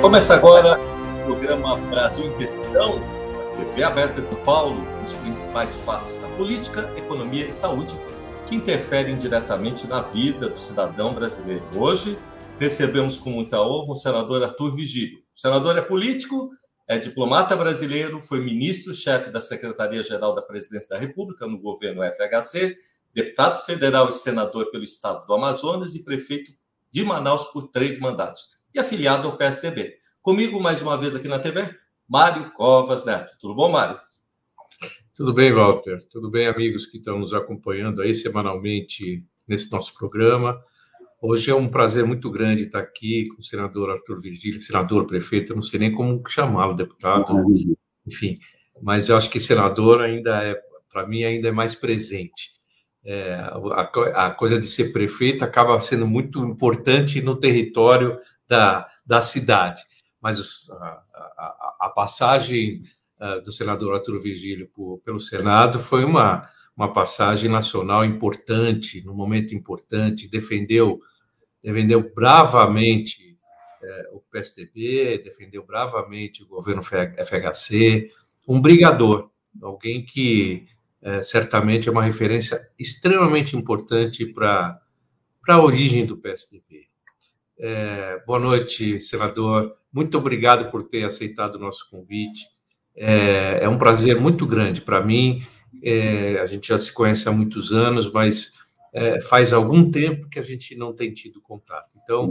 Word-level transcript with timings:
Começa 0.00 0.36
agora 0.36 0.78
o 0.78 1.24
programa 1.24 1.76
Brasil 1.90 2.26
em 2.26 2.38
Questão, 2.38 3.00
TV 3.56 3.82
aberta 3.82 4.22
de 4.22 4.30
São 4.30 4.40
Paulo, 4.44 4.80
os 5.04 5.12
principais 5.14 5.74
fatos 5.74 6.20
da 6.20 6.28
política, 6.36 6.88
economia 6.96 7.48
e 7.48 7.52
saúde 7.52 7.98
que 8.46 8.54
interferem 8.54 9.16
diretamente 9.16 9.88
na 9.88 10.00
vida 10.00 10.48
do 10.48 10.56
cidadão 10.56 11.14
brasileiro. 11.14 11.64
Hoje 11.74 12.16
recebemos 12.60 13.16
com 13.16 13.30
muita 13.30 13.60
honra 13.60 13.90
o 13.90 13.96
senador 13.96 14.44
Arthur 14.44 14.76
Vigílio. 14.76 15.18
O 15.36 15.40
senador 15.40 15.76
é 15.76 15.82
político, 15.82 16.50
é 16.86 16.96
diplomata 16.96 17.56
brasileiro, 17.56 18.22
foi 18.22 18.40
ministro-chefe 18.40 19.30
da 19.30 19.40
Secretaria-Geral 19.40 20.32
da 20.32 20.42
Presidência 20.42 20.90
da 20.90 20.98
República 20.98 21.44
no 21.44 21.58
governo 21.58 22.02
FHC, 22.04 22.76
deputado 23.12 23.64
federal 23.66 24.08
e 24.08 24.12
senador 24.12 24.70
pelo 24.70 24.84
estado 24.84 25.26
do 25.26 25.34
Amazonas 25.34 25.96
e 25.96 26.04
prefeito 26.04 26.52
de 26.88 27.04
Manaus 27.04 27.46
por 27.46 27.66
três 27.68 27.98
mandatos 27.98 28.57
e 28.78 28.80
afiliado 28.80 29.26
ao 29.26 29.36
PSDB. 29.36 29.96
Comigo, 30.22 30.60
mais 30.60 30.80
uma 30.80 30.96
vez 30.96 31.14
aqui 31.16 31.26
na 31.26 31.40
TV, 31.40 31.68
Mário 32.08 32.52
Covas 32.52 33.04
Neto. 33.04 33.32
Tudo 33.40 33.54
bom, 33.54 33.72
Mário? 33.72 33.98
Tudo 35.14 35.34
bem, 35.34 35.52
Walter. 35.52 36.06
Tudo 36.08 36.30
bem, 36.30 36.46
amigos 36.46 36.86
que 36.86 36.98
estão 36.98 37.18
nos 37.18 37.34
acompanhando 37.34 38.00
aí 38.00 38.14
semanalmente 38.14 39.24
nesse 39.48 39.70
nosso 39.72 39.92
programa. 39.94 40.56
Hoje 41.20 41.50
é 41.50 41.54
um 41.54 41.68
prazer 41.68 42.04
muito 42.04 42.30
grande 42.30 42.62
estar 42.62 42.78
aqui 42.78 43.26
com 43.34 43.40
o 43.40 43.44
senador 43.44 43.90
Arthur 43.90 44.20
Virgílio, 44.20 44.60
senador, 44.60 45.06
prefeito, 45.06 45.50
eu 45.50 45.56
não 45.56 45.62
sei 45.62 45.80
nem 45.80 45.90
como 45.90 46.22
chamá-lo, 46.28 46.76
deputado, 46.76 47.34
enfim, 48.06 48.38
mas 48.80 49.08
eu 49.08 49.16
acho 49.16 49.28
que 49.28 49.40
senador 49.40 50.00
ainda 50.02 50.44
é, 50.44 50.56
para 50.88 51.04
mim, 51.04 51.24
ainda 51.24 51.48
é 51.48 51.52
mais 51.52 51.74
presente. 51.74 52.52
É, 53.04 53.34
a, 53.34 54.26
a, 54.26 54.30
coisa 54.30 54.56
de 54.56 54.68
ser 54.68 54.92
prefeito 54.92 55.44
acaba 55.44 55.80
sendo 55.80 56.06
muito 56.06 56.44
importante 56.44 57.20
no 57.20 57.34
território 57.34 58.20
da, 58.48 58.88
da 59.04 59.20
cidade. 59.20 59.82
Mas 60.20 60.68
a, 60.70 61.02
a, 61.36 61.76
a 61.80 61.92
passagem 61.94 62.82
uh, 63.20 63.40
do 63.42 63.52
senador 63.52 63.94
Arthur 63.94 64.18
Virgílio 64.20 64.68
por, 64.74 64.98
pelo 64.98 65.20
Senado 65.20 65.78
foi 65.78 66.04
uma, 66.04 66.48
uma 66.76 66.92
passagem 66.92 67.50
nacional 67.50 68.04
importante, 68.04 69.04
num 69.04 69.14
momento 69.14 69.54
importante, 69.54 70.28
defendeu, 70.28 71.00
defendeu 71.62 72.12
bravamente 72.14 73.36
eh, 73.82 74.10
o 74.12 74.20
PSDB, 74.20 75.18
defendeu 75.22 75.64
bravamente 75.64 76.42
o 76.42 76.46
governo 76.46 76.82
FHC, 76.82 78.10
um 78.46 78.60
brigador, 78.60 79.30
alguém 79.62 80.04
que 80.04 80.66
eh, 81.02 81.22
certamente 81.22 81.88
é 81.88 81.92
uma 81.92 82.02
referência 82.02 82.60
extremamente 82.78 83.56
importante 83.56 84.26
para 84.26 84.80
a 85.48 85.60
origem 85.60 86.04
do 86.04 86.16
PSDB. 86.16 86.87
É, 87.58 88.22
boa 88.26 88.38
noite, 88.38 89.00
senador. 89.00 89.74
Muito 89.92 90.16
obrigado 90.16 90.70
por 90.70 90.82
ter 90.82 91.04
aceitado 91.04 91.56
o 91.56 91.58
nosso 91.58 91.88
convite. 91.90 92.46
É, 92.94 93.64
é 93.64 93.68
um 93.68 93.78
prazer 93.78 94.20
muito 94.20 94.46
grande 94.46 94.80
para 94.80 95.04
mim. 95.04 95.40
É, 95.82 96.38
a 96.40 96.46
gente 96.46 96.68
já 96.68 96.78
se 96.78 96.92
conhece 96.92 97.28
há 97.28 97.32
muitos 97.32 97.72
anos, 97.72 98.10
mas 98.12 98.52
é, 98.92 99.20
faz 99.20 99.52
algum 99.52 99.90
tempo 99.90 100.28
que 100.28 100.38
a 100.38 100.42
gente 100.42 100.76
não 100.76 100.92
tem 100.92 101.12
tido 101.12 101.40
contato. 101.40 101.96
Então, 102.02 102.30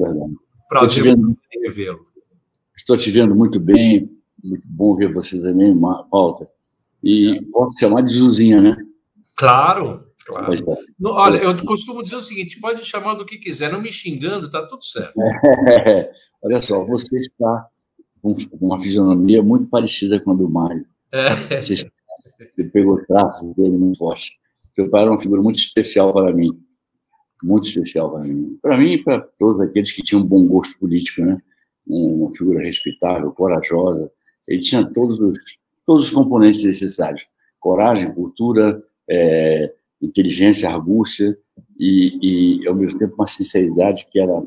prazer 0.69 1.15
revê-lo. 1.63 2.05
Estou 2.75 2.97
te 2.97 3.11
vendo 3.11 3.35
muito 3.35 3.59
bem, 3.59 4.09
muito 4.43 4.67
bom 4.67 4.95
ver 4.95 5.11
você 5.11 5.41
também, 5.41 5.77
Walter. 5.77 6.47
E 7.03 7.41
posso 7.51 7.77
chamar 7.79 8.01
de 8.01 8.13
Zuzinha, 8.13 8.61
né? 8.61 8.77
Claro, 9.35 10.06
Claro. 10.27 10.53
Não, 10.99 11.11
olha, 11.11 11.37
eu 11.37 11.65
costumo 11.65 12.03
dizer 12.03 12.17
o 12.17 12.21
seguinte: 12.21 12.59
pode 12.59 12.83
chamar 12.83 13.13
do 13.13 13.25
que 13.25 13.37
quiser, 13.37 13.71
não 13.71 13.81
me 13.81 13.89
xingando, 13.89 14.51
tá 14.51 14.67
tudo 14.67 14.83
certo. 14.83 15.17
É, 15.69 16.11
olha 16.43 16.61
só, 16.61 16.83
você 16.83 17.15
está 17.17 17.67
com 18.21 18.35
uma 18.59 18.79
fisionomia 18.81 19.41
muito 19.41 19.67
parecida 19.67 20.19
com 20.19 20.31
a 20.31 20.35
do 20.35 20.49
Mário. 20.49 20.85
É. 21.13 21.29
Você, 21.61 21.75
você 21.75 22.63
pegou 22.65 22.95
o 22.95 23.05
traço 23.05 23.53
dele 23.55 23.77
muito 23.77 23.99
forte. 23.99 24.37
Seu 24.73 24.89
pai 24.89 25.03
era 25.03 25.11
uma 25.11 25.19
figura 25.19 25.41
muito 25.41 25.59
especial 25.59 26.11
para 26.11 26.33
mim. 26.33 26.51
Muito 27.41 27.69
especial 27.69 28.11
para 28.11 28.25
mim. 28.25 28.59
Para 28.61 28.77
mim 28.77 28.93
e 28.93 29.03
para 29.03 29.21
todos 29.39 29.61
aqueles 29.61 29.91
que 29.93 30.03
tinham 30.03 30.21
um 30.21 30.25
bom 30.27 30.45
gosto 30.45 30.77
político, 30.77 31.21
né? 31.21 31.37
Uma 31.87 32.35
figura 32.35 32.59
respeitável, 32.61 33.31
corajosa. 33.31 34.11
Ele 34.45 34.59
tinha 34.59 34.85
todos 34.85 35.19
os, 35.21 35.37
todos 35.85 36.05
os 36.05 36.11
componentes 36.11 36.65
necessários: 36.65 37.25
coragem, 37.61 38.13
cultura, 38.13 38.83
é, 39.09 39.73
inteligência, 40.01 40.69
argúcia 40.69 41.37
e, 41.79 42.59
e, 42.61 42.67
ao 42.67 42.75
mesmo 42.75 42.99
tempo, 42.99 43.15
uma 43.15 43.27
sinceridade 43.27 44.07
que 44.11 44.19
era, 44.19 44.43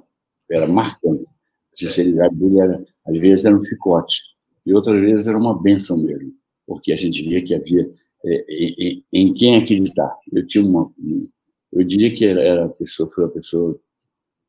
era 0.51 0.67
marcante. 0.67 1.25
A 1.73 1.77
sinceridade 1.77 2.35
dele, 2.35 2.61
era, 2.61 2.85
às 3.07 3.19
vezes, 3.19 3.45
era 3.45 3.57
um 3.57 3.65
chicote, 3.65 4.23
e 4.67 4.75
outras 4.75 5.01
vezes 5.01 5.27
era 5.27 5.39
uma 5.39 5.61
benção 5.61 5.97
mesmo, 5.97 6.33
porque 6.67 6.93
a 6.93 6.97
gente 6.97 7.23
via 7.23 7.43
que 7.43 7.55
havia 7.55 7.91
é, 8.25 8.45
em, 8.49 9.05
em 9.13 9.35
quem 9.35 9.57
acreditar. 9.57 10.15
Eu 10.33 10.47
tinha 10.47 10.65
uma. 10.65 10.93
Eu 11.73 11.85
diria 11.85 12.13
que 12.13 12.25
era, 12.25 12.43
era 12.43 12.69
pessoa, 12.69 13.09
foi 13.11 13.25
a 13.25 13.29
pessoa 13.29 13.81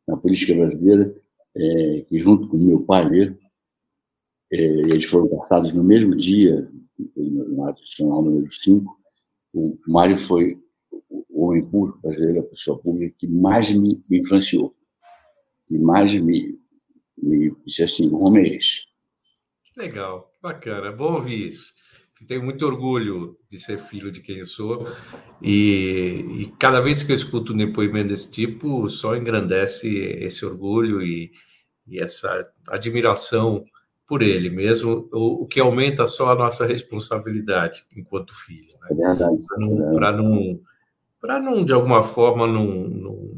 na 0.07 0.17
política 0.17 0.55
brasileira 0.55 1.13
é, 1.55 2.05
que, 2.07 2.19
junto 2.19 2.47
com 2.47 2.57
meu 2.57 2.81
pai 2.81 3.09
mesmo, 3.09 3.37
é, 4.51 4.57
eles 4.57 5.05
foram 5.05 5.27
passados 5.27 5.71
no 5.71 5.83
mesmo 5.83 6.15
dia, 6.15 6.69
no 7.15 7.65
adicional 7.65 8.21
número 8.21 8.51
5, 8.51 8.99
o 9.53 9.77
Mário 9.87 10.17
foi 10.17 10.60
homem 11.51 11.65
público 11.69 11.99
brasileiro, 12.01 12.39
a 12.39 12.43
pessoa 12.43 12.79
pública 12.79 13.15
que 13.17 13.27
mais 13.27 13.69
me, 13.71 14.03
me 14.09 14.19
influenciou, 14.19 14.75
que 15.67 15.77
mais 15.77 16.15
me, 16.15 16.57
me 17.17 17.55
disse 17.65 17.83
assim, 17.83 18.09
o 18.09 18.19
homem 18.19 18.45
é 18.45 18.55
esse. 18.55 18.85
Legal, 19.77 20.31
bacana, 20.41 20.87
é 20.87 20.91
bom 20.91 21.13
ouvir 21.13 21.49
isso. 21.49 21.73
Tenho 22.27 22.43
muito 22.43 22.63
orgulho 22.65 23.35
de 23.49 23.57
ser 23.57 23.79
filho 23.79 24.11
de 24.11 24.21
quem 24.21 24.37
eu 24.37 24.45
sou 24.45 24.85
e, 25.41 26.23
e 26.37 26.53
cada 26.59 26.79
vez 26.79 27.01
que 27.01 27.11
eu 27.11 27.15
escuto 27.15 27.51
um 27.51 27.57
depoimento 27.57 28.09
desse 28.09 28.29
tipo, 28.29 28.87
só 28.89 29.15
engrandece 29.15 29.87
esse 29.87 30.45
orgulho 30.45 31.01
e, 31.01 31.31
e 31.87 31.99
essa 31.99 32.47
admiração 32.69 33.65
por 34.07 34.21
ele 34.21 34.49
mesmo, 34.49 35.09
o, 35.11 35.47
que 35.47 35.59
aumenta 35.59 36.05
só 36.05 36.31
a 36.31 36.35
nossa 36.35 36.65
responsabilidade 36.65 37.83
enquanto 37.95 38.35
filho. 38.35 38.67
Né? 38.81 38.87
É 38.91 38.93
verdade. 38.93 39.43
Para 39.95 40.11
não, 40.11 40.29
não, 40.29 40.59
para 41.21 41.39
não, 41.39 41.63
de 41.63 41.71
alguma 41.71 42.01
forma, 42.01 42.47
não, 42.47 42.65
não, 42.65 43.31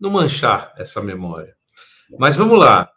não, 0.00 0.10
manchar 0.10 0.74
essa 0.76 1.00
memória. 1.00 1.56
Mas 2.18 2.36
vamos 2.36 2.58
lá, 2.58 2.90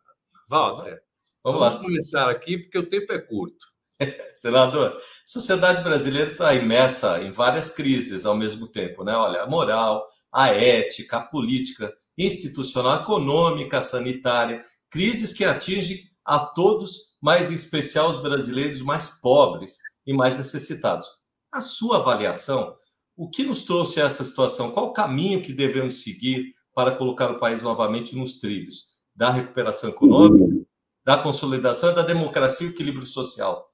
Walter. 0.50 1.00
Vamos, 1.44 1.62
vamos 1.62 1.76
lá. 1.76 1.82
começar 1.82 2.30
aqui, 2.30 2.58
porque 2.58 2.80
o 2.80 2.90
tempo 2.90 3.14
é 3.14 3.20
curto. 3.20 3.68
Senador, 4.34 4.92
a 4.92 5.00
sociedade 5.24 5.84
brasileira 5.84 6.32
está 6.32 6.54
imersa 6.56 7.22
em 7.22 7.32
várias 7.32 7.70
crises 7.72 8.26
ao 8.26 8.36
mesmo 8.36 8.68
tempo, 8.68 9.04
né? 9.04 9.16
Olha, 9.16 9.44
a 9.44 9.48
moral, 9.48 10.06
a 10.34 10.48
ética, 10.50 11.18
a 11.18 11.22
política, 11.22 11.94
institucional, 12.18 13.02
econômica, 13.02 13.82
sanitária, 13.82 14.64
crises 14.90 15.34
que 15.34 15.46
atingem 15.46 16.00
a 16.26 16.40
todos, 16.40 17.16
mas 17.22 17.52
em 17.52 17.56
especial 17.56 18.10
os 18.10 18.18
brasileiros 18.18 18.82
mais 18.82 19.22
pobres 19.22 19.78
e 20.06 20.14
mais 20.14 20.36
necessitados. 20.36 21.08
A 21.52 21.62
sua 21.62 21.98
avaliação 21.98 22.76
o 23.18 23.28
que 23.28 23.44
nos 23.44 23.64
trouxe 23.64 24.00
a 24.00 24.06
essa 24.06 24.24
situação? 24.24 24.72
Qual 24.72 24.90
o 24.90 24.94
caminho 24.94 25.42
que 25.42 25.52
devemos 25.52 26.04
seguir 26.04 26.54
para 26.74 26.92
colocar 26.92 27.32
o 27.32 27.40
país 27.40 27.64
novamente 27.64 28.16
nos 28.16 28.40
trilhos 28.40 28.86
da 29.16 29.32
recuperação 29.32 29.90
econômica, 29.90 30.64
da 31.04 31.18
consolidação 31.18 31.96
da 31.96 32.04
democracia 32.04 32.68
e 32.68 32.70
equilíbrio 32.70 33.06
social? 33.06 33.74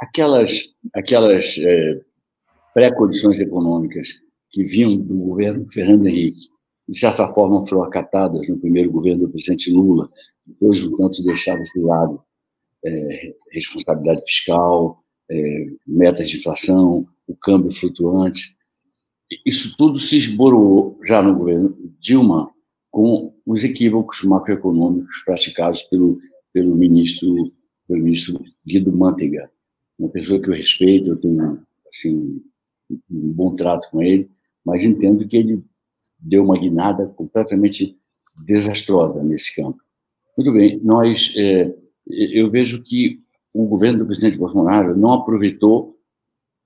Aquelas, 0.00 0.70
aquelas 0.94 1.56
é, 1.58 2.00
pré-condições 2.72 3.38
econômicas 3.38 4.08
que 4.50 4.64
vinham 4.64 4.96
do 4.96 5.18
governo 5.18 5.70
Fernando 5.70 6.06
Henrique, 6.06 6.48
de 6.88 6.98
certa 6.98 7.28
forma 7.28 7.66
foram 7.66 7.82
acatadas 7.82 8.48
no 8.48 8.58
primeiro 8.58 8.90
governo 8.90 9.26
do 9.26 9.30
presidente 9.30 9.70
Lula, 9.70 10.08
depois, 10.46 10.82
um 10.82 10.96
tanto, 10.96 11.22
deixadas 11.22 11.68
de 11.74 11.80
lado 11.80 12.22
é, 12.84 13.34
responsabilidade 13.50 14.22
fiscal, 14.26 15.02
é, 15.30 15.66
metas 15.86 16.30
de 16.30 16.36
inflação, 16.38 17.06
o 17.26 17.34
câmbio 17.34 17.70
flutuante. 17.70 18.56
Isso 19.44 19.76
tudo 19.76 19.98
se 19.98 20.16
esborou 20.16 20.98
já 21.04 21.20
no 21.22 21.36
governo 21.36 21.76
Dilma 21.98 22.50
com 22.90 23.34
os 23.44 23.64
equívocos 23.64 24.22
macroeconômicos 24.22 25.22
praticados 25.24 25.82
pelo, 25.82 26.18
pelo, 26.52 26.74
ministro, 26.74 27.52
pelo 27.86 28.02
ministro 28.02 28.42
Guido 28.66 28.90
Mantega, 28.96 29.50
uma 29.98 30.08
pessoa 30.08 30.40
que 30.40 30.48
eu 30.48 30.54
respeito, 30.54 31.10
eu 31.10 31.16
tenho 31.16 31.60
assim, 31.88 32.42
um 33.10 33.32
bom 33.32 33.54
trato 33.54 33.90
com 33.90 34.00
ele, 34.00 34.30
mas 34.64 34.84
entendo 34.84 35.26
que 35.26 35.36
ele 35.36 35.62
deu 36.18 36.44
uma 36.44 36.58
guinada 36.58 37.06
completamente 37.08 37.96
desastrosa 38.44 39.22
nesse 39.22 39.54
campo. 39.54 39.78
Muito 40.36 40.52
bem, 40.52 40.78
nós, 40.82 41.32
é, 41.36 41.74
eu 42.06 42.50
vejo 42.50 42.82
que 42.82 43.20
o 43.52 43.66
governo 43.66 44.00
do 44.00 44.06
presidente 44.06 44.38
Bolsonaro 44.38 44.96
não 44.96 45.12
aproveitou 45.12 45.95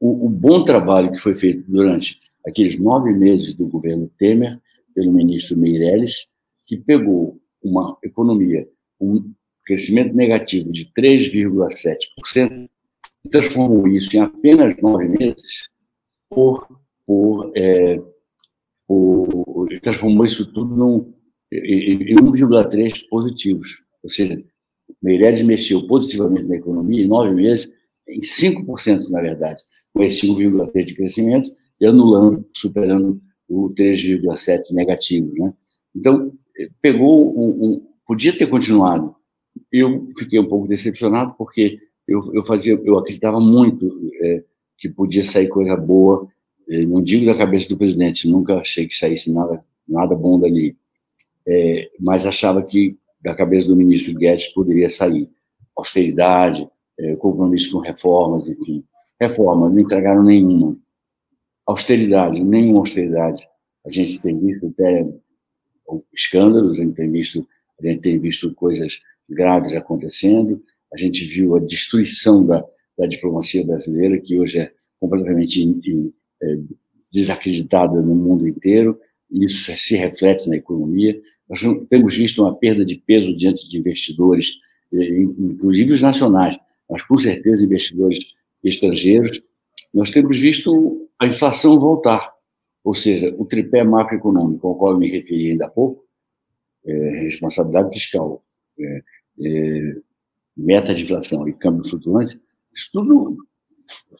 o, 0.00 0.26
o, 0.26 0.28
bom 0.28 0.64
trabalho 0.64 1.12
que 1.12 1.18
foi 1.18 1.34
feito 1.34 1.62
durante 1.70 2.18
aqueles 2.44 2.78
nove 2.78 3.12
meses 3.12 3.52
do 3.52 3.68
governo 3.68 4.10
Temer, 4.18 4.58
pelo 4.94 5.12
ministro 5.12 5.56
Meirelles, 5.56 6.26
que 6.66 6.76
pegou 6.76 7.38
uma 7.62 7.96
economia 8.02 8.66
um, 9.00 9.32
crescimento 9.64 10.14
negativo 10.14 10.72
de 10.72 10.90
3,7%, 10.98 12.68
transformou 13.30 13.86
isso 13.86 14.16
em 14.16 14.20
apenas 14.20 14.74
nove 14.80 15.06
meses 15.06 15.68
por, 16.28 16.66
por, 17.06 17.52
é, 17.54 18.00
por 18.86 19.68
transformou 19.82 20.24
isso 20.24 20.50
tudo 20.52 20.74
num, 20.74 21.12
em 21.52 22.16
1,3 22.16 23.06
positivos. 23.08 23.82
Ou 24.02 24.08
seja, 24.08 24.42
Meirelles 25.02 25.42
mexeu 25.42 25.86
positivamente 25.86 26.46
na 26.46 26.56
economia 26.56 27.04
em 27.04 27.08
nove 27.08 27.34
meses, 27.34 27.72
em 28.10 28.20
5%, 28.20 29.08
na 29.10 29.20
verdade, 29.20 29.62
com 29.92 30.02
esse 30.02 30.26
1,3 30.26 30.84
de 30.84 30.94
crescimento, 30.94 31.50
e 31.80 31.86
anulando, 31.86 32.44
superando 32.52 33.20
o 33.48 33.70
3,7 33.70 34.72
negativo. 34.72 35.32
Né? 35.34 35.52
Então, 35.94 36.32
pegou 36.82 37.36
um, 37.38 37.64
um, 37.64 37.86
podia 38.06 38.36
ter 38.36 38.46
continuado. 38.46 39.14
Eu 39.72 40.08
fiquei 40.18 40.38
um 40.38 40.46
pouco 40.46 40.68
decepcionado 40.68 41.34
porque 41.36 41.78
eu, 42.06 42.20
eu 42.34 42.44
fazia, 42.44 42.80
eu 42.84 42.98
acreditava 42.98 43.40
muito 43.40 44.10
é, 44.22 44.44
que 44.78 44.88
podia 44.88 45.22
sair 45.22 45.48
coisa 45.48 45.76
boa. 45.76 46.28
É, 46.68 46.84
não 46.84 47.02
digo 47.02 47.26
da 47.26 47.36
cabeça 47.36 47.68
do 47.68 47.76
presidente, 47.76 48.28
nunca 48.28 48.56
achei 48.58 48.86
que 48.86 48.94
saísse 48.94 49.32
nada, 49.32 49.64
nada 49.88 50.14
bom 50.14 50.38
dali, 50.38 50.76
é, 51.46 51.90
mas 51.98 52.26
achava 52.26 52.62
que 52.62 52.96
da 53.20 53.34
cabeça 53.34 53.66
do 53.66 53.76
ministro 53.76 54.14
Guedes 54.14 54.48
poderia 54.48 54.88
sair 54.88 55.28
austeridade, 55.76 56.68
compromisso 57.18 57.72
com 57.72 57.78
reformas, 57.78 58.48
enfim. 58.48 58.84
Reformas, 59.20 59.72
não 59.72 59.80
entregaram 59.80 60.22
nenhuma. 60.22 60.76
Austeridade, 61.66 62.42
nenhuma 62.42 62.80
austeridade. 62.80 63.46
A 63.84 63.90
gente 63.90 64.20
tem 64.20 64.38
visto 64.38 64.66
até 64.66 65.06
escândalos, 66.12 66.78
a 66.78 66.82
gente 66.82 66.94
tem 66.94 67.10
visto, 67.10 67.46
a 67.80 67.86
gente 67.86 68.00
tem 68.00 68.18
visto 68.18 68.54
coisas 68.54 69.00
graves 69.28 69.74
acontecendo, 69.74 70.62
a 70.92 70.96
gente 70.96 71.24
viu 71.24 71.56
a 71.56 71.60
destruição 71.60 72.44
da, 72.44 72.64
da 72.98 73.06
diplomacia 73.06 73.64
brasileira, 73.64 74.18
que 74.18 74.38
hoje 74.38 74.58
é 74.58 74.72
completamente 74.98 76.12
é, 76.42 76.58
desacreditada 77.12 78.00
no 78.02 78.14
mundo 78.14 78.46
inteiro, 78.46 78.98
e 79.30 79.44
isso 79.44 79.72
se 79.76 79.96
reflete 79.96 80.48
na 80.48 80.56
economia. 80.56 81.20
Nós 81.48 81.60
temos 81.88 82.16
visto 82.16 82.42
uma 82.42 82.54
perda 82.54 82.84
de 82.84 82.96
peso 82.96 83.34
diante 83.34 83.68
de 83.68 83.78
investidores, 83.78 84.58
inclusive 84.92 85.92
os 85.92 86.02
nacionais, 86.02 86.58
mas 86.90 87.02
com 87.02 87.16
certeza 87.16 87.64
investidores 87.64 88.18
estrangeiros. 88.62 89.40
Nós 89.92 90.10
temos 90.10 90.38
visto 90.38 91.08
a 91.18 91.26
inflação 91.26 91.78
voltar, 91.78 92.32
ou 92.82 92.94
seja, 92.94 93.34
o 93.38 93.44
tripé 93.44 93.84
macroeconômico 93.84 94.66
ao 94.66 94.74
qual 94.74 94.92
eu 94.92 94.98
me 94.98 95.10
referi 95.10 95.50
ainda 95.50 95.66
há 95.66 95.70
pouco, 95.70 96.04
é, 96.84 97.22
responsabilidade 97.22 97.92
fiscal, 97.92 98.42
é, 98.78 99.02
é, 99.42 99.96
meta 100.56 100.94
de 100.94 101.02
inflação 101.02 101.46
e 101.48 101.52
câmbio 101.52 101.88
flutuante, 101.88 102.40
isso 102.74 102.90
tudo 102.92 103.36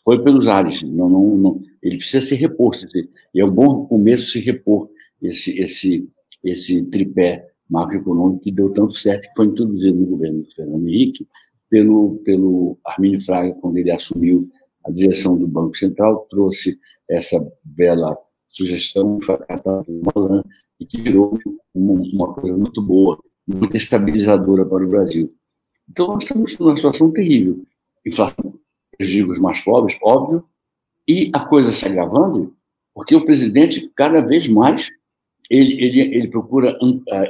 foi 0.05 0.23
pelos 0.23 0.49
ares. 0.49 0.83
Não, 0.83 1.09
não, 1.09 1.37
não, 1.37 1.63
ele 1.83 1.97
precisa 1.97 2.25
ser 2.25 2.37
reposto. 2.37 2.87
E 3.35 3.41
é 3.41 3.45
um 3.45 3.51
bom 3.51 3.87
começo 3.87 4.31
se 4.31 4.41
repor 4.41 4.91
esse, 5.23 5.59
esse, 5.61 6.09
esse 6.43 6.83
tripé 6.87 7.49
macroeconômico 7.69 8.43
que 8.43 8.51
deu 8.51 8.71
tanto 8.71 8.95
certo, 8.95 9.29
que 9.29 9.35
foi 9.35 9.47
introduzido 9.47 9.97
no 9.97 10.07
governo 10.07 10.43
do 10.43 10.51
Fernando 10.53 10.89
Henrique 10.89 11.27
pelo, 11.71 12.17
pelo 12.25 12.79
Armínio 12.85 13.21
Fraga, 13.21 13.55
quando 13.55 13.79
ele 13.79 13.91
assumiu 13.91 14.51
a 14.85 14.91
direção 14.91 15.39
do 15.39 15.47
Banco 15.47 15.77
Central, 15.77 16.27
trouxe 16.29 16.79
essa 17.09 17.41
bela 17.65 18.19
sugestão 18.49 19.21
fracassada 19.23 19.85
pelo 19.85 20.03
Malan 20.15 20.45
e 20.81 20.85
que 20.85 21.01
virou 21.01 21.39
uma, 21.73 22.03
uma 22.13 22.35
coisa 22.35 22.59
muito 22.59 22.83
boa, 22.83 23.19
muito 23.47 23.77
estabilizadora 23.77 24.67
para 24.67 24.85
o 24.85 24.89
Brasil. 24.89 25.33
Então, 25.89 26.09
nós 26.09 26.25
estamos 26.25 26.59
numa 26.59 26.77
situação 26.77 27.11
terrível. 27.13 27.63
Inflação, 28.05 28.55
digo 29.01 29.33
os 29.33 29.39
mais 29.39 29.61
pobres, 29.61 29.97
óbvio, 30.03 30.45
e 31.07 31.31
a 31.35 31.41
coisa 31.41 31.71
se 31.71 31.87
agravando, 31.87 32.55
porque 32.95 33.15
o 33.15 33.25
presidente, 33.25 33.91
cada 33.95 34.21
vez 34.21 34.49
mais, 34.49 34.89
ele, 35.49 35.75
ele, 35.83 36.01
ele 36.17 36.29
procura 36.29 36.77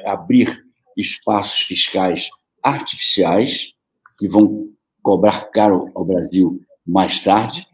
abrir 0.05 0.65
espaços 0.97 1.61
fiscais 1.61 2.29
artificiais 2.63 3.73
que 4.21 4.29
vão 4.29 4.71
cobrar 5.03 5.51
caro 5.51 5.91
ao 5.95 6.05
Brasil 6.05 6.61
mais 6.87 7.19
tarde, 7.21 7.67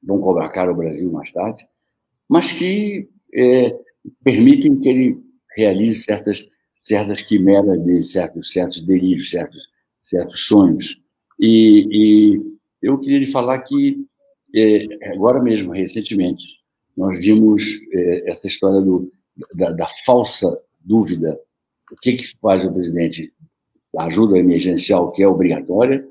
vão 0.00 0.20
cobrar 0.20 0.48
caro 0.50 0.70
ao 0.70 0.76
Brasil 0.76 1.10
mais 1.10 1.32
tarde, 1.32 1.66
mas 2.28 2.52
que 2.52 3.08
é, 3.34 3.76
permitem 4.22 4.78
que 4.78 4.88
ele 4.88 5.18
realize 5.56 6.02
certas, 6.02 6.46
certas 6.80 7.22
quimeras 7.22 7.76
de 7.84 8.02
certos, 8.04 8.52
certos 8.52 8.80
delírios, 8.80 9.30
certos, 9.30 9.68
certos 10.00 10.46
sonhos. 10.46 11.02
E, 11.40 11.88
e 11.90 12.42
eu 12.80 12.96
queria 13.00 13.18
lhe 13.18 13.26
falar 13.26 13.58
que, 13.62 14.06
é, 14.54 14.86
agora 15.12 15.42
mesmo, 15.42 15.72
recentemente, 15.72 16.44
nós 16.96 17.18
vimos 17.18 17.64
é, 17.92 18.30
essa 18.30 18.46
história 18.46 18.80
do, 18.80 19.10
da, 19.56 19.72
da, 19.72 19.88
falsa 20.04 20.56
dúvida. 20.84 21.36
O 21.90 21.96
que, 21.96 22.12
que 22.12 22.26
faz 22.38 22.64
o 22.64 22.72
presidente? 22.72 23.32
A 23.96 24.04
ajuda 24.04 24.38
emergencial, 24.38 25.10
que 25.10 25.22
é 25.22 25.28
obrigatória, 25.28 26.06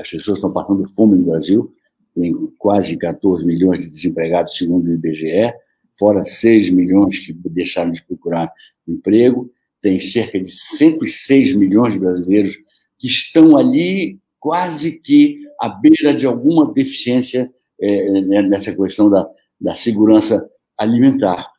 as 0.00 0.08
pessoas 0.08 0.38
estão 0.38 0.52
passando 0.52 0.88
fome 0.94 1.16
no 1.16 1.24
Brasil, 1.24 1.72
tem 2.14 2.34
quase 2.58 2.96
14 2.96 3.44
milhões 3.44 3.80
de 3.80 3.90
desempregados, 3.90 4.56
segundo 4.56 4.86
o 4.86 4.92
IBGE, 4.94 5.52
fora 5.98 6.24
6 6.24 6.70
milhões 6.70 7.18
que 7.18 7.32
deixaram 7.32 7.90
de 7.90 8.02
procurar 8.04 8.52
emprego, 8.86 9.50
tem 9.80 9.98
cerca 9.98 10.40
de 10.40 10.50
106 10.50 11.54
milhões 11.54 11.92
de 11.92 11.98
brasileiros 11.98 12.56
que 12.98 13.06
estão 13.06 13.56
ali 13.56 14.18
quase 14.38 14.92
que 15.00 15.38
à 15.60 15.68
beira 15.68 16.14
de 16.14 16.26
alguma 16.26 16.72
deficiência 16.72 17.52
é, 17.80 18.20
nessa 18.42 18.74
questão 18.74 19.10
da, 19.10 19.28
da 19.60 19.74
segurança 19.74 20.48
alimentar. 20.78 21.50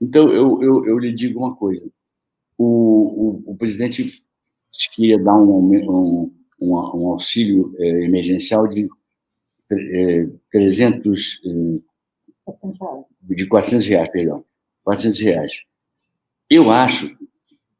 Então, 0.00 0.28
eu, 0.30 0.62
eu, 0.62 0.86
eu 0.86 0.98
lhe 0.98 1.12
digo 1.12 1.38
uma 1.38 1.54
coisa: 1.54 1.84
o, 2.58 3.42
o, 3.46 3.52
o 3.52 3.56
presidente 3.56 4.22
queria 4.94 5.18
dar 5.18 5.34
um, 5.34 5.72
um, 5.72 6.34
um, 6.60 7.08
auxílio 7.08 7.74
é, 7.78 8.04
emergencial 8.04 8.66
de 8.66 8.88
é, 9.70 10.26
300 10.50 11.40
é, 11.44 11.94
de 13.22 13.46
400 13.46 13.86
reais, 13.86 14.10
perdão, 14.10 14.44
400 14.82 15.20
reais. 15.20 15.62
Eu 16.50 16.70
acho, 16.70 17.16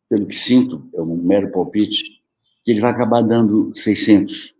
pelo 0.08 0.26
que 0.26 0.36
sinto, 0.36 0.88
é 0.94 1.02
um 1.02 1.16
mero 1.16 1.50
palpite, 1.50 2.22
que 2.64 2.70
ele 2.70 2.80
vai 2.80 2.92
acabar 2.92 3.22
dando 3.22 3.74
600, 3.74 4.54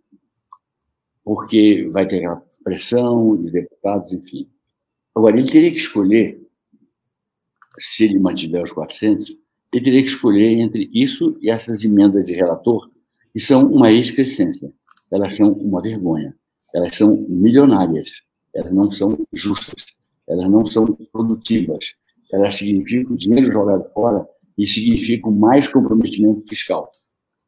porque 1.23 1.89
vai 1.91 2.07
ter 2.07 2.25
a 2.25 2.41
pressão 2.63 3.35
de 3.41 3.51
deputados, 3.51 4.13
enfim. 4.13 4.47
Agora, 5.15 5.37
ele 5.37 5.49
teria 5.49 5.71
que 5.71 5.77
escolher, 5.77 6.39
se 7.79 8.05
ele 8.05 8.19
mantiver 8.19 8.61
os 8.61 8.71
400, 8.71 9.35
ele 9.75 9.83
teria 9.83 10.01
que 10.01 10.07
escolher 10.07 10.59
entre 10.59 10.89
isso 10.93 11.37
e 11.41 11.49
essas 11.49 11.83
emendas 11.83 12.25
de 12.25 12.33
relator, 12.33 12.89
que 13.33 13.39
são 13.39 13.67
uma 13.67 13.91
excrescência. 13.91 14.71
Elas 15.11 15.35
são 15.35 15.51
uma 15.51 15.81
vergonha 15.81 16.35
elas 16.75 16.93
são 16.93 17.25
milionárias, 17.29 18.21
elas 18.53 18.73
não 18.73 18.91
são 18.91 19.17
justas, 19.31 19.85
elas 20.27 20.45
não 20.49 20.65
são 20.65 20.85
produtivas, 21.09 21.93
elas 22.33 22.55
significam 22.55 23.15
dinheiro 23.15 23.49
jogado 23.49 23.89
fora 23.93 24.27
e 24.57 24.67
significam 24.67 25.31
mais 25.31 25.69
comprometimento 25.69 26.45
fiscal. 26.45 26.89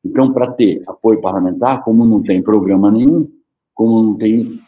Então, 0.05 0.31
para 0.31 0.50
ter 0.53 0.81
apoio 0.88 1.19
parlamentar, 1.19 1.84
como 1.84 2.05
não 2.05 2.24
tem 2.24 2.41
programa 2.41 2.89
nenhum, 2.89 3.29
como 3.74 4.01
não 4.01 4.17
tem 4.17 4.62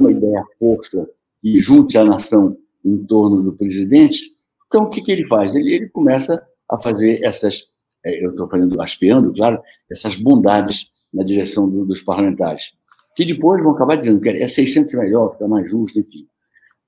uma 0.00 0.10
ideia 0.10 0.42
força 0.58 1.08
que 1.40 1.60
junte 1.60 1.96
a 1.96 2.04
nação 2.04 2.56
em 2.84 2.98
torno 3.04 3.40
do 3.40 3.52
presidente, 3.52 4.32
então 4.66 4.84
o 4.84 4.90
que, 4.90 5.00
que 5.00 5.12
ele 5.12 5.28
faz? 5.28 5.54
Ele, 5.54 5.72
ele 5.72 5.88
começa 5.90 6.42
a 6.72 6.80
fazer 6.80 7.22
essas, 7.24 7.62
é, 8.04 8.24
eu 8.24 8.30
estou 8.30 8.48
falando, 8.48 8.80
aspiando, 8.80 9.32
claro, 9.32 9.60
essas 9.90 10.16
bondades 10.16 10.86
na 11.12 11.22
direção 11.22 11.68
do, 11.68 11.84
dos 11.84 12.02
parlamentares 12.02 12.72
que 13.14 13.24
depois 13.24 13.62
vão 13.62 13.72
acabar 13.72 13.96
dizendo 13.96 14.20
que 14.20 14.28
é 14.28 14.48
600 14.48 14.94
melhor, 14.94 15.32
fica 15.32 15.46
mais 15.46 15.70
justo, 15.70 15.98
enfim. 15.98 16.26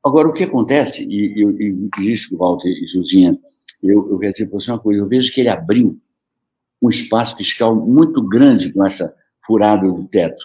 Agora, 0.05 0.29
o 0.29 0.33
que 0.33 0.45
acontece, 0.45 1.05
e, 1.05 1.33
e, 1.33 1.91
e 2.00 2.37
Walter 2.37 2.69
e 2.69 2.88
Suzinha, 2.88 3.38
eu, 3.83 4.11
eu 4.11 4.19
quero 4.19 4.33
dizer 4.33 4.47
para 4.47 4.61
você 4.61 4.71
uma 4.71 4.79
coisa, 4.79 5.00
eu 5.00 5.09
vejo 5.09 5.33
que 5.33 5.41
ele 5.41 5.49
abriu 5.49 5.99
um 6.81 6.88
espaço 6.88 7.37
fiscal 7.37 7.75
muito 7.75 8.23
grande 8.23 8.73
com 8.73 8.85
essa 8.85 9.14
furada 9.45 9.91
do 9.91 10.07
teto. 10.07 10.43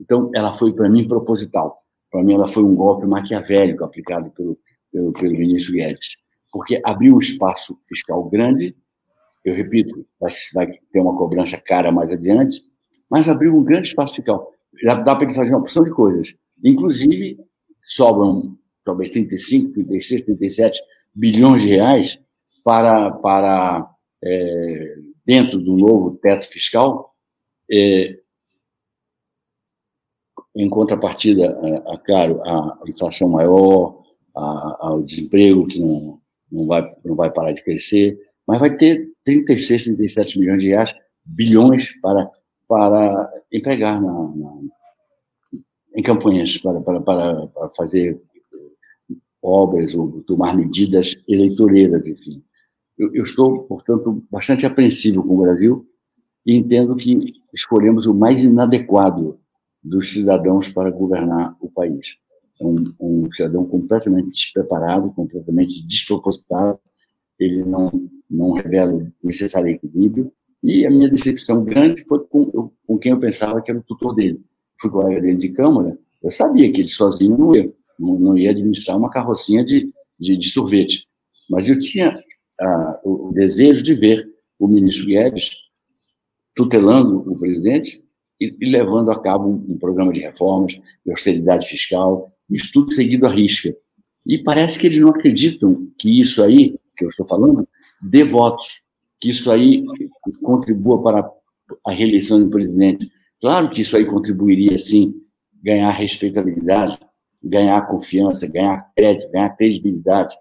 Então, 0.00 0.30
ela 0.34 0.52
foi, 0.52 0.72
para 0.72 0.88
mim, 0.88 1.06
proposital. 1.08 1.82
Para 2.10 2.22
mim, 2.22 2.34
ela 2.34 2.46
foi 2.46 2.62
um 2.62 2.74
golpe 2.74 3.06
maquiavélico 3.06 3.84
aplicado 3.84 4.30
pelo, 4.30 4.58
pelo, 4.92 5.12
pelo 5.12 5.32
ministro 5.32 5.74
Guedes, 5.74 6.16
porque 6.52 6.80
abriu 6.84 7.16
um 7.16 7.18
espaço 7.18 7.78
fiscal 7.86 8.24
grande, 8.28 8.76
eu 9.44 9.54
repito, 9.54 10.06
vai, 10.54 10.66
ter 10.92 11.00
uma 11.00 11.16
cobrança 11.16 11.56
cara 11.56 11.92
mais 11.92 12.10
adiante, 12.10 12.62
mas 13.10 13.28
abriu 13.28 13.56
um 13.56 13.62
grande 13.62 13.88
espaço 13.88 14.14
fiscal 14.14 14.52
já 14.82 14.94
dá 14.94 15.14
para 15.14 15.24
ele 15.24 15.34
fazer 15.34 15.50
uma 15.50 15.58
opção 15.58 15.84
de 15.84 15.90
coisas. 15.90 16.34
Inclusive, 16.62 17.38
sobram 17.82 18.56
talvez 18.84 19.10
35, 19.10 19.72
36, 19.72 20.22
37 20.22 20.80
bilhões 21.14 21.62
de 21.62 21.68
reais 21.70 22.20
para, 22.62 23.10
para 23.10 23.90
é, 24.22 24.94
dentro 25.24 25.60
do 25.60 25.76
novo 25.76 26.16
teto 26.16 26.46
fiscal, 26.46 27.14
é, 27.70 28.18
em 30.54 30.68
contrapartida, 30.70 31.58
a, 31.86 31.94
a, 31.94 31.98
claro, 31.98 32.40
a 32.42 32.80
inflação 32.86 33.28
maior, 33.28 34.02
a, 34.34 34.76
ao 34.80 35.02
desemprego 35.02 35.66
que 35.66 35.80
não, 35.80 36.20
não, 36.50 36.66
vai, 36.66 36.94
não 37.04 37.14
vai 37.14 37.30
parar 37.30 37.52
de 37.52 37.62
crescer, 37.62 38.18
mas 38.46 38.58
vai 38.58 38.76
ter 38.76 39.10
36, 39.24 39.84
37 39.84 40.38
milhões 40.38 40.62
de 40.62 40.68
reais, 40.68 40.94
bilhões 41.24 41.98
para, 42.00 42.30
para 42.68 43.30
empregar 43.52 44.00
na, 44.00 44.12
na, 44.12 44.60
em 45.96 46.02
campanhas, 46.02 46.56
para, 46.58 46.80
para, 46.80 47.00
para, 47.00 47.46
para 47.48 47.70
fazer 47.70 48.20
obras 49.42 49.94
ou 49.94 50.22
tomar 50.22 50.56
medidas 50.56 51.16
eleitoreiras, 51.28 52.06
enfim. 52.06 52.42
Eu, 52.98 53.14
eu, 53.14 53.24
estou, 53.24 53.62
portanto, 53.64 54.24
bastante 54.30 54.66
apreensivo 54.66 55.26
com 55.26 55.34
o 55.34 55.42
Brasil 55.42 55.86
e 56.44 56.54
entendo 56.54 56.96
que 56.96 57.18
escolhemos 57.52 58.06
o 58.06 58.14
mais 58.14 58.42
inadequado 58.42 59.38
dos 59.82 60.12
cidadãos 60.12 60.68
para 60.68 60.90
governar 60.90 61.56
o 61.60 61.70
país. 61.70 62.16
Um, 62.60 62.74
um 62.98 63.32
cidadão 63.32 63.66
completamente 63.66 64.30
despreparado, 64.30 65.12
completamente 65.12 65.86
despropositado, 65.86 66.78
ele 67.38 67.64
não, 67.64 67.90
não 68.30 68.52
revela 68.52 68.94
o 68.94 69.12
necessário 69.22 69.68
equilíbrio, 69.68 70.32
e 70.62 70.86
a 70.86 70.90
minha 70.90 71.10
decepção 71.10 71.62
grande 71.62 72.02
foi 72.08 72.24
com, 72.24 72.70
com 72.86 72.98
quem 72.98 73.12
eu 73.12 73.20
pensava 73.20 73.60
que 73.60 73.70
era 73.70 73.78
o 73.78 73.82
tutor 73.82 74.14
dele. 74.14 74.40
Fui 74.80 74.90
colega 74.90 75.20
dele 75.20 75.36
de 75.36 75.50
Câmara, 75.50 75.98
eu 76.22 76.30
sabia 76.30 76.70
que 76.72 76.80
ele 76.80 76.88
sozinho 76.88 77.36
não 77.36 77.54
ia, 77.54 77.72
não, 77.98 78.18
não 78.18 78.38
ia 78.38 78.50
administrar 78.50 78.96
uma 78.96 79.10
carrocinha 79.10 79.64
de, 79.64 79.92
de, 80.18 80.36
de 80.36 80.50
sorvete, 80.50 81.06
mas 81.48 81.68
eu 81.68 81.78
tinha 81.78 82.12
ah, 82.60 83.00
o 83.04 83.32
desejo 83.32 83.82
de 83.82 83.94
ver 83.94 84.26
o 84.58 84.66
ministro 84.66 85.06
Guedes 85.06 85.50
tutelando 86.54 87.18
o 87.30 87.38
presidente 87.38 88.02
e, 88.40 88.56
e 88.60 88.70
levando 88.70 89.10
a 89.10 89.20
cabo 89.20 89.48
um, 89.48 89.74
um, 89.74 89.78
programa 89.78 90.12
de 90.12 90.20
reformas, 90.20 90.72
de 90.72 91.10
austeridade 91.10 91.66
fiscal, 91.66 92.32
isso 92.50 92.70
tudo 92.72 92.92
seguido 92.92 93.26
à 93.26 93.30
risca. 93.30 93.74
E 94.24 94.38
parece 94.38 94.78
que 94.78 94.86
eles 94.86 94.98
não 94.98 95.10
acreditam 95.10 95.88
que 95.98 96.20
isso 96.20 96.42
aí, 96.42 96.76
que 96.96 97.04
eu 97.04 97.08
estou 97.08 97.26
falando, 97.26 97.66
dê 98.02 98.24
votos, 98.24 98.82
que 99.20 99.30
isso 99.30 99.50
aí 99.50 99.84
contribua 100.42 101.02
para 101.02 101.30
a 101.86 101.92
reeleição 101.92 102.40
do 102.40 102.50
presidente. 102.50 103.10
Claro 103.40 103.70
que 103.70 103.82
isso 103.82 103.96
aí 103.96 104.04
contribuiria, 104.04 104.76
sim, 104.76 105.14
ganhar 105.62 105.90
respeitabilidade, 105.90 106.98
ganhar 107.42 107.86
confiança, 107.86 108.46
ganhar 108.46 108.90
crédito, 108.96 109.30
ganhar 109.30 109.50
credibilidade. 109.50 110.36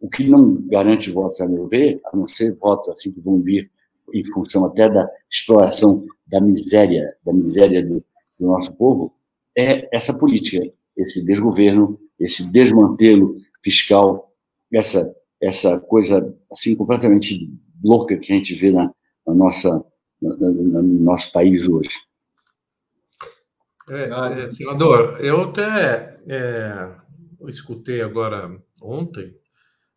O 0.00 0.08
que 0.08 0.24
não 0.24 0.54
garante 0.68 1.10
votos, 1.10 1.40
a 1.40 1.48
meu 1.48 1.66
ver, 1.66 2.00
a 2.06 2.16
não 2.16 2.28
ser 2.28 2.54
votos 2.56 2.88
assim 2.88 3.12
que 3.12 3.20
vão 3.20 3.40
vir 3.40 3.70
em 4.14 4.24
função 4.24 4.64
até 4.64 4.88
da 4.88 5.08
exploração 5.30 6.06
da 6.26 6.40
miséria, 6.40 7.14
da 7.24 7.32
miséria 7.32 7.84
do, 7.84 8.02
do 8.38 8.46
nosso 8.46 8.72
povo, 8.72 9.12
é 9.56 9.88
essa 9.94 10.14
política, 10.14 10.70
esse 10.98 11.24
desgoverno, 11.24 11.98
esse 12.18 12.46
desmantelo 12.46 13.36
fiscal, 13.62 14.30
essa 14.72 15.14
essa 15.40 15.78
coisa 15.78 16.36
assim 16.50 16.74
completamente 16.74 17.48
louca 17.82 18.16
que 18.16 18.32
a 18.32 18.36
gente 18.36 18.54
vê 18.54 18.72
na, 18.72 18.90
na 19.26 19.34
nossa 19.34 19.84
na, 20.20 20.34
no 20.36 20.82
nosso 20.82 21.32
país 21.32 21.68
hoje. 21.68 21.90
É, 23.90 24.42
é, 24.42 24.48
senador, 24.48 25.16
eu 25.20 25.44
até 25.44 26.18
é, 26.26 26.90
escutei 27.46 28.02
agora 28.02 28.60
ontem 28.82 29.34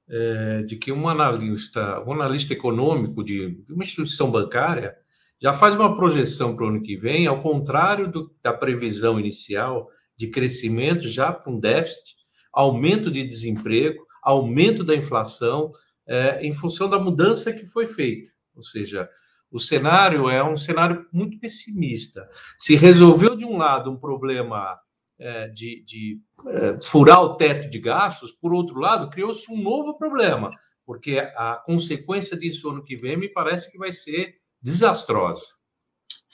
é, 0.08 0.62
de 0.62 0.78
que 0.78 0.92
um 0.92 1.10
analista, 1.10 2.02
um 2.08 2.14
analista 2.14 2.54
econômico 2.54 3.24
de 3.24 3.64
uma 3.70 3.84
instituição 3.84 4.32
bancária 4.32 4.96
já 5.42 5.52
faz 5.52 5.76
uma 5.76 5.96
projeção 5.96 6.56
para 6.56 6.66
o 6.66 6.70
ano 6.70 6.84
que 6.84 6.96
vem, 6.96 7.28
ao 7.28 7.42
contrário 7.42 8.10
do, 8.10 8.34
da 8.42 8.54
previsão 8.54 9.20
inicial 9.20 9.90
de 10.18 10.28
crescimento 10.28 11.08
já 11.08 11.32
para 11.32 11.52
um 11.52 11.60
déficit, 11.60 12.16
aumento 12.54 13.10
de 13.10 13.24
desemprego, 13.24 14.06
aumento 14.22 14.84
da 14.84 14.96
inflação, 14.96 15.72
é, 16.08 16.46
em 16.46 16.52
função 16.52 16.90
da 16.90 17.00
mudança 17.00 17.54
que 17.54 17.66
foi 17.66 17.88
feita. 17.88 18.30
Ou 18.56 18.62
seja, 18.62 19.10
o 19.52 19.60
cenário 19.60 20.30
é 20.30 20.44
um 20.44 20.56
cenário 20.56 21.06
muito 21.12 21.40
pessimista. 21.40 22.30
Se 22.58 22.76
resolveu 22.76 23.36
de 23.36 23.46
um 23.46 23.58
lado 23.58 23.92
um 23.92 23.98
problema 23.98 24.80
é, 25.20 25.48
de, 25.50 25.84
de 25.86 26.20
é, 26.48 26.80
furar 26.82 27.22
o 27.22 27.36
teto 27.36 27.70
de 27.70 27.80
gastos, 27.80 28.32
por 28.32 28.54
outro 28.54 28.80
lado, 28.80 29.10
criou-se 29.10 29.52
um 29.52 29.62
novo 29.62 29.98
problema, 29.98 30.52
porque 30.86 31.20
a 31.20 31.62
consequência 31.66 32.38
disso 32.38 32.70
ano 32.70 32.84
que 32.84 32.96
vem 32.96 33.18
me 33.18 33.30
parece 33.30 33.72
que 33.72 33.78
vai 33.78 33.92
ser 33.94 34.36
desastrosa. 34.62 35.61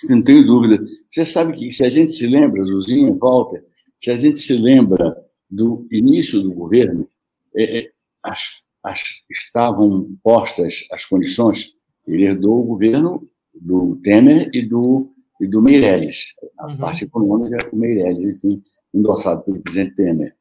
Não 0.10 0.24
tenho 0.24 0.46
dúvida. 0.46 0.84
Você 1.10 1.25
sabe 1.25 1.54
que 1.54 1.72
se 1.72 1.84
a 1.84 1.89
gente 1.89 2.12
se 2.12 2.27
lembra, 2.27 2.62
Luzinha, 2.62 3.13
Walter, 3.16 3.63
se 4.00 4.12
a 4.12 4.16
gente 4.16 4.38
se 4.38 4.54
lembra 4.54 5.16
do 5.50 5.88
início 5.92 6.42
do 6.42 6.54
governo, 6.54 7.10
é, 7.56 7.80
é, 7.80 7.92
as, 8.24 8.62
as, 8.84 9.01
estavam 9.30 10.16
postas 10.24 10.86
as 10.92 11.06
condições, 11.06 11.74
ele 12.06 12.25
herdou 12.25 12.60
o 12.60 12.63
governo 12.63 13.27
do 13.54 13.96
Temer 14.04 14.50
e 14.54 14.62
do, 14.62 15.12
e 15.42 15.48
do 15.48 15.62
Meirelles, 15.62 16.25
a 16.60 16.68
uhum. 16.68 16.77
parte 16.77 17.06
econômica, 17.06 17.70
o 17.74 17.75
Meirelles, 17.75 18.36
enfim, 18.36 18.62
endossado 18.94 19.42
pelo 19.44 19.62
presidente 19.62 19.96
Temer. 19.96 20.36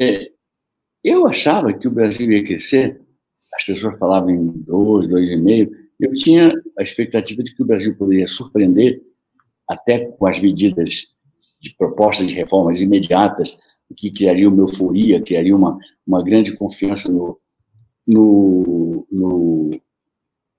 É, 0.00 0.30
eu 1.04 1.26
achava 1.26 1.72
que 1.72 1.86
o 1.86 1.90
Brasil 1.90 2.30
ia 2.32 2.44
crescer, 2.44 3.00
as 3.54 3.64
pessoas 3.64 3.98
falavam 3.98 4.30
em 4.30 4.48
2, 4.48 5.06
2,5, 5.06 5.70
eu 5.98 6.12
tinha 6.12 6.52
a 6.78 6.82
expectativa 6.82 7.42
de 7.42 7.54
que 7.54 7.62
o 7.62 7.66
Brasil 7.66 7.96
poderia 7.96 8.26
surpreender, 8.26 9.02
até 9.68 10.06
com 10.06 10.26
as 10.26 10.38
medidas 10.38 11.06
de 11.60 11.74
propostas 11.76 12.28
de 12.28 12.34
reformas 12.34 12.80
imediatas, 12.80 13.56
que 13.96 14.10
criaria 14.10 14.48
uma 14.48 14.62
euforia, 14.62 15.22
criaria 15.22 15.54
uma, 15.54 15.78
uma 16.06 16.22
grande 16.22 16.56
confiança 16.56 17.10
no, 17.10 17.38
no, 18.06 19.06
no, 19.10 19.80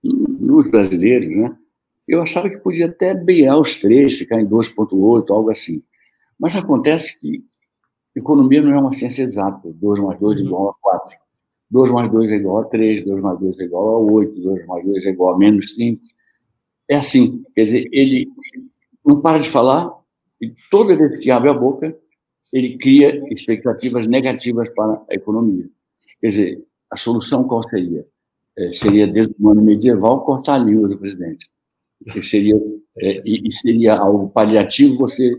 nos 0.04 0.70
brasileiros, 0.70 1.36
né? 1.36 1.56
Eu 2.08 2.22
achava 2.22 2.50
que 2.50 2.58
podia 2.58 2.86
até 2.86 3.14
beirar 3.14 3.60
os 3.60 3.76
três, 3.76 4.18
ficar 4.18 4.40
em 4.40 4.48
2,8, 4.48 5.30
algo 5.30 5.52
assim. 5.52 5.84
Mas 6.40 6.56
acontece 6.56 7.20
que 7.20 7.44
economia 8.16 8.62
não 8.62 8.74
é 8.74 8.80
uma 8.80 8.94
ciência 8.94 9.24
exata. 9.24 9.74
2 9.74 10.00
mais 10.00 10.20
2 10.20 10.40
é 10.40 10.42
uhum. 10.42 10.48
igual 10.48 10.70
a 10.70 10.74
4. 10.82 11.18
2 11.70 11.92
mais 11.92 12.12
2 12.12 12.32
é 12.32 12.36
igual 12.36 12.60
a 12.60 12.66
3, 12.66 13.04
2 13.04 13.22
mais 13.22 13.40
2 13.40 13.60
é 13.60 13.64
igual 13.64 13.96
a 13.96 14.00
8, 14.00 14.42
2 14.42 14.66
mais 14.68 14.86
2 14.86 15.06
é 15.06 15.10
igual 15.10 15.36
a 15.36 15.38
menos 15.38 15.74
5. 15.74 16.02
É 16.90 16.96
assim, 16.96 17.44
quer 17.54 17.64
dizer, 17.64 17.90
ele 17.92 18.28
não 19.06 19.22
para 19.22 19.40
de 19.40 19.50
falar 19.50 19.92
e 20.42 20.54
toda 20.70 20.96
vez 20.96 21.24
que 21.24 21.32
abre 21.32 21.50
a 21.50 21.54
boca, 21.54 21.98
ele 22.52 22.78
cria 22.78 23.22
expectativas 23.34 24.08
negativas 24.08 24.70
para 24.70 25.04
a 25.10 25.14
economia. 25.14 25.68
Quer 26.22 26.28
dizer, 26.28 26.66
a 26.90 26.96
solução 26.96 27.44
qual 27.44 27.62
seria? 27.68 28.06
É, 28.58 28.72
seria, 28.72 29.06
desde 29.06 29.36
o 29.40 29.50
ano 29.50 29.62
medieval, 29.62 30.24
cortar 30.24 30.56
a 30.56 30.64
língua 30.64 30.88
do 30.88 30.98
presidente. 30.98 31.50
E 32.16 32.24
seria, 32.24 32.56
é, 32.98 33.22
e, 33.26 33.52
seria 33.52 33.98
algo 33.98 34.30
paliativo 34.30 34.98
você 34.98 35.32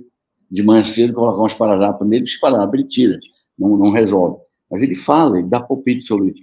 de 0.50 0.62
manhã 0.62 0.84
cedo, 0.84 1.14
colocar 1.14 1.42
uns 1.42 1.54
paradrapos 1.54 2.06
nele, 2.06 2.24
os 2.24 2.36
paradrapos 2.36 2.74
ele 2.74 2.88
tira, 2.88 3.18
não, 3.58 3.76
não 3.76 3.90
resolve. 3.90 4.40
Mas 4.70 4.82
ele 4.82 4.94
fala, 4.94 5.38
ele 5.38 5.48
dá 5.48 5.60
palpite 5.60 6.02
sobre, 6.02 6.34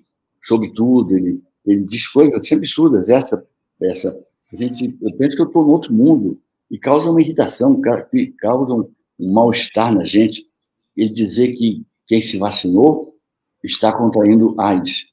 sobre 0.44 0.72
tudo, 0.72 1.16
ele, 1.16 1.42
ele 1.66 1.84
diz 1.84 2.08
coisas 2.08 2.48
sempre 2.48 2.66
absurdas. 2.66 3.10
Essa, 3.10 3.46
essa, 3.82 4.18
a 4.52 4.56
gente, 4.56 4.98
eu 5.02 5.16
penso 5.18 5.36
que 5.36 5.42
eu 5.42 5.48
estou 5.48 5.66
em 5.66 5.70
outro 5.70 5.94
mundo 5.94 6.40
e 6.70 6.78
causa 6.78 7.10
uma 7.10 7.22
irritação, 7.22 7.80
causa 8.40 8.74
um, 8.74 8.90
um 9.20 9.34
mal-estar 9.34 9.94
na 9.94 10.04
gente. 10.04 10.48
Ele 10.96 11.10
dizer 11.10 11.54
que 11.54 11.86
quem 12.08 12.22
se 12.22 12.38
vacinou 12.38 13.16
está 13.64 13.92
contraindo 13.92 14.56
AIDS. 14.60 15.08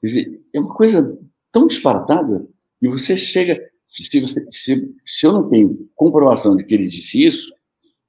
Quer 0.00 0.06
dizer, 0.06 0.40
é 0.54 0.60
uma 0.60 0.74
coisa 0.74 1.18
tão 1.52 1.66
disparatada 1.66 2.46
e 2.80 2.88
você 2.88 3.16
chega. 3.16 3.60
Se, 3.86 4.02
se, 4.50 4.94
se 5.06 5.26
eu 5.26 5.32
não 5.32 5.48
tenho 5.48 5.88
comprovação 5.94 6.56
de 6.56 6.64
que 6.64 6.74
ele 6.74 6.88
disse 6.88 7.24
isso, 7.24 7.52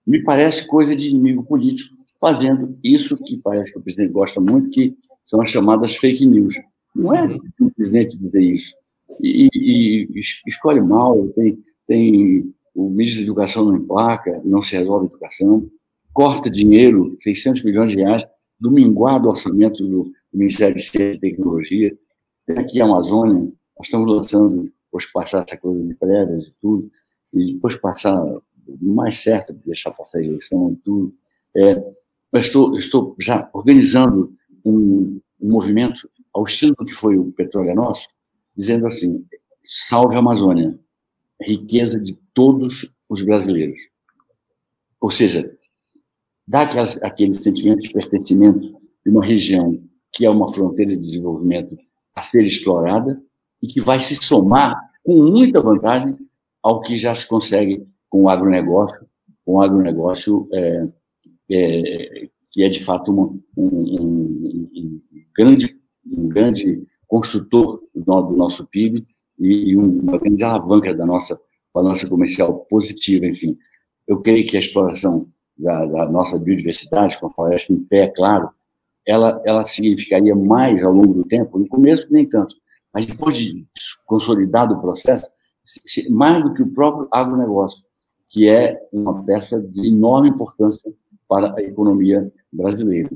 me 0.06 0.24
parece 0.24 0.66
coisa 0.66 0.96
de 0.96 1.10
inimigo 1.10 1.44
político, 1.44 1.96
fazendo 2.20 2.78
isso 2.84 3.18
que 3.18 3.38
parece 3.38 3.72
que 3.72 3.80
o 3.80 3.82
presidente 3.82 4.12
gosta 4.12 4.40
muito, 4.42 4.70
que 4.70 4.96
são 5.26 5.42
as 5.42 5.50
chamadas 5.50 5.96
fake 5.96 6.26
news. 6.26 6.56
Não 6.96 7.14
é 7.14 7.24
uhum. 7.24 7.40
o 7.62 7.72
presidente 7.72 8.18
dizer 8.18 8.42
isso. 8.42 8.74
E, 9.22 9.50
e, 9.54 10.08
e 10.14 10.22
escolhe 10.48 10.82
mal, 10.82 11.28
tem, 11.30 11.58
tem 11.88 12.54
o 12.76 12.90
ministro 12.90 13.22
da 13.22 13.26
Educação 13.26 13.66
não 13.66 13.76
emplaca, 13.76 14.42
não 14.46 14.62
se 14.62 14.76
resolve 14.76 15.06
a 15.06 15.10
educação, 15.10 15.70
corta 16.14 16.50
dinheiro, 16.50 17.16
600 17.22 17.64
milhões 17.64 17.92
de 17.92 17.98
reais, 17.98 18.26
do 18.60 18.72
minguado 18.72 19.30
orçamento 19.30 19.84
do 19.84 20.12
Ministério 20.34 20.76
de 20.76 20.84
Ciência 20.84 21.18
e 21.18 21.20
Tecnologia. 21.20 21.98
Tem 22.46 22.58
aqui 22.58 22.82
a 22.82 22.86
Amazônia, 22.86 23.52
nós 23.78 23.88
estamos 23.88 24.12
lançando, 24.12 24.72
depois 24.86 25.06
passar 25.12 25.44
essa 25.48 25.58
coisa 25.58 25.84
de 25.84 25.94
prévias 25.96 26.48
e 26.48 26.54
tudo, 26.62 26.92
e 27.34 27.54
depois 27.54 27.76
passar 27.78 28.24
mais 28.82 29.18
certo 29.18 29.54
de 29.54 29.60
deixar 29.66 29.92
passar 29.92 30.20
a 30.20 30.24
eleição 30.24 30.72
e 30.72 30.76
tudo. 30.78 31.14
É, 31.56 31.84
mas 32.32 32.48
estou, 32.48 32.78
estou 32.78 33.16
já 33.20 33.50
organizando 33.54 34.34
um, 34.66 35.20
um, 35.42 35.52
movimento 35.52 36.10
ao 36.34 36.44
estilo 36.44 36.76
do 36.78 36.86
que 36.86 36.94
foi 36.94 37.18
o 37.18 37.32
Petróleo 37.32 37.70
é 37.70 37.74
Nosso, 37.74 38.08
dizendo 38.56 38.88
assim, 38.88 39.26
salve 39.64 40.16
a 40.16 40.20
Amazônia, 40.20 40.78
riqueza 41.42 42.00
de 42.00 42.14
todos 42.34 42.92
os 43.10 43.22
brasileiros. 43.24 43.80
Ou 45.00 45.10
seja, 45.10 45.52
dá 46.48 46.62
aquela, 46.62 46.90
aquele 47.02 47.36
sentimento 47.36 47.82
de 47.82 47.94
pertencimento 47.94 48.80
de 49.06 49.12
uma 49.12 49.24
região 49.24 49.82
que 50.12 50.26
é 50.26 50.30
uma 50.30 50.52
fronteira 50.52 50.96
de 50.96 51.02
desenvolvimento 51.02 51.78
a 52.16 52.22
ser 52.22 52.44
explorada 52.44 53.22
e 53.62 53.68
que 53.68 53.80
vai 53.80 54.00
se 54.00 54.16
somar 54.16 54.76
com 55.04 55.16
muita 55.24 55.62
vantagem 55.62 56.18
ao 56.64 56.82
que 56.82 56.98
já 56.98 57.14
se 57.14 57.28
consegue 57.28 57.88
com 58.10 58.24
o 58.24 58.30
agronegócio, 58.30 59.06
com 59.46 59.54
o 59.56 59.62
agronegócio 59.62 60.50
é, 60.54 60.88
é, 61.52 62.30
que 62.52 62.64
é 62.64 62.70
de 62.70 62.84
fato 62.84 63.12
um, 63.12 63.42
um, 63.56 64.70
um, 64.76 65.02
grande, 65.36 65.80
um 66.06 66.28
grande 66.28 66.84
construtor 67.08 67.82
do 67.96 68.36
nosso 68.36 68.66
PIB 68.68 69.04
e, 69.40 69.76
uma 69.76 70.18
grande 70.18 70.44
alavanca 70.44 70.94
da 70.94 71.06
nossa 71.06 71.40
balança 71.74 72.08
comercial 72.08 72.66
positiva, 72.70 73.26
enfim. 73.26 73.58
Eu 74.08 74.22
creio 74.22 74.46
que 74.46 74.58
a 74.58 74.60
exploração 74.60 75.30
da, 75.58 75.86
da 75.86 76.10
nossa 76.10 76.38
biodiversidade, 76.38 77.20
com 77.20 77.28
a 77.28 77.32
floresta 77.32 77.74
em 77.74 77.84
pé, 77.84 78.04
é 78.04 78.08
claro, 78.08 78.50
ela, 79.06 79.42
ela 79.46 79.64
significaria 79.64 80.36
mais 80.36 80.84
ao 80.84 80.92
longo 80.92 81.14
do 81.14 81.24
tempo, 81.24 81.58
no 81.58 81.68
começo 81.68 82.08
nem 82.12 82.28
tanto, 82.28 82.56
mas 82.94 83.06
depois 83.06 83.38
de 83.38 83.66
consolidado 84.06 84.76
o 84.76 84.82
processo, 84.82 85.28
mais 86.10 86.44
do 86.44 86.54
que 86.54 86.62
o 86.62 86.74
próprio 86.74 87.08
agronegócio, 87.12 87.84
que 88.30 88.50
é 88.50 88.78
uma 88.92 89.24
peça 89.24 89.62
de 89.62 89.88
enorme 89.88 90.30
importância 90.30 90.92
para 91.28 91.56
a 91.56 91.62
economia 91.62 92.32
brasileira. 92.52 93.10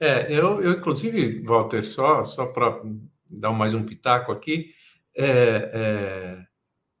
É, 0.00 0.32
eu, 0.32 0.60
eu 0.60 0.72
inclusive, 0.72 1.42
Walter, 1.42 1.84
só, 1.84 2.24
só 2.24 2.46
para 2.46 2.82
dar 3.30 3.52
mais 3.52 3.74
um 3.74 3.84
pitaco 3.84 4.32
aqui, 4.32 4.74
é, 5.16 5.70
é, 5.72 6.38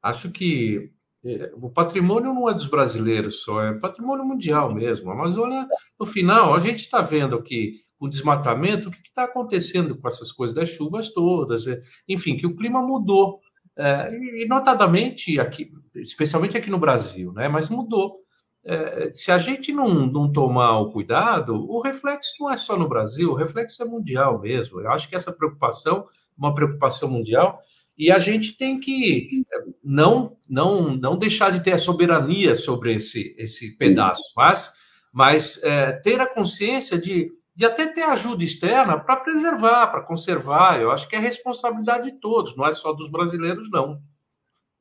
acho 0.02 0.30
que 0.30 0.92
é, 1.24 1.52
o 1.54 1.70
patrimônio 1.70 2.32
não 2.32 2.48
é 2.48 2.54
dos 2.54 2.68
brasileiros 2.68 3.42
só, 3.42 3.64
é 3.64 3.74
patrimônio 3.74 4.24
mundial 4.24 4.72
mesmo. 4.72 5.10
A 5.10 5.14
Amazônia, 5.14 5.66
no 5.98 6.06
final, 6.06 6.54
a 6.54 6.58
gente 6.58 6.80
está 6.80 7.00
vendo 7.00 7.42
que 7.42 7.80
o 7.98 8.08
desmatamento, 8.08 8.88
o 8.88 8.92
que 8.92 8.98
está 9.08 9.24
acontecendo 9.24 9.96
com 9.96 10.06
essas 10.06 10.30
coisas 10.30 10.54
das 10.54 10.68
chuvas 10.68 11.12
todas, 11.12 11.66
é, 11.66 11.80
enfim, 12.08 12.36
que 12.36 12.46
o 12.46 12.56
clima 12.56 12.82
mudou. 12.82 13.40
É, 13.76 14.08
e 14.42 14.46
notadamente 14.46 15.40
aqui, 15.40 15.72
especialmente 15.96 16.56
aqui 16.56 16.70
no 16.70 16.78
Brasil, 16.78 17.32
né? 17.32 17.48
Mas 17.48 17.68
mudou. 17.68 18.23
É, 18.66 19.10
se 19.12 19.30
a 19.30 19.38
gente 19.38 19.72
não, 19.72 20.06
não 20.06 20.32
tomar 20.32 20.78
o 20.78 20.90
cuidado, 20.90 21.54
o 21.70 21.80
reflexo 21.80 22.36
não 22.40 22.50
é 22.50 22.56
só 22.56 22.78
no 22.78 22.88
Brasil, 22.88 23.30
o 23.30 23.34
reflexo 23.34 23.82
é 23.82 23.86
mundial 23.86 24.40
mesmo. 24.40 24.80
Eu 24.80 24.90
acho 24.90 25.08
que 25.08 25.16
essa 25.16 25.32
preocupação, 25.32 26.06
uma 26.36 26.54
preocupação 26.54 27.10
mundial, 27.10 27.60
e 27.96 28.10
a 28.10 28.18
gente 28.18 28.56
tem 28.56 28.80
que 28.80 29.44
não 29.82 30.36
não 30.48 30.96
não 30.96 31.16
deixar 31.16 31.50
de 31.50 31.62
ter 31.62 31.72
a 31.72 31.78
soberania 31.78 32.54
sobre 32.54 32.94
esse 32.94 33.34
esse 33.38 33.76
pedaço, 33.76 34.22
mas 34.36 34.72
mas 35.14 35.62
é, 35.62 35.92
ter 35.92 36.20
a 36.20 36.26
consciência 36.26 36.98
de, 36.98 37.30
de 37.54 37.64
até 37.64 37.86
ter 37.86 38.02
ajuda 38.02 38.42
externa 38.42 38.98
para 38.98 39.16
preservar, 39.18 39.86
para 39.86 40.02
conservar. 40.02 40.80
Eu 40.80 40.90
acho 40.90 41.08
que 41.08 41.14
é 41.14 41.20
responsabilidade 41.20 42.10
de 42.10 42.18
todos, 42.18 42.56
não 42.56 42.66
é 42.66 42.72
só 42.72 42.92
dos 42.92 43.08
brasileiros, 43.12 43.70
não. 43.70 44.02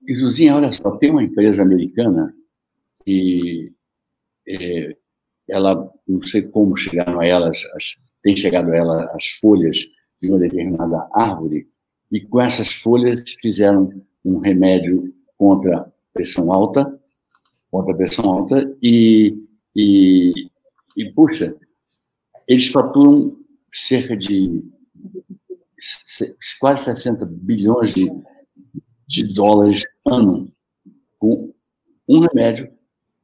E 0.02 0.50
olha 0.50 0.72
só, 0.72 0.90
tem 0.98 1.12
uma 1.12 1.22
empresa 1.22 1.62
americana 1.62 2.34
e 3.06 3.73
é, 4.48 4.96
ela, 5.48 5.92
não 6.08 6.22
sei 6.24 6.44
como 6.44 6.76
chegaram 6.76 7.20
a 7.20 7.26
elas, 7.26 7.66
as, 7.76 7.96
tem 8.22 8.36
chegado 8.36 8.72
a 8.72 8.76
ela 8.76 9.12
as 9.14 9.28
folhas 9.40 9.78
de 10.22 10.30
uma 10.30 10.40
determinada 10.40 11.08
árvore, 11.14 11.68
e 12.12 12.22
com 12.22 12.40
essas 12.40 12.74
folhas 12.74 13.24
fizeram 13.42 13.90
um 14.24 14.40
remédio 14.40 15.14
contra 15.38 15.92
pressão 16.14 16.54
alta, 16.54 17.00
contra 17.70 17.96
pressão 17.96 18.26
alta, 18.26 18.76
e, 18.82 19.36
e, 19.76 20.50
e 20.96 21.12
puxa, 21.12 21.56
eles 22.48 22.68
faturam 22.68 23.38
cerca 23.72 24.16
de 24.16 24.64
quase 26.60 26.86
60 26.86 27.26
bilhões 27.26 27.94
de, 27.94 28.10
de 29.08 29.34
dólares 29.34 29.84
ano 30.06 30.52
com 31.20 31.54
um 32.08 32.20
remédio 32.20 32.72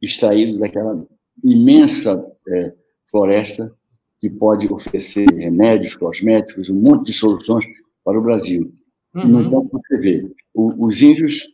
extraído 0.02 0.60
daquela 0.60 1.06
imensa 1.44 2.26
é, 2.48 2.74
floresta 3.10 3.74
que 4.20 4.30
pode 4.30 4.72
oferecer 4.72 5.26
remédios, 5.34 5.96
cosméticos, 5.96 6.70
um 6.70 6.76
monte 6.76 7.08
de 7.08 7.14
soluções 7.14 7.66
para 8.04 8.20
o 8.20 8.22
Brasil. 8.22 8.74
Uhum. 9.16 9.42
Então, 9.42 9.70
você 9.72 9.98
vê, 9.98 10.32
os 10.54 11.02
índios, 11.02 11.48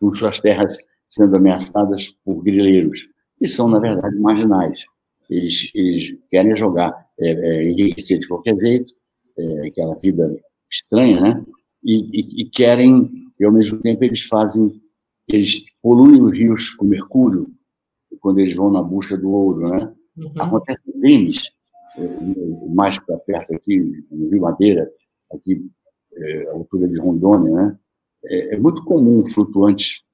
com 0.00 0.12
suas 0.14 0.40
terras 0.40 0.76
sendo 1.08 1.36
ameaçadas 1.36 2.08
por 2.24 2.42
grileiros, 2.42 3.08
que 3.38 3.46
são, 3.46 3.68
na 3.68 3.78
verdade, 3.78 4.16
marginais. 4.18 4.84
Eles, 5.30 5.70
eles 5.74 6.18
querem 6.30 6.56
jogar, 6.56 6.92
é, 7.20 7.30
é, 7.30 7.70
enriquecer 7.70 8.18
de 8.18 8.28
qualquer 8.28 8.56
jeito, 8.56 8.92
é, 9.38 9.68
aquela 9.68 9.96
vida 9.96 10.36
estranha, 10.70 11.20
né? 11.20 11.44
E, 11.84 11.94
e, 12.12 12.42
e, 12.42 12.50
querem, 12.50 13.10
e 13.38 13.44
ao 13.44 13.52
mesmo 13.52 13.78
tempo 13.80 14.02
eles 14.04 14.22
fazem, 14.22 14.80
eles 15.28 15.64
poluem 15.82 16.22
os 16.22 16.36
rios 16.36 16.70
com 16.70 16.86
mercúrio, 16.86 17.50
quando 18.20 18.40
eles 18.40 18.54
vão 18.54 18.70
na 18.70 18.82
busca 18.82 19.16
do 19.16 19.30
ouro, 19.30 19.68
né? 19.68 19.92
Uhum. 20.16 20.32
Acontecem 20.38 20.92
crimes, 21.00 21.50
é, 21.96 22.68
mais 22.74 22.98
para 22.98 23.18
perto 23.18 23.54
aqui, 23.54 24.04
no 24.10 24.30
Rio 24.30 24.42
Madeira, 24.42 24.90
aqui, 25.32 25.64
é, 26.14 26.48
altura 26.50 26.88
de 26.88 26.98
Rondônia, 26.98 27.52
né? 27.52 27.78
É, 28.24 28.54
é 28.54 28.58
muito 28.58 28.84
comum 28.84 29.24
flutuante, 29.26 30.04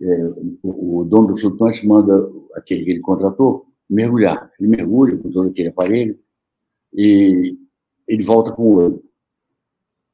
é, 0.00 0.24
o, 0.62 1.00
o 1.00 1.04
dono 1.04 1.28
do 1.28 1.38
flutuante 1.38 1.86
manda 1.86 2.30
aquele 2.54 2.84
que 2.84 2.90
ele 2.90 3.00
contratou 3.00 3.66
mergulhar. 3.88 4.50
Ele 4.58 4.68
mergulha 4.68 5.16
com 5.16 5.30
todo 5.30 5.48
aquele 5.48 5.68
aparelho 5.68 6.18
e 6.92 7.56
ele 8.06 8.22
volta 8.22 8.52
com 8.52 8.62
o 8.62 8.80
ouro. 8.80 9.04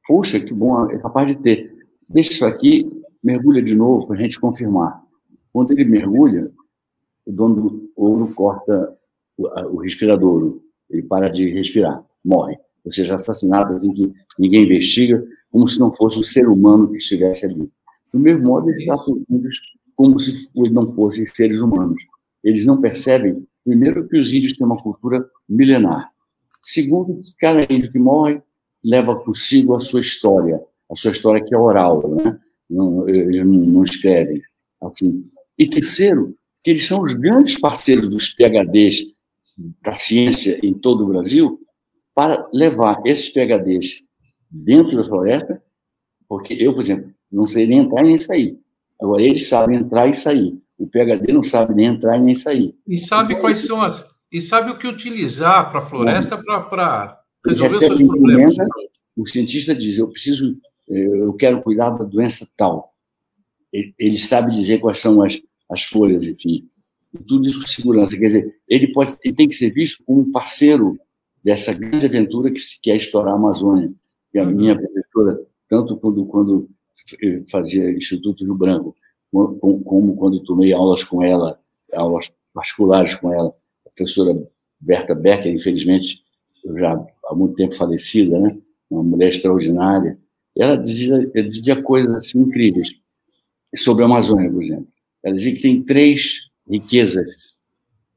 Puxa, 0.06 0.40
que 0.40 0.52
bom, 0.52 0.90
é 0.90 0.98
capaz 0.98 1.26
de 1.26 1.36
ter. 1.36 1.74
Deixa 2.08 2.32
isso 2.32 2.44
aqui, 2.44 2.90
mergulha 3.22 3.62
de 3.62 3.74
novo 3.74 4.06
para 4.06 4.16
a 4.16 4.20
gente 4.20 4.40
confirmar. 4.40 5.02
Quando 5.52 5.72
ele 5.72 5.84
mergulha, 5.84 6.50
o 7.26 7.32
dono 7.32 7.54
do 7.54 7.92
ouro 7.96 8.34
corta 8.34 8.96
o, 9.36 9.76
o 9.76 9.76
respirador, 9.78 10.60
ele 10.90 11.02
para 11.02 11.28
de 11.28 11.48
respirar, 11.50 12.04
morre. 12.24 12.56
Ou 12.84 12.90
seja, 12.90 13.14
assassinato 13.14 13.72
assim 13.74 13.92
que 13.92 14.12
ninguém 14.38 14.64
investiga, 14.64 15.24
como 15.50 15.68
se 15.68 15.78
não 15.78 15.92
fosse 15.92 16.18
um 16.18 16.24
ser 16.24 16.48
humano 16.48 16.90
que 16.90 16.96
estivesse 16.96 17.46
ali. 17.46 17.70
Do 18.12 18.18
mesmo 18.18 18.44
modo, 18.44 18.70
eles 18.70 18.84
tratam 18.84 19.22
índios 19.30 19.60
como 19.94 20.18
se 20.18 20.50
não 20.72 20.88
fossem 20.88 21.24
seres 21.26 21.60
humanos. 21.60 22.02
Eles 22.42 22.64
não 22.64 22.80
percebem, 22.80 23.46
primeiro, 23.64 24.08
que 24.08 24.18
os 24.18 24.32
índios 24.32 24.54
têm 24.54 24.66
uma 24.66 24.82
cultura 24.82 25.24
milenar. 25.48 26.10
Segundo, 26.60 27.22
que 27.22 27.36
cada 27.38 27.62
índio 27.72 27.90
que 27.90 27.98
morre 27.98 28.42
leva 28.84 29.14
consigo 29.16 29.74
a 29.74 29.80
sua 29.80 30.00
história, 30.00 30.60
a 30.90 30.96
sua 30.96 31.12
história 31.12 31.44
que 31.44 31.54
é 31.54 31.58
oral, 31.58 32.16
né? 32.16 32.38
Não, 32.72 33.08
eles 33.08 33.46
não, 33.46 33.82
escrevem. 33.82 34.40
Assim. 34.82 35.24
E 35.58 35.68
terceiro, 35.68 36.36
que 36.62 36.70
eles 36.70 36.86
são 36.86 37.02
os 37.02 37.12
grandes 37.14 37.58
parceiros 37.58 38.08
dos 38.08 38.34
PHDs 38.34 39.04
da 39.82 39.94
ciência 39.94 40.58
em 40.62 40.72
todo 40.72 41.04
o 41.04 41.08
Brasil 41.08 41.58
para 42.14 42.48
levar 42.52 43.02
esses 43.04 43.30
PHDs 43.30 44.02
dentro 44.50 44.96
da 44.96 45.04
floresta, 45.04 45.62
porque 46.28 46.54
eu, 46.54 46.74
por 46.74 46.82
exemplo, 46.82 47.12
não 47.30 47.46
sei 47.46 47.66
nem 47.66 47.80
entrar 47.80 48.02
nem 48.02 48.18
sair. 48.18 48.58
Agora, 49.00 49.22
eles 49.22 49.48
sabem 49.48 49.78
entrar 49.78 50.08
e 50.08 50.14
sair. 50.14 50.58
O 50.78 50.86
PHD 50.86 51.32
não 51.32 51.42
sabe 51.42 51.74
nem 51.74 51.86
entrar 51.86 52.16
e 52.18 52.20
nem 52.20 52.34
sair. 52.34 52.74
E 52.86 52.96
sabe 52.96 53.32
então, 53.32 53.42
quais 53.42 53.60
são 53.60 53.80
as. 53.80 54.04
E 54.30 54.40
sabe 54.40 54.70
o 54.70 54.78
que 54.78 54.86
utilizar 54.86 55.70
para 55.70 55.78
a 55.78 55.82
floresta 55.82 56.38
para 56.42 57.20
resolver 57.46 57.78
seus 57.78 58.02
problemas. 58.02 58.56
O 59.16 59.26
cientista 59.26 59.74
diz: 59.74 59.98
eu 59.98 60.08
preciso, 60.08 60.56
eu 60.92 61.32
quero 61.34 61.62
cuidar 61.62 61.90
da 61.90 62.04
doença 62.04 62.46
tal. 62.56 62.92
Ele, 63.72 64.18
sabe 64.18 64.52
dizer 64.52 64.80
quais 64.80 64.98
são 64.98 65.22
as, 65.22 65.38
as 65.70 65.84
folhas, 65.84 66.26
enfim. 66.26 66.68
Tudo 67.26 67.46
isso 67.46 67.60
com 67.60 67.66
segurança. 67.66 68.16
Quer 68.16 68.26
dizer, 68.26 68.56
ele, 68.68 68.88
pode, 68.92 69.16
ele 69.24 69.34
tem 69.34 69.48
que 69.48 69.54
ser 69.54 69.72
visto 69.72 70.02
como 70.04 70.20
um 70.20 70.30
parceiro 70.30 70.98
dessa 71.42 71.72
grande 71.72 72.04
aventura 72.04 72.50
que, 72.50 72.60
que 72.82 72.90
é 72.90 72.96
estourar 72.96 73.32
a 73.32 73.36
Amazônia. 73.36 73.92
E 74.34 74.38
a 74.38 74.44
minha 74.44 74.76
professora, 74.76 75.40
tanto 75.68 75.96
quando, 75.96 76.26
quando 76.26 76.68
fazia 77.50 77.90
Instituto 77.90 78.44
Rio 78.44 78.54
Branco, 78.54 78.94
como, 79.30 79.82
como 79.82 80.16
quando 80.16 80.44
tomei 80.44 80.72
aulas 80.72 81.02
com 81.02 81.22
ela, 81.22 81.58
aulas 81.92 82.30
particulares 82.52 83.14
com 83.14 83.32
ela, 83.32 83.54
a 83.86 83.90
professora 83.90 84.34
Berta 84.78 85.14
Becker, 85.14 85.52
infelizmente, 85.52 86.22
já 86.76 86.92
há 87.26 87.34
muito 87.34 87.54
tempo 87.54 87.74
falecida, 87.74 88.38
né? 88.38 88.58
uma 88.90 89.02
mulher 89.02 89.28
extraordinária, 89.28 90.18
ela 90.56 90.76
dizia, 90.76 91.30
ela 91.34 91.46
dizia 91.46 91.82
coisas 91.82 92.14
assim 92.14 92.40
incríveis 92.40 92.94
sobre 93.76 94.02
a 94.02 94.06
Amazônia, 94.06 94.50
por 94.50 94.62
exemplo. 94.62 94.88
Ela 95.24 95.34
dizia 95.34 95.54
que 95.54 95.62
tem 95.62 95.82
três 95.82 96.50
riquezas 96.68 97.30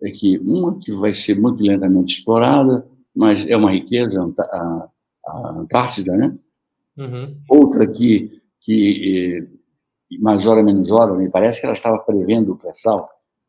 aqui. 0.03 0.37
Uma 0.39 0.77
que 0.79 0.91
vai 0.91 1.13
ser 1.13 1.39
muito 1.39 1.63
lentamente 1.63 2.17
explorada, 2.17 2.85
mas 3.15 3.45
é 3.47 3.55
uma 3.55 3.71
riqueza, 3.71 4.21
a, 4.39 4.89
a 5.27 5.49
Antártida, 5.59 6.17
né? 6.17 6.33
Uhum. 6.97 7.37
Outra 7.49 7.87
que, 7.87 8.41
que 8.61 9.47
eh, 10.11 10.17
mais 10.19 10.45
hora 10.45 10.63
menos 10.63 10.91
hora, 10.91 11.13
me 11.13 11.29
parece 11.29 11.59
que 11.59 11.65
ela 11.65 11.73
estava 11.73 11.99
prevendo 11.99 12.53
o 12.53 12.57
pré-sal, 12.57 13.07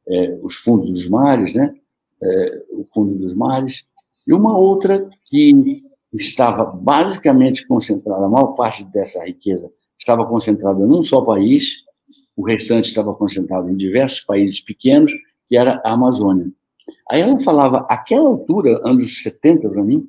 é, 0.09 0.39
os 0.43 0.57
fundos 0.57 0.91
dos 0.91 1.09
mares, 1.09 1.55
né? 1.55 1.75
É, 2.23 2.65
o 2.71 2.87
fundo 2.95 3.19
dos 3.19 3.35
mares, 3.35 3.85
e 4.27 4.33
uma 4.33 4.57
outra 4.57 5.09
que 5.25 5.85
estava 6.17 6.65
basicamente 6.65 7.67
concentrada, 7.67 8.25
a 8.25 8.29
maior 8.29 8.55
parte 8.55 8.85
dessa 8.85 9.25
riqueza 9.25 9.71
estava 9.99 10.25
concentrada 10.27 10.79
num 10.87 11.03
só 11.03 11.23
país, 11.23 11.85
o 12.37 12.45
restante 12.45 12.87
estava 12.87 13.15
concentrado 13.15 13.71
em 13.71 13.77
diversos 13.77 14.21
países 14.21 14.61
pequenos, 14.61 15.13
que 15.49 15.57
era 15.57 15.81
a 15.85 15.93
Amazônia. 15.93 16.47
Aí 17.11 17.21
ela 17.21 17.41
falava, 17.41 17.87
aquela 17.89 18.29
altura, 18.29 18.81
anos 18.85 19.23
70 19.23 19.69
para 19.69 19.83
mim, 19.83 20.09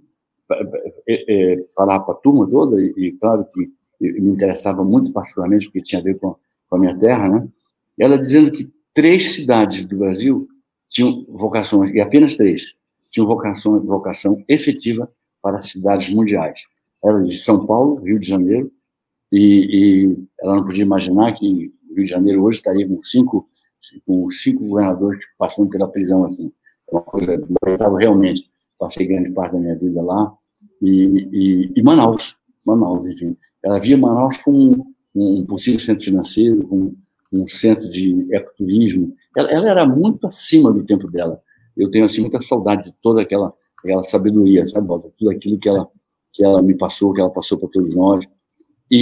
é, 1.08 1.54
é, 1.54 1.65
falar 1.76 2.00
para 2.02 2.13
a 2.13 2.17
turma 2.17 2.48
toda, 2.50 2.80
e, 2.82 3.17
claro 3.20 3.46
que 3.46 3.70
me 4.00 4.30
interessava 4.30 4.84
muito 4.84 5.12
particularmente, 5.12 5.65
porque 5.65 5.82
tinha 5.82 6.00
a 6.00 6.04
ver 6.04 6.20
com, 6.20 6.36
com 6.70 6.76
a 6.76 6.80
minha 6.80 6.98
terra, 6.98 7.28
né? 7.28 7.48
ela 8.00 8.17
dizendo 8.17 8.52
que 8.52 8.72
três 8.93 9.34
cidades 9.34 9.84
do 9.86 9.98
Brasil 9.98 10.48
tinham 10.89 11.26
vocações, 11.30 11.89
e 11.91 12.00
apenas 12.00 12.36
três, 12.36 12.76
tinham 13.10 13.26
vocação, 13.26 13.80
vocação 13.82 14.43
efetiva 14.48 15.12
para 15.41 15.62
cidades 15.62 16.13
mundiais. 16.13 16.60
Era 17.04 17.21
de 17.23 17.36
São 17.36 17.65
Paulo, 17.65 17.95
Rio 18.04 18.19
de 18.19 18.28
Janeiro, 18.28 18.71
e, 19.32 19.38
e 19.39 20.28
ela 20.41 20.56
não 20.56 20.63
podia 20.63 20.84
imaginar 20.84 21.34
que 21.34 21.71
o 21.89 21.95
Rio 21.95 22.04
de 22.04 22.10
Janeiro 22.10 22.43
hoje 22.43 22.58
estaria 22.58 22.88
com 22.88 23.02
cinco, 23.04 23.47
com 24.06 24.32
cinco 24.32 24.67
governadores 24.67 25.23
passando 25.38 25.69
pela 25.69 25.88
prisão, 25.88 26.26
assim. 26.26 26.52
É 26.89 26.95
uma 26.95 27.02
coisa, 27.02 27.34
eu 27.34 27.95
realmente, 27.95 28.50
passei 28.80 29.08
grande 29.08 29.32
parte 29.32 29.54
da 29.54 29.60
minha 29.60 29.76
vida 29.76 30.02
lá, 30.02 30.34
e, 30.82 31.28
e, 31.32 31.73
e 31.76 31.84
Manaus, 31.84 32.36
Manaus, 32.65 33.06
enfim. 33.06 33.36
Ela 33.63 33.80
via 33.80 33.97
Manaus 33.97 34.38
como 34.38 34.95
um, 35.15 35.39
um 35.39 35.45
possível 35.45 35.80
centro 35.80 36.04
financeiro, 36.04 36.67
como 36.67 36.95
um 37.34 37.47
centro 37.47 37.89
de 37.89 38.28
ecoturismo. 38.34 39.15
Ela, 39.36 39.52
ela, 39.52 39.69
era 39.69 39.86
muito 39.86 40.28
acima 40.28 40.71
do 40.71 40.84
tempo 40.84 41.10
dela. 41.10 41.41
Eu 41.76 41.91
tenho 41.91 42.06
assim 42.06 42.21
muita 42.21 42.39
saudade 42.41 42.86
de 42.86 42.95
toda 43.02 43.21
aquela, 43.21 43.54
aquela 43.88 44.04
sabedoria, 44.04 44.67
sabe, 44.67 44.88
Walter? 44.88 45.12
Tudo 45.17 45.32
aquilo 45.32 45.58
que 45.58 45.69
ela 45.69 45.88
que 46.34 46.43
ela 46.43 46.62
me 46.62 46.76
passou, 46.76 47.13
que 47.13 47.19
ela 47.19 47.32
passou 47.32 47.58
para 47.58 47.69
todos 47.69 47.95
nós. 47.95 48.23
E, 48.91 48.97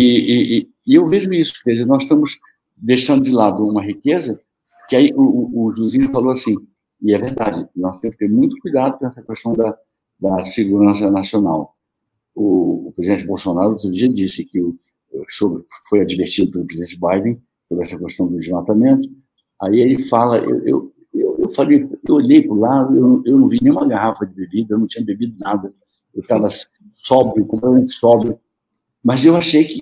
e, 0.57 0.69
e, 0.87 0.95
eu 0.95 1.05
vejo 1.05 1.33
isso, 1.33 1.61
quer 1.63 1.73
dizer, 1.73 1.85
nós 1.85 2.03
estamos 2.03 2.39
deixando 2.77 3.23
de 3.23 3.31
lado 3.31 3.67
uma 3.67 3.83
riqueza 3.83 4.39
que 4.87 4.95
aí 4.95 5.11
o, 5.13 5.21
o, 5.21 5.65
o 5.65 5.73
Josinho 5.73 6.09
falou 6.11 6.31
assim, 6.31 6.55
e 7.01 7.13
é 7.13 7.17
verdade, 7.17 7.67
nós 7.75 7.97
temos 7.99 8.15
que 8.15 8.25
ter 8.25 8.31
muito 8.31 8.57
cuidado 8.59 8.97
com 8.97 9.05
essa 9.05 9.21
questão 9.21 9.53
da, 9.53 9.77
da 10.19 10.45
segurança 10.45 11.09
nacional. 11.11 11.75
O, 12.33 12.87
o 12.87 12.91
presidente 12.93 13.25
Bolsonaro 13.25 13.71
outro 13.71 13.91
dia 13.91 14.07
disse 14.07 14.45
que 14.45 14.61
o, 14.61 14.75
sobre, 15.29 15.63
foi 15.89 16.01
advertido 16.01 16.51
pelo 16.51 16.65
presidente 16.65 16.99
Biden 16.99 17.41
sobre 17.67 17.83
essa 17.83 17.97
questão 17.97 18.27
do 18.27 18.37
desmatamento. 18.37 19.07
Aí 19.61 19.79
ele 19.79 19.99
fala, 19.99 20.37
eu, 20.37 20.65
eu, 20.65 20.93
eu, 21.45 21.49
falei, 21.49 21.87
eu 22.07 22.15
olhei 22.15 22.41
para 22.41 22.55
lado, 22.55 22.97
eu, 22.97 23.23
eu 23.25 23.39
não 23.39 23.47
vi 23.47 23.59
nenhuma 23.61 23.87
garrafa 23.87 24.25
de 24.25 24.33
bebida, 24.33 24.73
eu 24.73 24.79
não 24.79 24.87
tinha 24.87 25.03
bebido 25.03 25.35
nada, 25.39 25.73
eu 26.13 26.21
estava 26.21 26.47
sóbrio, 26.91 27.45
completamente 27.45 27.93
sóbrio, 27.93 28.39
mas 29.03 29.23
eu 29.23 29.35
achei 29.35 29.65
que 29.65 29.81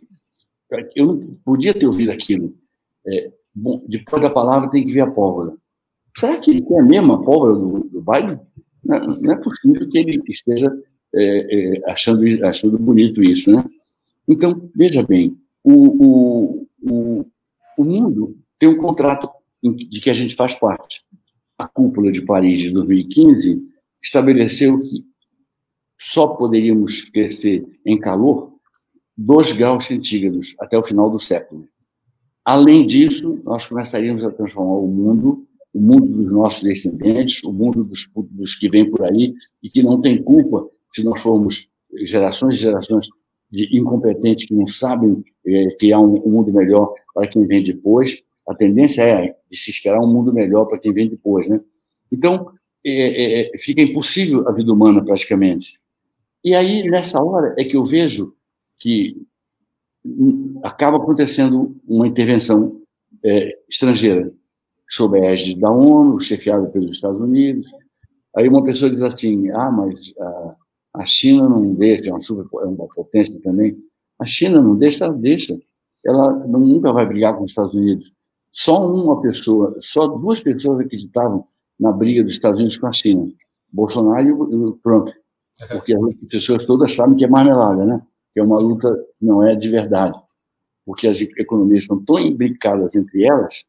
eu 0.95 1.05
não 1.05 1.37
podia 1.45 1.73
ter 1.73 1.85
ouvido 1.85 2.11
aquilo. 2.11 2.55
É, 3.05 3.31
bom, 3.53 3.83
depois 3.87 4.21
da 4.21 4.29
palavra 4.29 4.69
tem 4.69 4.85
que 4.85 4.93
ver 4.93 5.01
a 5.01 5.11
pólvora. 5.11 5.55
Será 6.17 6.37
que 6.39 6.51
ele 6.51 6.61
tem 6.63 6.79
a 6.79 6.83
mesma 6.83 7.21
pólvora 7.23 7.53
do, 7.53 7.79
do? 7.89 8.03
Não, 8.83 8.99
não, 8.99 9.31
é 9.31 9.35
possível 9.37 9.87
que 9.89 9.97
ele 9.97 10.21
esteja 10.27 10.71
é, 11.13 11.77
é, 11.77 11.91
achando, 11.91 12.23
achando 12.45 12.77
bonito 12.77 13.21
isso, 13.21 13.51
né? 13.51 13.63
Então, 14.27 14.69
veja 14.75 15.03
bem, 15.03 15.37
o, 15.63 15.73
o, 15.73 16.67
o, 16.81 17.25
o 17.77 17.83
mundo 17.83 18.37
tem 18.57 18.69
um 18.69 18.77
contrato 18.77 19.29
de 19.63 20.01
que 20.01 20.09
a 20.09 20.13
gente 20.13 20.35
faz 20.35 20.55
parte. 20.55 21.03
A 21.63 21.67
cúpula 21.69 22.11
de 22.11 22.21
Paris 22.21 22.59
de 22.59 22.71
2015 22.71 23.63
estabeleceu 24.01 24.81
que 24.81 25.05
só 25.97 26.27
poderíamos 26.27 27.03
crescer 27.03 27.65
em 27.85 27.97
calor 27.97 28.51
2 29.15 29.53
graus 29.53 29.85
centígrados 29.85 30.55
até 30.59 30.77
o 30.77 30.83
final 30.83 31.09
do 31.09 31.21
século. 31.21 31.65
Além 32.43 32.85
disso, 32.85 33.39
nós 33.45 33.65
começaríamos 33.65 34.25
a 34.25 34.29
transformar 34.29 34.73
o 34.73 34.87
mundo, 34.87 35.47
o 35.73 35.79
mundo 35.79 36.05
dos 36.05 36.29
nossos 36.33 36.63
descendentes, 36.63 37.41
o 37.45 37.53
mundo 37.53 37.85
dos, 37.85 38.09
dos 38.13 38.55
que 38.55 38.67
vêm 38.67 38.91
por 38.91 39.05
aí 39.05 39.33
e 39.63 39.69
que 39.69 39.81
não 39.81 40.01
tem 40.01 40.21
culpa 40.21 40.67
se 40.93 41.01
nós 41.01 41.21
formos 41.21 41.69
gerações 41.93 42.57
e 42.57 42.59
gerações 42.59 43.07
de 43.49 43.69
incompetentes 43.77 44.47
que 44.47 44.53
não 44.53 44.67
sabem 44.67 45.23
é, 45.47 45.75
criar 45.77 46.01
um, 46.01 46.27
um, 46.27 46.29
mundo 46.29 46.51
melhor 46.51 46.93
para 47.13 47.25
quem 47.25 47.47
vem 47.47 47.63
depois. 47.63 48.21
A 48.47 48.53
tendência 48.53 49.01
é 49.03 49.35
de 49.49 49.57
se 49.57 49.71
esperar 49.71 49.99
um 49.99 50.11
mundo 50.11 50.33
melhor 50.33 50.65
para 50.65 50.79
quem 50.79 50.93
vem 50.93 51.09
depois, 51.09 51.47
né? 51.47 51.59
Então, 52.11 52.51
é, 52.85 53.53
é, 53.53 53.57
fica 53.57 53.81
impossível 53.81 54.47
a 54.47 54.51
vida 54.51 54.71
humana 54.71 55.03
praticamente. 55.03 55.79
E 56.43 56.53
aí, 56.53 56.83
nessa 56.83 57.23
hora, 57.23 57.55
é 57.57 57.63
que 57.63 57.77
eu 57.77 57.85
vejo 57.85 58.35
que 58.77 59.25
acaba 60.61 60.97
acontecendo 60.97 61.75
uma 61.87 62.05
intervenção 62.05 62.81
é, 63.23 63.57
estrangeira, 63.69 64.31
sob 64.89 65.17
a 65.17 65.31
égide 65.31 65.59
da 65.59 65.71
ONU, 65.71 66.19
chefiada 66.19 66.67
pelos 66.67 66.91
Estados 66.91 67.21
Unidos. 67.21 67.71
Aí 68.35 68.49
uma 68.49 68.63
pessoa 68.63 68.91
diz 68.91 69.01
assim, 69.01 69.49
ah, 69.51 69.71
mas 69.71 70.13
a, 70.19 70.55
a 70.95 71.05
China 71.05 71.47
não 71.47 71.73
deixa, 71.73 72.09
é 72.09 72.11
uma, 72.11 72.19
super, 72.19 72.45
é 72.61 72.65
uma 72.65 72.87
potência 72.87 73.39
também. 73.41 73.73
A 74.19 74.25
China 74.25 74.61
não 74.61 74.75
deixa, 74.75 75.09
deixa. 75.09 75.57
Ela 76.05 76.33
nunca 76.45 76.91
vai 76.91 77.05
brigar 77.05 77.37
com 77.37 77.45
os 77.45 77.51
Estados 77.51 77.73
Unidos. 77.73 78.11
Só 78.53 78.87
uma 78.87 79.19
pessoa, 79.19 79.75
só 79.81 80.07
duas 80.07 80.39
pessoas 80.39 80.79
acreditavam 80.79 81.47
na 81.79 81.91
briga 81.91 82.23
dos 82.23 82.33
Estados 82.33 82.59
Unidos 82.59 82.77
com 82.77 82.85
a 82.85 82.91
China. 82.91 83.33
Bolsonaro 83.71 84.27
e 84.27 84.31
o 84.31 84.73
Trump. 84.83 85.09
Porque 85.71 85.93
as 85.93 86.29
pessoas 86.29 86.63
todas 86.65 86.93
sabem 86.93 87.17
que 87.17 87.25
é 87.25 87.27
marmelada, 87.27 87.83
né? 87.83 87.99
Que 88.31 88.39
é 88.39 88.43
uma 88.43 88.59
luta 88.59 88.95
não 89.19 89.41
é 89.43 89.55
de 89.55 89.69
verdade. 89.69 90.19
Porque 90.85 91.07
as 91.07 91.19
economias 91.19 91.83
estão 91.83 92.03
tão 92.03 92.19
imbricadas 92.19 92.95
entre 92.95 93.25
elas 93.25 93.65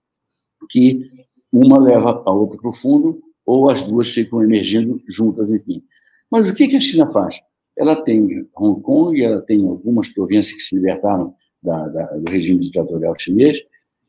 que 0.68 1.11
uma 1.51 1.79
leva 1.79 2.23
a 2.27 2.33
outra 2.33 2.59
para 2.61 2.70
o 2.70 2.73
fundo 2.73 3.23
ou 3.47 3.70
as 3.70 3.83
duas 3.83 4.11
ficam 4.11 4.42
emergindo 4.42 5.01
juntas, 5.09 5.51
enfim. 5.51 5.83
Mas 6.31 6.49
o 6.49 6.55
que, 6.55 6.68
que 6.68 6.77
a 6.77 6.81
China 6.81 7.07
faz? 7.11 7.40
Ela 7.77 7.97
tem 8.03 8.49
Hong 8.57 8.81
Kong, 8.83 9.23
ela 9.23 9.40
tem 9.40 9.66
algumas 9.66 10.09
províncias 10.09 10.57
que 10.57 10.62
se 10.62 10.77
libertaram 10.77 11.35
da, 11.62 11.88
da, 11.88 12.07
do 12.16 12.31
regime 12.31 12.61
ditatorial 12.61 13.14
chinês, 13.18 13.62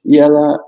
e 0.05 0.17
ela, 0.17 0.59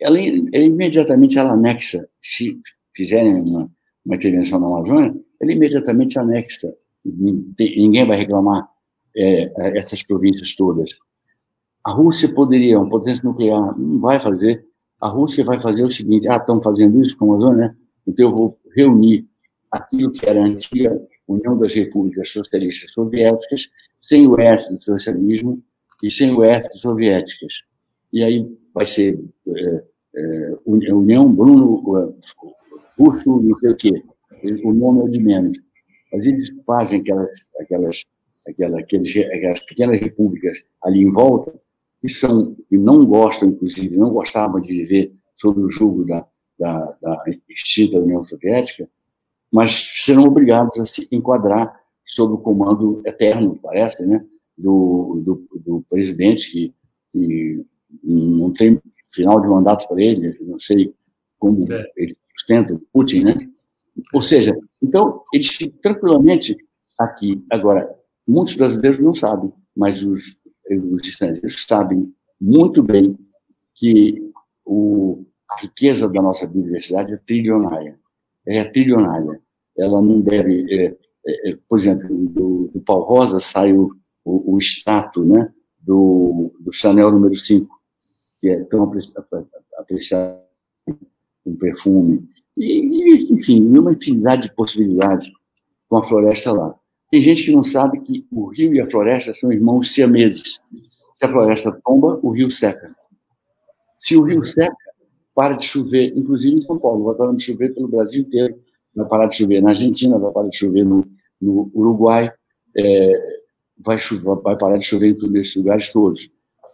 ela, 0.00 0.18
ela, 0.18 0.64
imediatamente 0.64 1.38
ela 1.38 1.52
anexa, 1.52 2.08
se 2.22 2.58
fizerem 2.94 3.34
uma, 3.34 3.70
uma 4.04 4.14
intervenção 4.14 4.60
na 4.60 4.66
Amazônia, 4.66 5.14
ela 5.40 5.52
imediatamente 5.52 6.18
anexa. 6.18 6.72
Ninguém 7.04 8.06
vai 8.06 8.16
reclamar 8.16 8.68
é, 9.16 9.78
essas 9.78 10.02
províncias 10.02 10.54
todas. 10.54 10.90
A 11.84 11.92
Rússia 11.92 12.32
poderia, 12.32 12.78
uma 12.78 12.88
potência 12.88 13.24
nuclear, 13.24 13.76
não 13.78 14.00
vai 14.00 14.18
fazer. 14.18 14.64
A 15.00 15.08
Rússia 15.08 15.44
vai 15.44 15.60
fazer 15.60 15.84
o 15.84 15.90
seguinte: 15.90 16.28
ah, 16.28 16.36
estão 16.36 16.62
fazendo 16.62 17.00
isso 17.00 17.16
com 17.18 17.26
a 17.26 17.28
Amazônia, 17.34 17.68
né? 17.68 17.76
então 18.06 18.26
eu 18.26 18.34
vou 18.34 18.58
reunir 18.74 19.26
aquilo 19.70 20.12
que 20.12 20.24
era 20.24 20.40
a 20.40 20.46
antiga 20.46 20.98
União 21.26 21.58
das 21.58 21.74
Repúblicas 21.74 22.30
Socialistas 22.30 22.92
Soviéticas, 22.92 23.68
sem 24.00 24.26
o 24.26 24.38
S 24.40 24.72
do 24.72 24.82
socialismo 24.82 25.62
e 26.02 26.10
sem 26.10 26.32
o 26.32 26.44
S 26.44 26.68
soviéticas. 26.78 27.62
E 28.12 28.22
aí 28.22 28.46
vai 28.74 28.84
ser 28.86 29.18
é, 29.48 29.84
é, 30.16 30.58
União 30.66 31.32
Bruno 31.32 32.10
Russo, 32.98 33.40
não 33.40 33.58
sei 33.60 33.70
o 33.70 33.76
quê. 33.76 34.02
O 34.64 34.72
nome 34.72 35.06
é 35.06 35.10
de 35.10 35.20
menos. 35.20 35.58
Mas 36.12 36.26
eles 36.26 36.50
fazem 36.66 37.00
aquelas, 37.00 37.30
aquelas, 37.60 38.04
aquelas, 38.46 38.82
aquelas, 38.82 39.08
aquelas 39.32 39.60
pequenas 39.60 39.98
repúblicas 39.98 40.62
ali 40.82 41.00
em 41.00 41.10
volta, 41.10 41.54
que 42.00 42.08
são 42.08 42.54
que 42.68 42.76
não 42.76 43.06
gostam, 43.06 43.48
inclusive, 43.48 43.96
não 43.96 44.10
gostavam 44.10 44.60
de 44.60 44.68
viver 44.68 45.14
sob 45.36 45.60
o 45.60 45.70
jugo 45.70 46.04
da, 46.04 46.26
da, 46.58 46.96
da 47.00 47.24
extinta 47.48 47.98
União 47.98 48.22
Soviética, 48.22 48.88
mas 49.50 49.72
serão 50.04 50.24
obrigados 50.24 50.78
a 50.78 50.84
se 50.84 51.08
enquadrar 51.10 51.80
sob 52.04 52.34
o 52.34 52.38
comando 52.38 53.02
eterno, 53.06 53.58
parece, 53.62 54.04
né, 54.04 54.24
do, 54.56 55.22
do, 55.24 55.60
do 55.60 55.84
presidente, 55.88 56.50
que, 56.50 56.74
que, 57.12 57.64
não 58.02 58.52
tem 58.52 58.80
final 59.12 59.40
de 59.40 59.48
mandato 59.48 59.86
para 59.88 60.02
ele, 60.02 60.36
não 60.40 60.58
sei 60.58 60.94
como 61.38 61.70
é. 61.72 61.84
ele 61.96 62.16
sustenta, 62.36 62.76
Putin, 62.92 63.24
né? 63.24 63.36
Ou 64.12 64.20
seja, 64.20 64.56
então, 64.82 65.22
eles 65.32 65.50
ficam 65.50 65.78
tranquilamente 65.80 66.56
aqui. 66.98 67.44
Agora, 67.50 67.94
muitos 68.26 68.56
brasileiros 68.56 68.98
não 68.98 69.14
sabem, 69.14 69.52
mas 69.76 70.02
os, 70.02 70.36
os 70.68 71.06
estrangeiros 71.06 71.64
sabem 71.64 72.12
muito 72.40 72.82
bem 72.82 73.16
que 73.74 74.30
o, 74.64 75.24
a 75.50 75.60
riqueza 75.60 76.08
da 76.08 76.20
nossa 76.20 76.46
biodiversidade 76.46 77.14
é 77.14 77.16
trilionária. 77.16 77.98
É 78.46 78.64
trilionária 78.64 79.40
ela 79.76 80.00
não 80.00 80.20
deve. 80.20 80.64
É, 80.70 80.96
é, 81.26 81.50
é, 81.50 81.58
por 81.68 81.78
exemplo, 81.78 82.08
do, 82.28 82.70
do 82.72 82.80
Paulo 82.80 83.04
Rosa 83.04 83.40
saiu 83.40 83.90
o, 84.24 84.54
o 84.54 84.58
extrato 84.58 85.24
né, 85.24 85.52
do, 85.80 86.54
do 86.60 86.72
Chanel 86.72 87.10
número 87.10 87.34
5, 87.34 87.68
que 88.44 88.50
é 88.50 88.62
tão 88.64 88.92
apreciado, 89.78 90.38
um 91.46 91.56
perfume, 91.56 92.28
e, 92.54 93.32
enfim, 93.32 93.66
uma 93.78 93.94
infinidade 93.94 94.48
de 94.48 94.54
possibilidades 94.54 95.32
com 95.88 95.96
a 95.96 96.02
floresta 96.02 96.52
lá. 96.52 96.74
Tem 97.10 97.22
gente 97.22 97.42
que 97.42 97.52
não 97.52 97.62
sabe 97.62 98.00
que 98.00 98.26
o 98.30 98.48
rio 98.48 98.74
e 98.74 98.82
a 98.82 98.90
floresta 98.90 99.32
são 99.32 99.50
irmãos 99.50 99.94
siameses. 99.94 100.60
Se 101.16 101.24
a 101.24 101.28
floresta 101.28 101.72
tomba, 101.82 102.20
o 102.22 102.32
rio 102.32 102.50
seca. 102.50 102.94
Se 103.98 104.14
o 104.14 104.22
rio 104.22 104.44
seca, 104.44 104.76
para 105.34 105.54
de 105.54 105.64
chover, 105.64 106.12
inclusive 106.14 106.56
em 106.58 106.60
São 106.60 106.78
Paulo, 106.78 107.04
vai 107.04 107.14
parar 107.14 107.34
de 107.34 107.42
chover 107.42 107.72
pelo 107.72 107.88
Brasil 107.88 108.20
inteiro, 108.20 108.60
vai 108.94 109.08
parar 109.08 109.26
de 109.26 109.36
chover 109.36 109.62
na 109.62 109.70
Argentina, 109.70 110.18
vai 110.18 110.30
parar 110.30 110.48
de 110.48 110.58
chover 110.58 110.84
no, 110.84 111.02
no 111.40 111.70
Uruguai, 111.74 112.30
é, 112.76 113.40
vai, 113.78 113.96
chover, 113.96 114.42
vai 114.42 114.58
parar 114.58 114.76
de 114.76 114.84
chover 114.84 115.12
em 115.12 115.14
todos 115.14 115.34
esses 115.34 115.56
lugares 115.56 115.90
todos. 115.90 116.30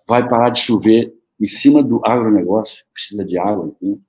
Vai 0.09 0.29
parar 0.29 0.51
de 0.51 0.59
chover 0.59 1.15
em 1.41 1.47
cima 1.47 1.83
do 1.83 2.01
agronegócio, 2.05 2.85
precisa 2.93 3.25
de 3.25 3.39
água, 3.39 3.73
enfim. 3.75 4.01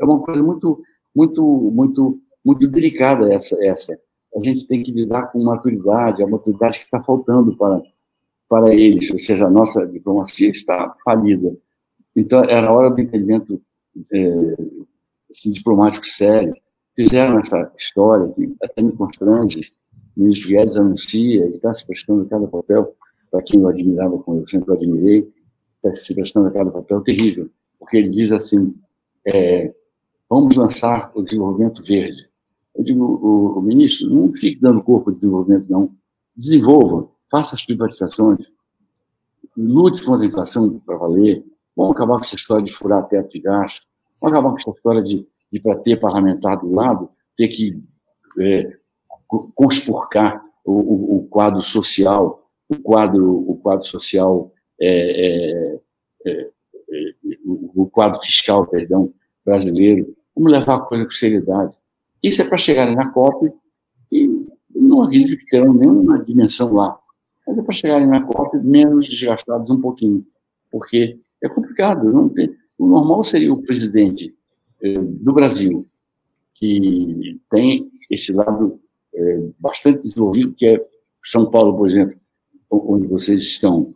É 0.00 0.04
uma 0.04 0.20
coisa 0.20 0.42
muito, 0.42 0.80
muito, 1.14 1.42
muito, 1.44 2.20
muito 2.44 2.66
delicada 2.66 3.32
essa, 3.32 3.56
essa. 3.64 3.98
A 4.36 4.42
gente 4.42 4.66
tem 4.66 4.82
que 4.82 4.92
lidar 4.92 5.26
com 5.26 5.42
maturidade, 5.42 6.22
a 6.22 6.26
maturidade 6.26 6.78
que 6.78 6.84
está 6.84 7.02
faltando 7.02 7.56
para, 7.56 7.82
para 8.48 8.74
eles, 8.74 9.10
ou 9.10 9.18
seja, 9.18 9.46
a 9.46 9.50
nossa 9.50 9.86
diplomacia 9.86 10.50
está 10.50 10.94
falida. 11.04 11.54
Então, 12.16 12.42
era 12.44 12.72
hora 12.72 12.90
do 12.90 13.00
entendimento 13.00 13.60
é, 14.12 14.56
assim, 15.30 15.50
diplomático 15.50 16.06
sério. 16.06 16.54
Fizeram 16.96 17.38
essa 17.38 17.70
história 17.76 18.32
que 18.32 18.54
até 18.62 18.82
me 18.82 18.92
constrange. 18.92 19.72
O 20.16 20.22
ministro 20.22 20.48
Guedes 20.48 20.76
anuncia, 20.76 21.44
ele 21.44 21.56
está 21.56 21.72
se 21.72 21.86
prestando 21.86 22.26
cada 22.26 22.46
papel, 22.48 22.94
para 23.30 23.42
quem 23.42 23.60
eu 23.60 23.68
admirava, 23.68 24.18
como 24.18 24.40
eu 24.40 24.48
sempre 24.48 24.74
admirei, 24.74 25.30
está 25.84 25.96
se 25.96 26.14
prestando 26.14 26.48
a 26.48 26.50
cada 26.50 26.70
papel 26.70 27.00
terrível, 27.02 27.50
porque 27.78 27.96
ele 27.96 28.08
diz 28.08 28.32
assim, 28.32 28.74
é, 29.26 29.74
vamos 30.28 30.56
lançar 30.56 31.10
o 31.14 31.22
desenvolvimento 31.22 31.82
verde. 31.82 32.28
Eu 32.74 32.84
digo, 32.84 33.04
o, 33.04 33.58
o, 33.58 33.62
ministro, 33.62 34.08
não 34.08 34.32
fique 34.32 34.60
dando 34.60 34.82
corpo 34.82 35.10
de 35.10 35.18
desenvolvimento, 35.18 35.70
não. 35.70 35.92
Desenvolva, 36.36 37.08
faça 37.30 37.54
as 37.54 37.64
privatizações, 37.64 38.46
lute 39.56 40.04
contra 40.04 40.24
a 40.24 40.28
inflação 40.28 40.80
para 40.86 40.96
valer, 40.96 41.44
vamos 41.76 41.92
acabar 41.92 42.14
com 42.14 42.24
essa 42.24 42.36
história 42.36 42.62
de 42.62 42.72
furar 42.72 43.06
teto 43.08 43.30
de 43.30 43.40
gasto, 43.40 43.86
vamos 44.20 44.36
acabar 44.36 44.52
com 44.52 44.58
essa 44.58 44.70
história 44.70 45.02
de, 45.02 45.26
de 45.52 45.60
para 45.60 45.76
ter 45.78 45.98
parlamentar 45.98 46.58
do 46.58 46.72
lado, 46.72 47.10
ter 47.36 47.48
que 47.48 47.82
é, 48.40 48.76
conspurcar 49.54 50.44
o, 50.64 50.72
o, 50.72 51.16
o, 51.16 51.28
quadro 51.28 51.60
social, 51.62 52.48
o 52.68 52.78
quadro, 52.78 53.50
o 53.50 53.56
quadro 53.56 53.84
social, 53.84 54.52
é, 54.80 55.78
é, 56.26 56.30
é, 56.30 56.40
é 56.40 56.48
o 57.44 57.88
quadro 57.90 58.20
fiscal, 58.20 58.66
perdão, 58.66 59.12
brasileiro, 59.44 60.16
Vamos 60.38 60.52
levar 60.52 60.76
a 60.76 60.80
coisa 60.80 61.04
com 61.04 61.10
seriedade. 61.10 61.74
Isso 62.22 62.40
é 62.40 62.44
para 62.44 62.56
chegarem 62.56 62.94
na 62.94 63.10
COP 63.10 63.52
e 64.12 64.46
não 64.72 65.02
acredito 65.02 65.36
que 65.36 65.50
terão 65.50 65.74
nenhuma 65.74 66.24
dimensão 66.24 66.72
lá, 66.72 66.94
mas 67.44 67.58
é 67.58 67.62
para 67.62 67.74
chegarem 67.74 68.06
na 68.06 68.22
COP 68.22 68.56
menos 68.58 69.08
desgastados 69.08 69.68
um 69.68 69.80
pouquinho, 69.80 70.24
porque 70.70 71.18
é 71.42 71.48
complicado. 71.48 72.04
Não 72.12 72.28
tem, 72.28 72.54
o 72.78 72.86
normal 72.86 73.24
seria 73.24 73.52
o 73.52 73.60
presidente 73.60 74.32
eh, 74.80 75.00
do 75.00 75.32
Brasil, 75.32 75.84
que 76.54 77.40
tem 77.50 77.90
esse 78.08 78.32
lado 78.32 78.80
eh, 79.12 79.50
bastante 79.58 80.02
desenvolvido, 80.02 80.54
que 80.54 80.68
é 80.68 80.86
São 81.24 81.50
Paulo, 81.50 81.76
por 81.76 81.86
exemplo, 81.88 82.16
onde 82.70 83.08
vocês 83.08 83.42
estão, 83.42 83.92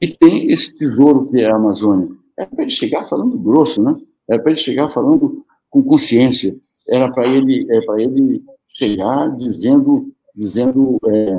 e 0.00 0.08
tem 0.08 0.50
esse 0.50 0.74
tesouro 0.74 1.28
que 1.28 1.40
é 1.40 1.50
a 1.50 1.56
Amazônia. 1.56 2.08
É 2.38 2.44
para 2.44 2.62
ele 2.62 2.70
chegar 2.70 3.04
falando 3.04 3.38
grosso, 3.38 3.82
né? 3.82 3.94
É 4.28 4.38
para 4.38 4.52
ele 4.52 4.60
chegar 4.60 4.88
falando 4.88 5.44
com 5.70 5.82
consciência. 5.82 6.56
Era 6.88 7.12
para 7.12 7.26
ele, 7.26 7.66
é 7.70 7.80
para 7.82 8.02
ele 8.02 8.44
chegar 8.68 9.34
dizendo, 9.36 10.12
dizendo, 10.34 10.98
é, 11.06 11.38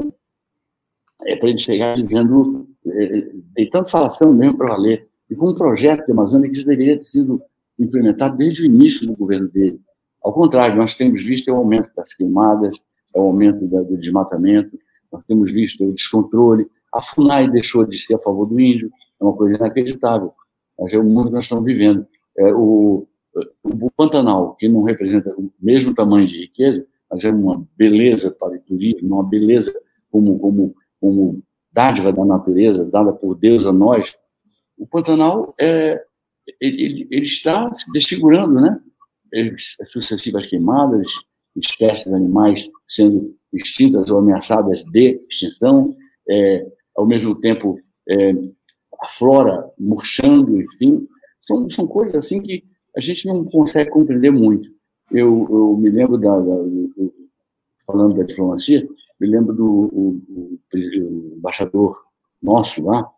é 1.34 1.36
para 1.36 1.50
ele 1.50 1.60
chegar 1.60 1.94
dizendo, 1.94 2.68
é, 2.86 3.32
deitando 3.56 3.90
falação 3.90 4.34
mesmo 4.34 4.58
para 4.58 4.74
valer, 4.74 5.08
e 5.30 5.36
com 5.36 5.50
um 5.50 5.56
projeto 5.56 6.06
de 6.06 6.12
Amazônia 6.12 6.50
que 6.50 6.64
deveria 6.64 6.98
ter 6.98 7.06
sido 7.06 7.42
implementado 7.78 8.38
desde 8.38 8.64
o 8.64 8.66
início 8.66 9.06
do 9.06 9.16
governo 9.16 9.50
dele. 9.50 9.80
Ao 10.24 10.34
contrário, 10.34 10.76
nós 10.76 10.96
temos 10.96 11.24
visto 11.24 11.52
o 11.52 11.56
aumento 11.56 11.90
das 11.96 12.14
queimadas, 12.14 12.78
o 13.14 13.22
aumento 13.22 13.66
do 13.68 13.98
desmatamento, 13.98 14.78
nós 15.12 15.24
temos 15.26 15.52
visto 15.52 15.86
o 15.86 15.94
descontrole. 15.94 16.68
A 16.94 17.02
FUNAI 17.02 17.50
deixou 17.50 17.86
de 17.86 17.98
ser 17.98 18.16
a 18.16 18.20
favor 18.20 18.46
do 18.46 18.60
índio, 18.60 18.92
é 19.20 19.24
uma 19.24 19.34
coisa 19.34 19.56
inacreditável. 19.56 20.34
Mas 20.80 20.94
é 20.94 20.98
o 20.98 21.04
mundo 21.04 21.28
que 21.28 21.34
nós 21.34 21.44
estamos 21.44 21.66
vivendo. 21.66 22.06
É, 22.38 22.54
o, 22.54 23.08
o 23.64 23.92
Pantanal, 23.92 24.56
que 24.56 24.68
não 24.68 24.84
representa 24.84 25.34
o 25.38 25.52
mesmo 25.60 25.94
tamanho 25.94 26.28
de 26.28 26.40
riqueza, 26.40 26.86
mas 27.10 27.24
é 27.24 27.32
uma 27.32 27.66
beleza 27.76 28.32
para 28.32 28.56
o 28.56 28.62
turismo, 28.62 29.16
uma 29.16 29.24
beleza 29.24 29.74
como, 30.12 30.38
como, 30.40 30.76
como 31.00 31.44
dádiva 31.72 32.12
da 32.12 32.26
natureza, 32.26 32.86
dada 32.86 33.14
por 33.14 33.36
Deus 33.36 33.66
a 33.66 33.74
nós, 33.74 34.16
o 34.78 34.86
Pantanal 34.86 35.56
é, 35.60 36.04
ele, 36.62 37.08
ele 37.10 37.26
está 37.26 37.74
se 37.74 37.92
desfigurando, 37.92 38.62
né? 38.62 38.80
Sucessivas 39.88 40.46
queimadas, 40.46 41.08
espécies 41.56 42.12
animais 42.14 42.70
sendo 42.88 43.36
extintas 43.52 44.10
ou 44.10 44.20
ameaçadas 44.20 44.84
de 44.84 45.20
extinção, 45.30 45.96
é, 46.30 46.66
ao 46.98 47.06
mesmo 47.06 47.40
tempo 47.40 47.80
é, 48.10 48.32
a 49.00 49.08
flora 49.08 49.72
murchando, 49.78 50.60
enfim, 50.60 51.08
são, 51.42 51.70
são 51.70 51.88
coisas 51.88 52.16
assim 52.16 52.42
que 52.42 52.64
a 52.96 53.00
gente 53.00 53.28
não 53.28 53.46
consegue 53.46 53.92
compreender 53.92 54.32
muito. 54.32 54.70
Eu, 55.12 55.48
eu 55.50 55.78
me 55.78 55.90
lembro 55.90 56.18
da, 56.18 56.38
da 56.38 56.56
do, 56.56 57.14
falando 57.86 58.16
da 58.16 58.24
diplomacia, 58.24 58.86
me 59.20 59.28
lembro 59.28 59.54
do 59.54 59.66
o, 59.66 60.22
o, 60.28 60.60
o 60.74 61.38
embaixador 61.38 62.04
nosso 62.42 62.84
lá 62.84 63.10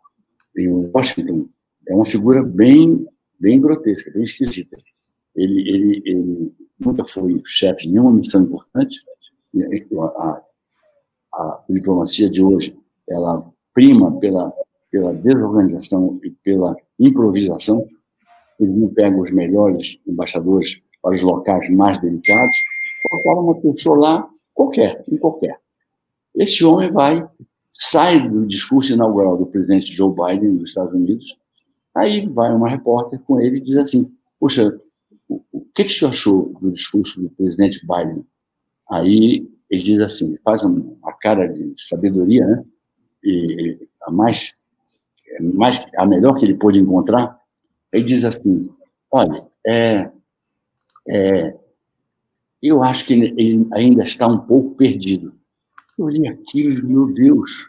em 0.56 0.68
Washington. 0.94 1.48
É 1.88 1.94
uma 1.94 2.04
figura 2.04 2.42
bem 2.42 3.06
bem 3.40 3.58
grotesca, 3.60 4.10
bem 4.12 4.22
esquisita. 4.22 4.76
Ele, 5.34 5.68
ele, 5.68 6.02
ele 6.04 6.54
nunca 6.78 7.04
foi 7.04 7.40
chefe 7.46 7.84
de 7.84 7.92
nenhuma 7.92 8.12
missão 8.12 8.42
importante. 8.42 9.00
A, 9.98 10.04
a, 10.04 10.42
a 11.32 11.64
diplomacia 11.68 12.28
de 12.28 12.42
hoje 12.42 12.78
ela 13.08 13.49
prima 13.74 14.18
pela 14.18 14.52
pela 14.90 15.14
desorganização 15.14 16.18
e 16.24 16.30
pela 16.30 16.76
improvisação 16.98 17.86
eles 18.60 18.76
não 18.76 18.88
pegam 18.88 19.20
os 19.20 19.30
melhores 19.30 19.98
embaixadores 20.06 20.82
para 21.00 21.14
os 21.14 21.22
locais 21.22 21.70
mais 21.70 21.98
delicados, 21.98 22.54
colocaram 23.08 23.44
uma 23.44 23.60
pessoa 23.60 23.98
lá, 23.98 24.30
qualquer, 24.52 25.02
em 25.10 25.16
qualquer. 25.16 25.58
Esse 26.34 26.62
homem 26.62 26.90
vai, 26.90 27.26
sai 27.72 28.28
do 28.28 28.46
discurso 28.46 28.92
inaugural 28.92 29.38
do 29.38 29.46
presidente 29.46 29.94
Joe 29.94 30.14
Biden 30.14 30.58
dos 30.58 30.70
Estados 30.70 30.92
Unidos, 30.92 31.38
aí 31.94 32.20
vai 32.28 32.54
uma 32.54 32.68
repórter 32.68 33.18
com 33.20 33.40
ele 33.40 33.56
e 33.56 33.62
diz 33.62 33.76
assim, 33.76 34.10
poxa, 34.38 34.78
o, 35.26 35.64
que, 35.74 35.84
que 35.84 35.90
você 35.90 36.04
achou 36.04 36.52
do 36.60 36.70
discurso 36.70 37.20
do 37.20 37.30
presidente 37.30 37.80
Biden? 37.86 38.26
Aí 38.90 39.48
ele 39.70 39.82
diz 39.82 40.00
assim, 40.00 40.36
faz 40.44 40.62
uma 40.64 41.12
cara 41.20 41.46
de 41.46 41.74
sabedoria, 41.78 42.46
né? 42.46 42.64
E 43.22 43.88
a 44.02 44.10
mais, 44.10 44.54
mais 45.54 45.86
a 45.96 46.06
melhor 46.06 46.34
que 46.34 46.44
ele 46.44 46.54
pôde 46.54 46.80
encontrar, 46.80 47.38
ele 47.92 48.04
diz 48.04 48.24
assim: 48.24 48.68
olha, 49.10 49.46
é, 49.66 50.10
é, 51.08 51.56
eu 52.62 52.82
acho 52.82 53.04
que 53.04 53.14
ele 53.14 53.66
ainda 53.72 54.04
está 54.04 54.26
um 54.26 54.38
pouco 54.38 54.74
perdido. 54.74 55.34
Eu 55.98 56.06
olhei 56.06 56.28
aquilo, 56.28 56.86
meu 56.86 57.12
Deus, 57.12 57.68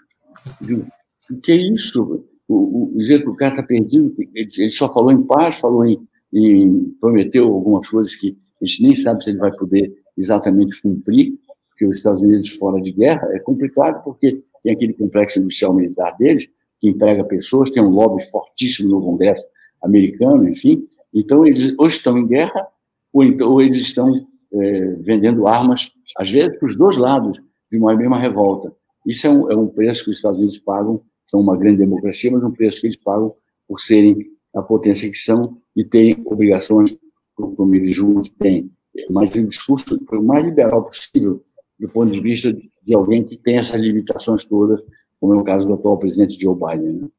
o 1.29 1.37
que 1.41 1.51
é 1.51 1.55
isso? 1.55 2.25
O, 2.47 2.93
o, 2.93 2.97
que 2.97 3.29
o 3.29 3.35
cara 3.35 3.55
está 3.55 3.63
perdido, 3.63 4.13
ele, 4.17 4.49
ele, 4.57 4.71
só 4.71 4.91
falou 4.93 5.11
em 5.11 5.25
paz, 5.25 5.57
falou 5.57 5.85
em, 5.85 6.05
em, 6.33 6.95
prometeu 6.99 7.47
algumas 7.47 7.87
coisas 7.87 8.13
que 8.15 8.37
a 8.61 8.65
gente 8.65 8.83
nem 8.83 8.95
sabe 8.95 9.23
se 9.23 9.29
ele 9.29 9.39
vai 9.39 9.51
poder 9.55 9.93
exatamente 10.17 10.81
cumprir, 10.81 11.39
porque 11.69 11.85
os 11.85 11.97
Estados 11.97 12.21
Unidos 12.21 12.49
fora 12.49 12.81
de 12.81 12.91
guerra 12.91 13.27
é 13.31 13.39
complicado, 13.39 14.03
porque 14.03 14.43
tem 14.63 14.73
aquele 14.73 14.93
complexo 14.93 15.39
industrial 15.39 15.73
militar 15.73 16.15
deles, 16.17 16.47
que 16.79 16.89
emprega 16.89 17.23
pessoas, 17.23 17.69
tem 17.69 17.81
um 17.83 17.89
lobby 17.89 18.23
fortíssimo 18.29 18.89
no 18.89 19.01
Congresso 19.01 19.43
americano, 19.81 20.47
enfim. 20.47 20.87
Então, 21.13 21.45
eles 21.45 21.73
ou 21.77 21.87
estão 21.87 22.17
em 22.17 22.27
guerra, 22.27 22.67
ou, 23.13 23.23
então, 23.23 23.51
ou 23.51 23.61
eles 23.61 23.81
estão 23.81 24.13
é, 24.53 24.95
vendendo 24.99 25.47
armas, 25.47 25.91
às 26.17 26.29
vezes, 26.29 26.57
para 26.57 26.65
os 26.65 26.77
dois 26.77 26.97
lados 26.97 27.39
de 27.71 27.77
uma 27.77 27.95
mesma 27.95 28.17
revolta. 28.17 28.73
Isso 29.05 29.27
é 29.27 29.29
um, 29.29 29.51
é 29.51 29.55
um 29.55 29.67
preço 29.67 30.03
que 30.03 30.09
os 30.11 30.17
Estados 30.17 30.39
Unidos 30.39 30.59
pagam, 30.59 31.01
são 31.27 31.39
uma 31.39 31.57
grande 31.57 31.77
democracia, 31.77 32.31
mas 32.31 32.43
um 32.43 32.51
preço 32.51 32.81
que 32.81 32.87
eles 32.87 32.97
pagam 32.97 33.33
por 33.67 33.79
serem 33.79 34.29
a 34.53 34.61
potência 34.61 35.09
que 35.09 35.17
são 35.17 35.55
e 35.75 35.83
têm 35.83 36.21
obrigações, 36.25 36.93
como 37.35 37.73
eles 37.73 37.95
julgam 37.95 38.23
têm. 38.39 38.69
Mas 39.09 39.33
o 39.35 39.47
discurso 39.47 39.99
foi 40.05 40.17
o 40.19 40.23
mais 40.23 40.43
liberal 40.43 40.83
possível, 40.83 41.41
do 41.79 41.89
ponto 41.89 42.11
de 42.11 42.19
vista 42.19 42.51
de 42.53 42.70
alguém 42.93 43.23
que 43.23 43.37
tem 43.37 43.57
essas 43.57 43.79
limitações 43.79 44.45
todas 44.45 44.83
como 45.21 45.35
é 45.35 45.37
o 45.37 45.43
caso 45.43 45.67
do 45.67 45.75
atual 45.75 45.99
presidente 45.99 46.41
Joe 46.41 46.55
Biden. 46.55 46.93
Né? 47.03 47.09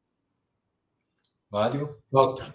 Mário? 1.49 1.95
Walter. 2.11 2.53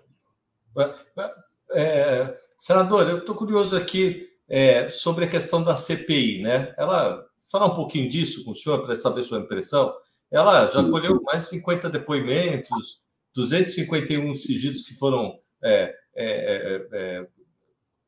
É, 1.72 2.38
senador, 2.58 3.08
eu 3.08 3.18
estou 3.18 3.34
curioso 3.34 3.74
aqui 3.74 4.28
é, 4.46 4.90
sobre 4.90 5.24
a 5.24 5.28
questão 5.28 5.64
da 5.64 5.74
CPI, 5.74 6.42
né? 6.42 6.74
Ela 6.76 7.24
falar 7.50 7.66
um 7.66 7.74
pouquinho 7.74 8.08
disso 8.08 8.44
com 8.44 8.50
o 8.50 8.54
senhor 8.54 8.84
para 8.84 8.94
saber 8.94 9.22
sua 9.22 9.38
impressão. 9.38 9.94
Ela 10.30 10.68
já 10.68 10.84
colheu 10.84 11.20
mais 11.22 11.44
de 11.44 11.50
50 11.50 11.88
depoimentos, 11.88 13.00
251 13.34 14.34
sigilos 14.34 14.82
que 14.82 14.94
foram 14.94 15.38
é, 15.62 15.94
é, 16.14 16.24
é, 16.24 16.88
é, 16.92 17.28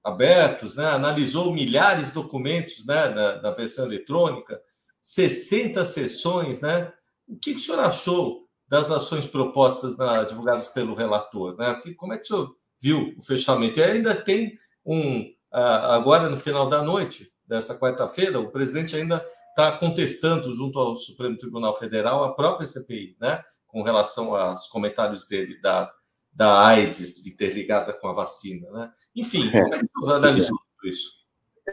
abertos, 0.05 0.77
né? 0.77 0.87
analisou 0.87 1.53
milhares 1.53 2.09
de 2.09 2.12
documentos 2.12 2.85
né? 2.85 3.09
na, 3.09 3.40
na, 3.40 3.51
versão 3.53 3.87
eletrônica, 3.87 4.61
60 5.00 5.84
sessões. 5.84 6.60
Né? 6.60 6.92
O 7.28 7.36
que, 7.36 7.54
que 7.54 7.60
o 7.60 7.62
senhor 7.62 7.80
achou 7.80 8.46
das 8.68 8.90
ações 8.90 9.26
propostas 9.26 9.96
na, 9.96 10.22
divulgadas 10.24 10.68
pelo 10.68 10.94
relator? 10.94 11.56
Né? 11.56 11.80
Como 11.96 12.12
é 12.12 12.18
que 12.18 12.24
o 12.24 12.26
senhor 12.26 12.56
viu 12.80 13.14
o 13.18 13.22
fechamento? 13.22 13.78
E 13.78 13.82
ainda 13.82 14.14
tem 14.14 14.58
um, 14.84 15.24
agora 15.50 16.28
no 16.28 16.38
final 16.38 16.68
da 16.68 16.82
noite, 16.82 17.32
dessa 17.46 17.78
quarta-feira, 17.78 18.38
o 18.38 18.50
presidente 18.50 18.94
ainda 18.94 19.24
está 19.50 19.72
contestando, 19.72 20.54
junto 20.54 20.78
ao 20.78 20.96
Supremo 20.96 21.36
Tribunal 21.36 21.74
Federal, 21.74 22.22
a 22.22 22.34
própria 22.34 22.66
CPI, 22.66 23.16
né? 23.20 23.42
com 23.66 23.82
relação 23.82 24.34
aos 24.34 24.68
comentários 24.68 25.26
dele 25.26 25.60
da, 25.60 25.92
da 26.32 26.64
AIDS 26.66 27.26
interligada 27.26 27.92
com 27.92 28.08
a 28.08 28.12
vacina. 28.12 28.70
Né? 28.70 28.90
Enfim, 29.14 29.48
é. 29.48 29.62
como 29.62 29.74
é 29.74 29.78
que 29.78 29.86
você 30.00 30.14
analisou 30.14 30.58
tudo 30.58 30.90
isso? 30.90 31.10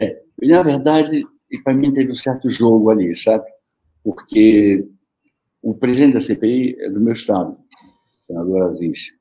É, 0.00 0.22
na 0.42 0.62
verdade, 0.62 1.24
para 1.62 1.74
mim 1.74 1.92
teve 1.92 2.12
um 2.12 2.16
certo 2.16 2.48
jogo 2.48 2.90
ali, 2.90 3.14
sabe? 3.14 3.44
Porque 4.04 4.86
o 5.62 5.74
presidente 5.74 6.14
da 6.14 6.20
CPI 6.20 6.76
é 6.78 6.90
do 6.90 7.00
meu 7.00 7.12
estado, 7.12 7.52
o 7.52 8.26
senador 8.26 8.62
Aziz. 8.64 9.12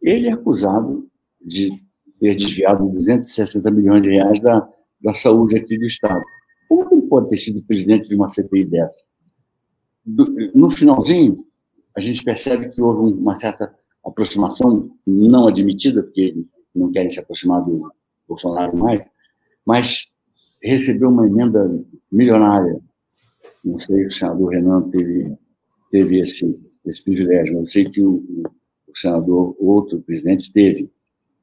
Ele 0.00 0.28
é 0.28 0.32
acusado 0.32 1.08
de 1.40 1.70
ter 2.18 2.34
desviado 2.34 2.88
260 2.88 3.70
milhões 3.70 4.02
de 4.02 4.10
reais 4.10 4.40
da, 4.40 4.68
da 5.00 5.12
saúde 5.12 5.56
aqui 5.56 5.78
do 5.78 5.86
estado. 5.86 6.22
Como 6.68 6.88
ele 6.92 7.02
pode 7.02 7.28
ter 7.28 7.36
sido 7.36 7.62
presidente 7.64 8.08
de 8.08 8.14
uma 8.14 8.28
CPI 8.28 8.64
dessa? 8.64 9.04
no 10.54 10.70
finalzinho, 10.70 11.44
a 11.94 12.00
gente 12.00 12.24
percebe 12.24 12.70
que 12.70 12.80
houve 12.80 13.12
uma 13.12 13.38
certa 13.38 13.74
aproximação 14.04 14.90
não 15.06 15.46
admitida, 15.46 16.02
porque 16.02 16.34
não 16.74 16.90
querem 16.90 17.10
se 17.10 17.20
aproximar 17.20 17.62
do 17.62 17.92
Bolsonaro 18.26 18.76
mais, 18.76 19.02
mas 19.66 20.07
recebeu 20.62 21.08
uma 21.08 21.26
emenda 21.26 21.68
milionária. 22.10 22.80
Não 23.64 23.78
sei 23.78 24.02
se 24.02 24.06
o 24.06 24.12
senador 24.12 24.50
Renan 24.50 24.90
teve, 24.90 25.36
teve 25.90 26.20
esse, 26.20 26.58
esse 26.84 27.02
privilégio, 27.02 27.58
mas 27.58 27.72
sei 27.72 27.84
que 27.84 28.02
o, 28.02 28.22
o 28.86 28.96
senador, 28.96 29.56
outro 29.58 30.00
presidente, 30.00 30.52
teve. 30.52 30.90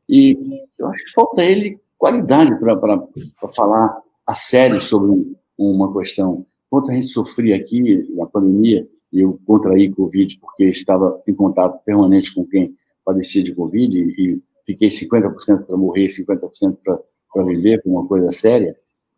E 0.08 0.64
eu 0.78 0.88
acho 0.88 1.04
que 1.04 1.12
falta 1.12 1.44
ele 1.44 1.80
qualidade 1.98 2.58
para 2.60 3.48
falar 3.54 3.98
a 4.26 4.34
sério 4.34 4.82
sobre 4.82 5.36
uma 5.58 5.92
questão. 5.98 6.46
Quanto 6.70 6.92
a 6.92 6.94
gente 6.94 7.08
sofria 7.08 7.56
aqui 7.56 8.08
na 8.16 8.26
pandemia, 8.26 8.88
eu 9.12 9.40
contraí 9.46 9.92
Covid 9.94 10.40
porque 10.40 10.66
estava 10.66 11.22
em 11.28 11.34
contato 11.34 11.82
permanente 11.84 12.34
com 12.34 12.46
quem 12.46 12.76
padecia 13.04 13.42
de 13.44 13.54
Covid 13.54 13.98
e 13.98 14.42
fiquei 14.66 14.88
50% 14.88 15.66
para 15.66 15.78
morrer, 15.78 16.08
50% 16.08 16.78
para 16.84 17.44
viver, 17.44 17.82
com 17.82 17.92
uma 17.92 18.08
coisa 18.08 18.32
séria. 18.32 18.76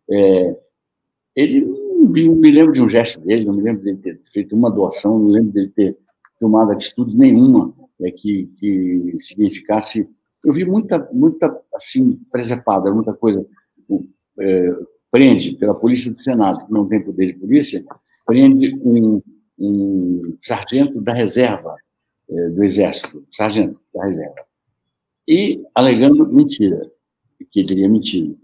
É, 0.09 0.57
ele 1.35 1.61
não 1.61 2.35
me 2.35 2.51
lembro 2.51 2.71
de 2.71 2.81
um 2.81 2.89
gesto 2.89 3.19
dele, 3.21 3.45
não 3.45 3.53
me 3.53 3.61
lembro 3.61 3.83
dele 3.83 3.97
ter 3.97 4.19
feito 4.31 4.55
uma 4.55 4.71
doação, 4.71 5.17
não 5.19 5.29
lembro 5.29 5.51
dele 5.51 5.69
ter 5.69 5.97
tomado 6.39 6.71
atitude 6.71 7.15
nenhuma 7.15 7.73
é, 8.01 8.11
que, 8.11 8.47
que 8.57 9.15
significasse. 9.19 10.07
Eu 10.43 10.53
vi 10.53 10.65
muita, 10.65 11.07
muita 11.11 11.59
assim, 11.73 12.19
presepada, 12.31 12.91
muita 12.91 13.13
coisa. 13.13 13.45
É, 14.39 14.75
prende 15.11 15.55
pela 15.55 15.73
polícia 15.73 16.11
do 16.11 16.21
Senado, 16.21 16.65
que 16.65 16.71
não 16.71 16.87
tem 16.87 17.03
poder 17.03 17.27
de 17.27 17.33
polícia, 17.33 17.83
prende 18.25 18.75
um, 18.83 19.21
um 19.57 20.37
sargento 20.41 21.01
da 21.01 21.13
reserva 21.13 21.75
é, 22.29 22.49
do 22.49 22.63
Exército, 22.63 23.25
sargento 23.31 23.79
da 23.93 24.05
reserva, 24.05 24.45
e 25.27 25.63
alegando 25.73 26.27
mentira, 26.31 26.81
que 27.51 27.63
teria 27.63 27.89
mentido. 27.89 28.37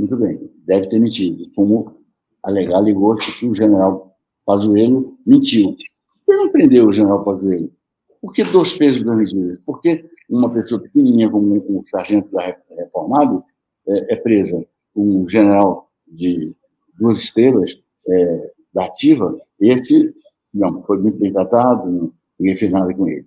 Muito 0.00 0.16
bem, 0.16 0.50
deve 0.64 0.88
ter 0.88 0.98
mentido, 0.98 1.44
como 1.54 1.94
alegar, 2.42 2.76
alegou-se 2.78 3.38
que 3.38 3.46
o 3.46 3.54
general 3.54 4.16
Pazuello 4.46 5.18
mentiu. 5.26 5.76
Por 6.24 6.36
não 6.36 6.48
prendeu 6.50 6.88
o 6.88 6.92
general 6.92 7.22
Pazuello? 7.22 7.70
Por 8.18 8.32
que 8.32 8.42
dois 8.44 8.74
pesos, 8.78 9.02
duas 9.02 9.34
medidas? 9.34 9.60
Por 9.66 9.78
que 9.82 10.02
uma 10.30 10.48
pessoa 10.48 10.80
pequenininha 10.80 11.28
como 11.28 11.54
um 11.54 11.84
sargento 11.84 12.34
reformado 12.78 13.44
é, 13.86 14.14
é 14.14 14.16
presa? 14.16 14.64
Um 14.96 15.28
general 15.28 15.90
de 16.08 16.56
duas 16.98 17.18
estrelas 17.18 17.78
é, 18.08 18.52
da 18.72 18.86
ativa, 18.86 19.38
esse 19.60 20.14
não 20.54 20.82
foi 20.82 20.96
muito 20.96 21.18
bem 21.18 21.30
tratado, 21.30 22.14
ninguém 22.38 22.54
fez 22.54 22.72
nada 22.72 22.94
com 22.94 23.06
ele. 23.06 23.26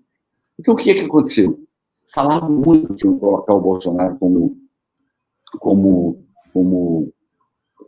Então, 0.60 0.74
o 0.74 0.78
que 0.78 0.90
é 0.90 0.96
que 0.96 1.02
aconteceu? 1.02 1.68
Falavam 2.12 2.50
muito 2.50 3.06
iam 3.06 3.20
colocar 3.20 3.54
o 3.54 3.62
Bolsonaro 3.62 4.18
como, 4.18 4.58
como, 5.60 6.24
como 6.54 7.12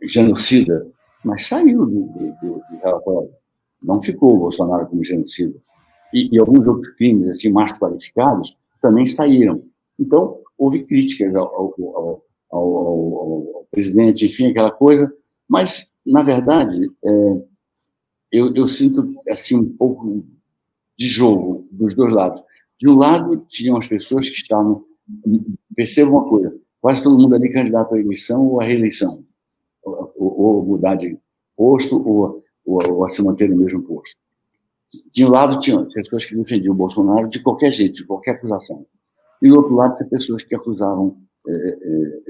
genocida, 0.02 0.86
mas 1.24 1.46
saiu 1.46 1.86
do, 1.86 2.02
do, 2.02 2.36
do, 2.42 2.62
relatório. 2.82 3.30
Não 3.84 4.02
ficou 4.02 4.34
o 4.34 4.38
Bolsonaro 4.38 4.86
como 4.86 5.04
genocida. 5.04 5.58
E, 6.12 6.34
e, 6.34 6.38
alguns 6.38 6.66
outros 6.66 6.94
crimes 6.94 7.28
assim 7.30 7.50
mais 7.50 7.72
qualificados 7.72 8.56
também 8.80 9.06
saíram. 9.06 9.62
Então, 9.98 10.38
houve 10.56 10.84
críticas 10.84 11.34
ao, 11.34 11.44
ao, 11.44 11.74
ao, 11.78 12.22
ao, 12.50 13.56
ao 13.56 13.66
presidente, 13.70 14.26
enfim, 14.26 14.46
aquela 14.46 14.70
coisa, 14.70 15.12
mas, 15.48 15.90
na 16.04 16.22
verdade, 16.22 16.90
é, 17.04 17.42
eu, 18.32 18.54
eu 18.54 18.66
sinto 18.66 19.08
assim 19.28 19.56
um 19.56 19.76
pouco 19.76 20.24
de 20.96 21.06
jogo 21.06 21.66
dos 21.70 21.94
dois 21.94 22.12
lados. 22.12 22.42
De 22.78 22.88
um 22.88 22.94
lado, 22.94 23.44
tinham 23.48 23.76
as 23.76 23.86
pessoas 23.86 24.28
que 24.28 24.36
estavam. 24.36 24.84
Perceba 25.74 26.10
uma 26.10 26.28
coisa: 26.28 26.54
quase 26.86 27.02
todo 27.02 27.18
mundo 27.18 27.34
ali 27.34 27.52
candidato 27.52 27.96
à 27.96 27.98
eleição 27.98 28.46
ou 28.46 28.60
à 28.60 28.64
reeleição, 28.64 29.20
ou, 29.82 30.12
ou 30.16 30.64
mudar 30.64 30.94
de 30.94 31.18
posto, 31.56 31.96
ou, 31.96 32.44
ou, 32.64 32.78
ou 32.92 33.04
a 33.04 33.08
se 33.08 33.20
manter 33.24 33.50
no 33.50 33.56
mesmo 33.56 33.82
posto. 33.82 34.16
De 35.12 35.24
um 35.24 35.28
lado, 35.28 35.58
tinha 35.58 35.84
pessoas 35.84 36.24
que 36.24 36.36
defendiam 36.36 36.72
o 36.72 36.76
Bolsonaro 36.76 37.26
de 37.26 37.42
qualquer 37.42 37.72
jeito, 37.72 37.96
de 37.96 38.04
qualquer 38.04 38.36
acusação. 38.36 38.86
E 39.42 39.48
do 39.48 39.56
outro 39.56 39.74
lado, 39.74 39.96
tinha 39.96 40.08
pessoas 40.08 40.44
que 40.44 40.54
acusavam, 40.54 41.20
é, 41.48 41.68
é, 41.68 42.20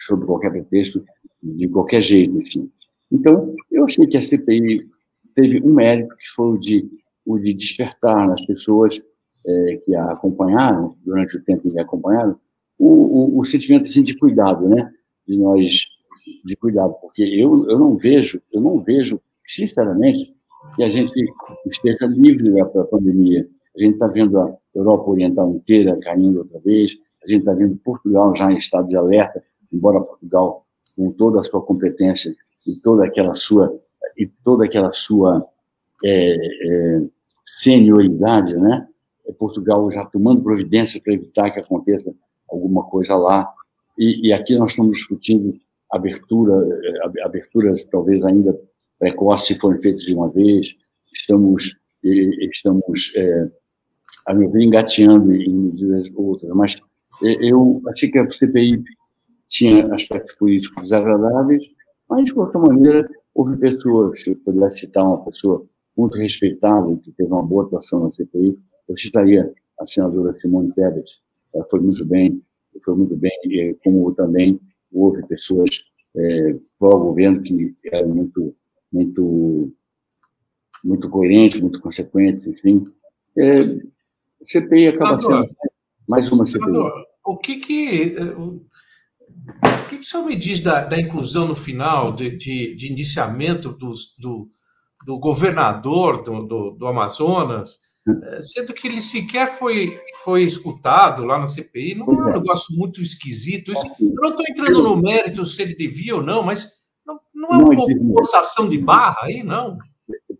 sob 0.00 0.26
qualquer 0.26 0.50
pretexto, 0.50 1.02
de 1.42 1.66
qualquer 1.66 2.02
jeito, 2.02 2.36
enfim. 2.36 2.70
Então, 3.10 3.56
eu 3.70 3.86
achei 3.86 4.06
que 4.06 4.18
a 4.18 4.22
CPI 4.22 4.86
teve 5.34 5.62
um 5.66 5.72
mérito, 5.72 6.14
que 6.14 6.28
foi 6.36 6.46
o 6.46 6.58
de, 6.58 6.86
o 7.24 7.38
de 7.38 7.54
despertar 7.54 8.28
nas 8.28 8.44
pessoas 8.44 9.00
é, 9.46 9.76
que 9.82 9.94
a 9.94 10.12
acompanharam, 10.12 10.94
durante 11.02 11.38
o 11.38 11.42
tempo 11.42 11.70
que 11.70 11.78
a 11.78 11.82
acompanharam, 11.82 12.38
o, 12.80 13.36
o, 13.36 13.38
o, 13.40 13.44
sentimento 13.44 13.82
assim, 13.82 14.02
de 14.02 14.16
cuidado, 14.16 14.66
né? 14.66 14.90
De 15.28 15.36
nós, 15.36 15.84
de 16.44 16.56
cuidado, 16.56 16.94
porque 17.00 17.22
eu, 17.22 17.68
eu 17.68 17.78
não 17.78 17.96
vejo, 17.96 18.40
eu 18.50 18.60
não 18.60 18.82
vejo, 18.82 19.20
sinceramente, 19.46 20.34
que 20.74 20.82
a 20.82 20.88
gente 20.88 21.12
esteja 21.66 22.06
livre 22.06 22.50
da 22.52 22.84
pandemia. 22.84 23.46
A 23.76 23.80
gente 23.80 23.94
está 23.94 24.06
vendo 24.06 24.40
a 24.40 24.56
Europa 24.74 25.10
Oriental 25.10 25.50
inteira 25.50 25.98
caindo 26.00 26.38
outra 26.38 26.58
vez, 26.60 26.96
a 27.22 27.28
gente 27.28 27.40
está 27.40 27.52
vendo 27.52 27.76
Portugal 27.84 28.34
já 28.34 28.50
em 28.50 28.56
estado 28.56 28.88
de 28.88 28.96
alerta, 28.96 29.42
embora 29.70 30.00
Portugal, 30.00 30.66
com 30.96 31.12
toda 31.12 31.40
a 31.40 31.42
sua 31.42 31.60
competência, 31.62 32.34
e 32.66 32.74
toda 32.76 33.04
aquela 33.04 33.34
sua 33.34 33.78
e 34.16 34.26
toda 34.26 34.64
aquela 34.64 34.92
sua 34.92 35.40
é, 36.04 36.34
é, 36.34 37.02
senioridade, 37.44 38.54
né? 38.56 38.86
Portugal 39.38 39.88
já 39.90 40.04
tomando 40.04 40.42
providência 40.42 41.00
para 41.02 41.14
evitar 41.14 41.50
que 41.50 41.60
aconteça 41.60 42.12
alguma 42.50 42.84
coisa 42.84 43.16
lá. 43.16 43.52
E, 43.98 44.28
e, 44.28 44.32
aqui 44.32 44.56
nós 44.56 44.72
estamos 44.72 44.98
discutindo 44.98 45.52
abertura, 45.90 46.54
é, 46.84 47.24
aberturas 47.24 47.84
talvez 47.84 48.24
ainda 48.24 48.58
precoces 48.98 49.48
se 49.48 49.54
forem 49.60 49.80
feitas 49.80 50.02
de 50.02 50.14
uma 50.14 50.28
vez. 50.28 50.76
Estamos 51.12 51.76
estamos 52.02 53.12
é, 53.14 53.50
a 54.26 54.32
meu 54.32 54.50
ver 54.50 54.62
engateando 54.62 55.34
em 55.34 55.52
medidas 55.52 56.10
outras, 56.14 56.50
mas 56.54 56.76
eu 57.22 57.82
achei 57.88 58.10
que 58.10 58.18
a 58.18 58.26
CPI 58.26 58.82
tinha 59.48 59.92
aspectos 59.92 60.34
políticos 60.36 60.84
desagradáveis 60.84 61.62
mas, 62.10 62.24
de 62.24 62.34
qualquer 62.34 62.58
maneira, 62.58 63.08
houve 63.32 63.56
pessoas, 63.56 64.20
se 64.20 64.30
eu 64.30 64.36
pudesse 64.44 64.78
citar 64.78 65.04
uma 65.04 65.24
pessoa 65.24 65.64
muito 65.96 66.18
respeitável, 66.18 66.98
que 66.98 67.12
teve 67.12 67.32
uma 67.32 67.46
boa 67.46 67.64
atuação 67.64 68.00
na 68.00 68.10
CPI, 68.10 68.58
eu 68.88 68.96
citaria 68.96 69.54
a 69.78 69.86
senadora 69.86 70.36
Simone 70.36 70.72
Tebet. 70.74 71.08
Foi 71.70 71.80
muito 71.80 72.04
bem, 72.04 72.42
foi 72.84 72.94
muito 72.94 73.16
bem, 73.16 73.32
como 73.82 74.12
também 74.14 74.60
houve 74.92 75.26
pessoas 75.26 75.84
é, 76.16 76.56
pró-governo 76.78 77.42
que 77.42 77.74
eram 77.92 78.08
muito, 78.08 78.54
muito 78.92 79.72
muito 80.82 81.08
coerentes, 81.10 81.60
muito 81.60 81.80
consequentes, 81.80 82.46
enfim. 82.46 82.82
É, 83.38 83.80
CPI 84.42 84.88
acaba 84.88 85.20
sendo 85.20 85.48
mais 86.08 86.30
uma 86.32 86.46
CPI. 86.46 86.72
O 87.24 87.36
que 87.36 87.56
que, 87.56 88.16
o 88.18 88.60
que, 89.88 89.98
que 89.98 90.00
o 90.00 90.04
senhor 90.04 90.24
me 90.24 90.34
diz 90.34 90.60
da, 90.60 90.84
da 90.84 90.98
inclusão 90.98 91.46
no 91.46 91.54
final 91.54 92.12
de, 92.12 92.30
de, 92.36 92.74
de 92.74 92.90
indiciamento 92.90 93.70
do, 93.70 93.92
do, 94.18 94.48
do 95.06 95.18
governador 95.18 96.22
do, 96.22 96.46
do, 96.46 96.70
do 96.72 96.86
Amazonas, 96.86 97.78
é, 97.78 97.89
sendo 98.42 98.72
que 98.72 98.88
ele 98.88 99.02
sequer 99.02 99.46
foi, 99.48 99.98
foi 100.24 100.42
escutado 100.42 101.24
lá 101.24 101.38
na 101.38 101.46
CPI, 101.46 101.94
não 101.94 102.06
é 102.06 102.10
um 102.10 102.28
é. 102.28 102.32
negócio 102.34 102.76
muito 102.76 103.02
esquisito. 103.02 103.72
Isso, 103.72 103.86
eu 104.00 104.14
não 104.14 104.30
estou 104.30 104.44
entrando 104.48 104.82
no 104.82 104.96
mérito 104.96 105.44
se 105.44 105.60
ele 105.60 105.74
devia 105.74 106.16
ou 106.16 106.22
não, 106.22 106.42
mas 106.42 106.68
não, 107.06 107.20
não 107.34 107.50
é 107.50 107.58
uma 107.58 108.12
forçação 108.14 108.68
de 108.68 108.78
barra 108.78 109.18
aí, 109.22 109.42
não? 109.42 109.76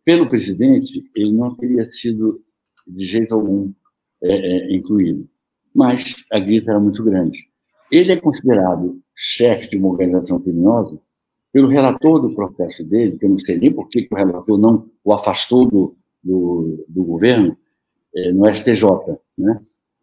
Pelo 0.04 0.28
presidente, 0.28 1.02
ele 1.14 1.32
não 1.32 1.54
teria 1.54 1.84
sido 1.90 2.40
de 2.88 3.04
jeito 3.04 3.34
algum 3.34 3.72
é, 4.22 4.34
é, 4.34 4.74
incluído. 4.74 5.28
Mas 5.74 6.16
a 6.32 6.38
grita 6.38 6.70
era 6.70 6.80
muito 6.80 7.04
grande. 7.04 7.48
Ele 7.90 8.12
é 8.12 8.16
considerado 8.16 9.00
chefe 9.14 9.68
de 9.68 9.76
uma 9.76 9.88
organização 9.88 10.40
criminosa 10.40 11.00
pelo 11.52 11.68
relator 11.68 12.20
do 12.20 12.34
processo 12.34 12.84
dele, 12.84 13.18
que 13.18 13.26
eu 13.26 13.30
não 13.30 13.38
sei 13.38 13.58
nem 13.58 13.72
por 13.72 13.88
que 13.88 14.08
o 14.11 14.14
relator 14.14 14.58
não 14.58 14.88
o 15.04 15.12
afastou 15.12 15.66
do, 15.66 15.96
do, 16.23 16.85
do 16.89 17.05
governo, 17.05 17.57
é, 18.14 18.33
no 18.33 18.49
STJ. 18.53 18.85
Né? 19.39 19.61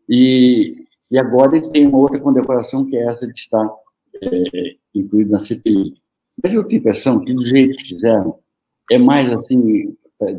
E, 0.10 0.86
e 1.12 1.18
agora 1.18 1.58
ele 1.58 1.70
tem 1.70 1.88
uma 1.88 1.98
outra 1.98 2.20
condecoração, 2.20 2.86
que 2.86 2.98
é 2.98 3.06
essa 3.06 3.28
de 3.28 3.40
estar 3.40 3.68
é, 4.22 4.76
incluído 4.94 5.32
na 5.32 5.40
CPI. 5.40 5.94
Mas 6.42 6.54
eu 6.54 6.64
tenho 6.64 6.80
a 6.80 6.82
impressão 6.82 7.20
que, 7.20 7.34
do 7.34 7.46
jeito 7.46 7.78
que 7.78 7.86
fizeram, 7.86 8.40
é 8.92 8.98
mais 8.98 9.32
assim, 9.34 9.96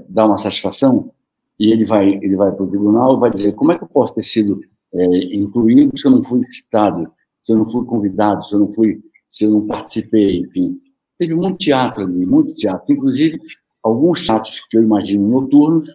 dar 0.09 0.26
uma 0.26 0.39
satisfação, 0.39 1.12
e 1.59 1.72
ele 1.72 1.85
vai, 1.85 2.09
ele 2.09 2.37
vai 2.37 2.53
para 2.53 2.64
o 2.64 2.68
tribunal 2.68 3.16
e 3.16 3.20
vai 3.20 3.31
dizer 3.31 3.53
como 3.53 3.72
é 3.72 3.79
que 3.79 3.83
eu 3.83 3.89
posso 3.89 4.14
ter 4.14 4.22
sido 4.22 4.61
é, 4.95 5.37
incluído 5.37 5.97
se 5.99 6.07
eu 6.07 6.11
não 6.11 6.22
fui 6.22 6.43
citado, 6.45 7.12
se 7.45 7.53
eu 7.53 7.57
não 7.57 7.64
fui 7.64 7.85
convidado, 7.85 8.45
se 8.45 8.55
eu 8.55 8.61
não 8.61 8.70
fui, 8.70 9.01
se 9.31 9.45
eu 9.45 9.51
não 9.51 9.66
participei, 9.66 10.39
enfim. 10.39 10.81
Teve 11.18 11.35
muito 11.35 11.59
teatro 11.59 12.05
ali, 12.05 12.24
muito 12.24 12.55
teatro, 12.55 12.93
inclusive 12.93 13.41
alguns 13.89 14.26
teatros 14.26 14.61
que 14.68 14.76
eu 14.76 14.82
imagino 14.82 15.28
noturnos, 15.28 15.89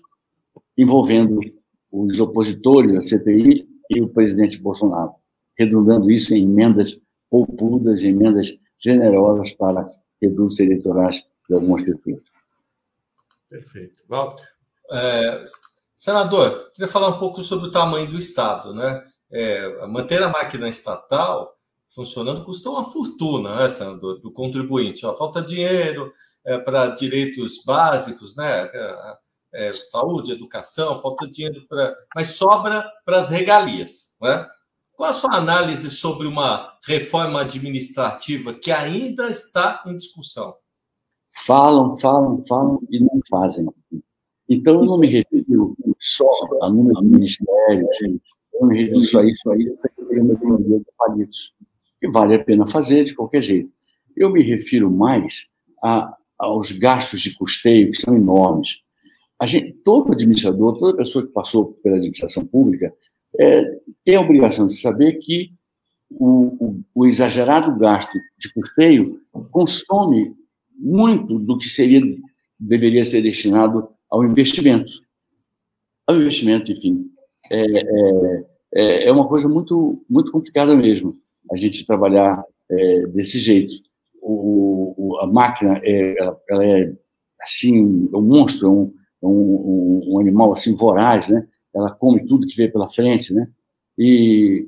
envolvendo 0.77 1.39
os 1.91 2.19
opositores 2.19 2.93
da 2.93 3.01
CPI 3.01 3.67
e 3.89 4.01
o 4.01 4.09
presidente 4.09 4.59
Bolsonaro, 4.59 5.13
redundando 5.57 6.09
isso 6.09 6.33
em 6.33 6.43
emendas 6.43 6.99
poupudas, 7.29 8.01
emendas 8.03 8.57
generosas 8.77 9.51
para 9.53 9.87
redutos 10.21 10.59
eleitorais 10.59 11.23
de 11.47 11.55
algumas 11.55 11.83
pessoas. 11.83 12.21
Perfeito. 13.49 14.03
Walter? 14.07 14.47
É, 14.91 15.43
senador, 15.95 16.71
queria 16.71 16.87
falar 16.87 17.09
um 17.09 17.19
pouco 17.19 17.41
sobre 17.41 17.67
o 17.67 17.71
tamanho 17.71 18.09
do 18.09 18.17
Estado. 18.17 18.73
Né? 18.73 19.03
É, 19.31 19.85
manter 19.87 20.21
a 20.23 20.29
máquina 20.29 20.67
estatal 20.67 21.55
funcionando 21.93 22.43
custa 22.43 22.69
uma 22.69 22.83
fortuna, 22.83 23.55
né, 23.57 23.69
senador, 23.69 24.19
para 24.19 24.27
o 24.27 24.33
contribuinte. 24.33 25.05
Ó, 25.05 25.13
falta 25.13 25.43
dinheiro 25.43 26.11
é, 26.45 26.57
para 26.57 26.87
direitos 26.87 27.63
básicos, 27.63 28.35
né? 28.35 28.69
É, 28.73 29.17
é, 29.53 29.73
saúde, 29.73 30.31
educação, 30.31 30.99
falta 30.99 31.27
dinheiro 31.27 31.65
para. 31.69 31.95
Mas 32.15 32.35
sobra 32.35 32.83
para 33.05 33.17
as 33.17 33.29
regalias. 33.29 34.17
Né? 34.21 34.47
Qual 34.93 35.09
a 35.09 35.13
sua 35.13 35.35
análise 35.35 35.89
sobre 35.91 36.27
uma 36.27 36.77
reforma 36.87 37.41
administrativa 37.41 38.53
que 38.53 38.71
ainda 38.71 39.29
está 39.29 39.83
em 39.85 39.95
discussão? 39.95 40.55
Falam, 41.45 41.97
falam, 41.97 42.43
falam 42.43 42.79
e 42.89 42.99
não 42.99 43.19
fazem. 43.29 43.67
Então, 44.47 44.75
eu 44.75 44.85
não 44.85 44.97
me 44.97 45.07
refiro 45.07 45.75
só 45.99 46.29
a 46.61 46.69
número 46.69 47.01
de 47.01 47.07
ministérios, 47.07 47.97
eu 48.53 48.67
me 48.67 48.83
refiro 48.83 49.19
a 49.19 49.25
isso 49.25 49.51
aí, 49.51 49.69
para 49.77 50.21
uma 50.21 50.33
economia 50.33 50.79
de 50.79 50.85
palitos, 50.97 51.55
que 51.99 52.09
vale 52.11 52.35
a 52.35 52.43
pena 52.43 52.67
fazer 52.67 53.03
de 53.03 53.15
qualquer 53.15 53.41
jeito. 53.41 53.71
Eu 54.15 54.29
me 54.29 54.43
refiro 54.43 54.91
mais 54.91 55.47
a, 55.83 56.15
aos 56.37 56.71
gastos 56.71 57.21
de 57.21 57.35
custeio, 57.35 57.89
que 57.89 58.01
são 58.01 58.15
enormes. 58.15 58.79
A 59.39 59.45
gente, 59.45 59.73
todo 59.83 60.13
administrador, 60.13 60.77
toda 60.77 60.97
pessoa 60.97 61.25
que 61.25 61.33
passou 61.33 61.73
pela 61.83 61.97
administração 61.97 62.45
pública, 62.45 62.93
é, 63.39 63.63
tem 64.03 64.15
a 64.15 64.21
obrigação 64.21 64.67
de 64.67 64.79
saber 64.79 65.13
que 65.19 65.51
o, 66.09 66.65
o, 66.65 66.83
o, 66.93 67.05
exagerado 67.07 67.77
gasto 67.77 68.17
de 68.37 68.53
custeio 68.53 69.19
consome 69.51 70.35
muito 70.77 71.39
do 71.39 71.57
que 71.57 71.67
seria 71.67 72.01
deveria 72.59 73.03
ser 73.03 73.21
destinado 73.21 73.89
ao 74.09 74.23
investimento. 74.23 74.91
Ao 76.07 76.15
investimento, 76.15 76.71
enfim. 76.71 77.09
É, 77.51 77.65
é, 77.65 78.45
é, 78.73 79.07
é 79.07 79.11
uma 79.11 79.27
coisa 79.27 79.49
muito, 79.49 80.03
muito 80.09 80.31
complicada 80.31 80.75
mesmo, 80.75 81.17
a 81.51 81.55
gente 81.55 81.85
trabalhar 81.85 82.43
é, 82.69 83.07
desse 83.07 83.39
jeito. 83.39 83.73
O, 84.25 85.17
a 85.21 85.27
máquina, 85.27 85.79
é, 85.83 86.15
ela, 86.19 86.65
é 86.65 86.93
assim, 87.41 88.07
um 88.13 88.21
monstro, 88.21 88.71
um, 88.71 88.93
um, 89.21 90.13
um 90.13 90.19
animal 90.19 90.51
assim 90.51 90.75
voraz, 90.75 91.29
né? 91.29 91.45
Ela 91.73 91.91
come 91.91 92.25
tudo 92.25 92.47
que 92.47 92.55
vê 92.55 92.69
pela 92.69 92.89
frente, 92.89 93.33
né? 93.33 93.49
E 93.97 94.67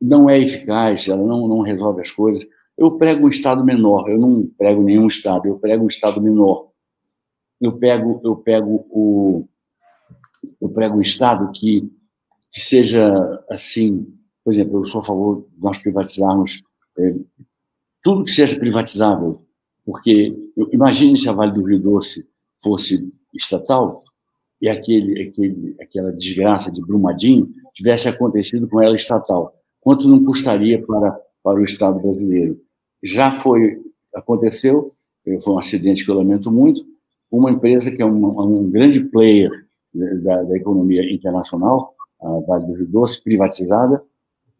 não 0.00 0.28
é 0.28 0.38
eficaz, 0.38 1.08
ela 1.08 1.24
não, 1.24 1.48
não 1.48 1.60
resolve 1.60 2.02
as 2.02 2.10
coisas. 2.10 2.46
Eu 2.76 2.92
prego 2.92 3.26
um 3.26 3.28
Estado 3.28 3.64
menor, 3.64 4.08
eu 4.08 4.18
não 4.18 4.46
prego 4.58 4.82
nenhum 4.82 5.06
Estado, 5.06 5.48
eu 5.48 5.58
prego 5.58 5.84
um 5.84 5.88
Estado 5.88 6.20
menor 6.20 6.70
eu 7.60 7.76
pego, 7.78 8.20
eu 8.24 8.36
pego 8.36 8.86
o, 8.90 9.48
eu 10.60 10.68
prego 10.70 10.96
um 10.96 11.02
Estado 11.02 11.50
que, 11.52 11.92
que 12.50 12.60
seja 12.60 13.44
assim, 13.50 14.06
por 14.42 14.52
exemplo, 14.52 14.80
eu 14.80 14.86
sou 14.86 15.02
a 15.02 15.04
favor 15.04 15.46
de 15.52 15.60
nós 15.60 15.76
privatizarmos 15.76 16.62
é, 16.98 17.14
tudo 18.02 18.24
que 18.24 18.30
seja 18.30 18.58
privatizável, 18.58 19.42
porque 19.84 20.34
imagine 20.72 21.16
se 21.16 21.28
a 21.28 21.32
Vale 21.32 21.52
do 21.52 21.62
Rio 21.62 21.80
Doce 21.80 22.26
fosse 22.62 23.12
estatal 23.34 24.02
e 24.60 24.68
aquele, 24.68 25.28
aquele, 25.28 25.76
aquela 25.80 26.12
desgraça 26.12 26.70
de 26.70 26.80
Brumadinho 26.80 27.48
tivesse 27.74 28.08
acontecido 28.08 28.68
com 28.68 28.82
ela 28.82 28.94
estatal. 28.94 29.54
Quanto 29.80 30.08
não 30.08 30.24
custaria 30.24 30.84
para, 30.84 31.18
para 31.42 31.58
o 31.58 31.62
Estado 31.62 31.98
brasileiro? 31.98 32.60
Já 33.02 33.30
foi, 33.30 33.80
aconteceu, 34.14 34.92
foi 35.24 35.54
um 35.54 35.58
acidente 35.58 36.04
que 36.04 36.10
eu 36.10 36.16
lamento 36.16 36.50
muito, 36.50 36.84
uma 37.30 37.50
empresa 37.50 37.90
que 37.90 38.02
é 38.02 38.06
um, 38.06 38.40
um 38.40 38.70
grande 38.70 39.00
player 39.04 39.50
da, 39.94 40.42
da, 40.42 40.56
economia 40.56 41.10
internacional, 41.12 41.94
a 42.20 42.28
Vale 42.46 42.66
do 42.66 42.74
Rio 42.74 42.86
Doce, 42.86 43.22
privatizada, 43.22 44.02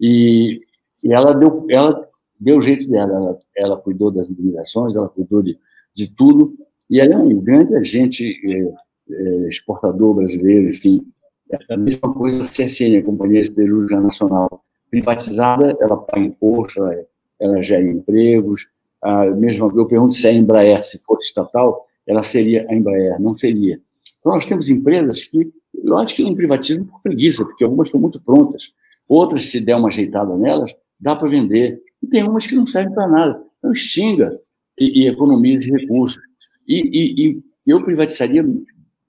e, 0.01 0.63
e 1.05 1.13
ela 1.13 1.35
deu 1.35 1.67
ela 1.69 2.09
deu 2.41 2.59
o 2.59 2.63
jeito 2.63 2.89
dela, 2.89 3.13
ela, 3.13 3.39
ela 3.57 3.77
cuidou 3.77 4.11
das 4.11 4.31
indenizações, 4.31 4.97
ela 4.97 5.09
cuidou 5.09 5.43
de, 5.43 5.59
de 5.95 6.09
tudo, 6.15 6.55
e 6.89 6.99
ela 6.99 7.15
é 7.15 7.17
um 7.17 7.41
grande 7.41 7.77
agente 7.77 8.35
é, 8.49 8.73
é, 9.13 9.49
exportador 9.49 10.15
brasileiro, 10.15 10.71
enfim, 10.71 11.07
é 11.51 11.75
a 11.75 11.77
mesma 11.77 12.13
coisa 12.15 12.43
a 12.43 12.47
CSN, 12.47 12.99
a 12.99 13.03
Companhia 13.03 13.45
Siderúrgica 13.45 14.01
Nacional, 14.01 14.65
privatizada, 14.91 15.77
ela 15.81 15.97
paga 15.97 16.25
imposto, 16.25 16.81
ela, 16.81 17.07
ela 17.41 17.63
gera 17.63 17.85
empregos, 17.85 18.67
a 19.03 19.27
mesma, 19.27 19.73
eu 19.75 19.87
pergunto 19.87 20.15
se 20.15 20.27
a 20.27 20.33
Embraer, 20.33 20.85
se 20.85 20.99
fosse 20.99 21.29
estatal, 21.29 21.87
ela 22.07 22.23
seria 22.23 22.67
a 22.69 22.75
Embraer, 22.75 23.21
não 23.21 23.35
seria. 23.35 23.81
Então, 24.19 24.33
nós 24.33 24.45
temos 24.45 24.69
empresas 24.69 25.25
que, 25.25 25.51
eu 25.73 25.97
acho 25.97 26.15
que 26.15 26.23
não 26.23 26.35
privatizam 26.35 26.85
por 26.85 27.01
preguiça, 27.01 27.45
porque 27.45 27.65
algumas 27.65 27.89
estão 27.89 28.01
muito 28.01 28.21
prontas. 28.21 28.73
Outras, 29.09 29.49
se 29.49 29.61
der 29.61 29.77
uma 29.77 29.89
ajeitada 29.89 30.37
nelas, 30.37 30.75
dá 30.99 31.17
para 31.17 31.29
vender. 31.29 31.81
E 32.03 32.07
tem 32.07 32.23
umas 32.23 32.47
que 32.47 32.55
não 32.55 32.67
servem 32.67 32.95
para 32.95 33.09
nada. 33.09 33.45
Então, 33.59 33.73
extinga 33.73 34.39
e, 34.79 35.03
e 35.03 35.09
economize 35.09 35.71
recursos. 35.71 36.21
E, 36.67 36.81
e, 36.81 37.33
e 37.33 37.43
eu 37.67 37.83
privatizaria 37.83 38.45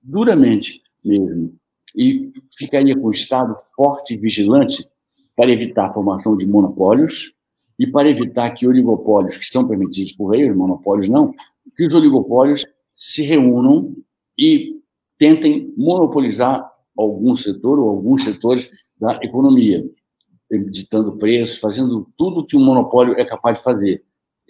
duramente 0.02 0.82
mesmo. 1.04 1.54
E 1.96 2.32
ficaria 2.58 2.96
com 2.96 3.08
o 3.08 3.12
Estado 3.12 3.56
forte 3.76 4.14
e 4.14 4.18
vigilante 4.18 4.88
para 5.36 5.52
evitar 5.52 5.88
a 5.88 5.94
formação 5.94 6.36
de 6.38 6.46
monopólios 6.46 7.34
e 7.78 7.88
para 7.88 8.10
evitar 8.10 8.52
que 8.52 8.68
oligopólios, 8.68 9.38
que 9.38 9.46
são 9.46 9.68
permitidos 9.68 10.14
por 10.14 10.30
lei, 10.30 10.50
os 10.50 10.56
monopólios 10.56 11.10
não, 11.10 11.34
que 11.76 11.86
os 11.86 11.94
oligopólios 11.94 12.66
se 12.94 13.24
reúnam 13.24 13.96
e 14.38 14.80
tentem 15.18 15.74
monopolizar 15.78 16.70
algum 16.98 17.36
setor 17.36 17.80
ou 17.80 17.89
alguns 17.89 18.24
setores 18.24 18.70
da 19.00 19.20
economia, 19.24 19.84
ditando 20.60 21.18
preços, 21.18 21.58
fazendo 21.58 22.08
tudo 22.18 22.45
que 22.45 22.58
um 22.58 22.64
monopólio 22.64 23.14
é 23.18 23.24
capaz 23.24 23.58
de 23.58 23.64
fazer, 23.64 24.04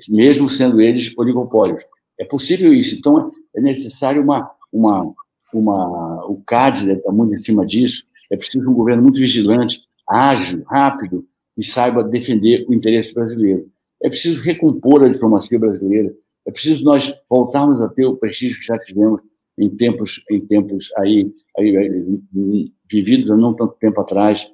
mesmo 0.10 0.50
sendo 0.50 0.82
eles 0.82 1.14
oligopólios. 1.18 1.84
É 2.20 2.26
possível 2.26 2.74
isso. 2.74 2.96
Então, 2.96 3.32
é 3.56 3.62
necessário 3.62 4.22
uma. 4.22 4.52
uma, 4.72 5.14
uma 5.54 6.26
o 6.28 6.42
CAD 6.46 6.92
está 6.92 7.12
muito 7.12 7.34
em 7.34 7.38
cima 7.38 7.66
disso. 7.66 8.06
É 8.32 8.38
preciso 8.38 8.70
um 8.70 8.74
governo 8.74 9.04
muito 9.04 9.20
vigilante, 9.20 9.82
ágil, 10.08 10.64
rápido 10.66 11.26
e 11.58 11.64
saiba 11.64 12.04
defender 12.04 12.66
o 12.68 12.74
interesse 12.74 13.14
brasileiro. 13.14 13.70
É 14.02 14.10
preciso 14.10 14.42
recompor 14.42 15.04
a 15.04 15.10
diplomacia 15.10 15.60
brasileira. 15.60 16.14
É 16.46 16.52
preciso 16.52 16.84
nós 16.84 17.14
voltarmos 17.30 17.82
a 17.82 17.90
ter 17.90 18.06
o 18.06 18.16
prestígio 18.16 18.60
que 18.60 18.66
já 18.66 18.78
tivemos 18.80 19.22
em 19.58 19.70
tempos, 19.70 20.24
em 20.30 20.40
tempos 20.40 20.90
aí, 20.98 21.32
aí, 21.58 21.78
aí 21.78 22.72
vividos 22.90 23.30
há 23.30 23.38
não 23.38 23.54
tanto 23.54 23.76
tempo 23.80 24.02
atrás. 24.02 24.52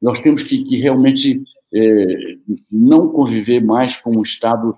Nós 0.00 0.20
temos 0.20 0.42
que, 0.42 0.64
que 0.64 0.76
realmente 0.76 1.42
é, 1.72 2.06
não 2.70 3.08
conviver 3.08 3.64
mais 3.64 3.96
com 3.96 4.16
um 4.16 4.22
Estado 4.22 4.76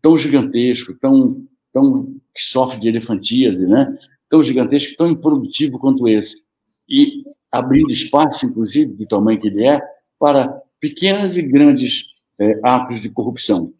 tão 0.00 0.16
gigantesco, 0.16 0.94
tão, 0.94 1.46
tão 1.72 2.16
que 2.34 2.42
sofre 2.42 2.80
de 2.80 2.88
elefantíase, 2.88 3.66
né? 3.66 3.94
tão 4.28 4.42
gigantesco, 4.42 4.96
tão 4.96 5.08
improdutivo 5.08 5.78
quanto 5.78 6.08
esse. 6.08 6.44
E 6.88 7.24
abrindo 7.50 7.90
espaço, 7.90 8.46
inclusive, 8.46 8.92
do 8.94 9.06
tamanho 9.06 9.40
que 9.40 9.46
ele 9.46 9.66
é, 9.66 9.80
para 10.18 10.60
pequenos 10.80 11.36
e 11.36 11.42
grandes 11.42 12.06
é, 12.40 12.58
atos 12.64 13.00
de 13.00 13.10
corrupção. 13.10 13.72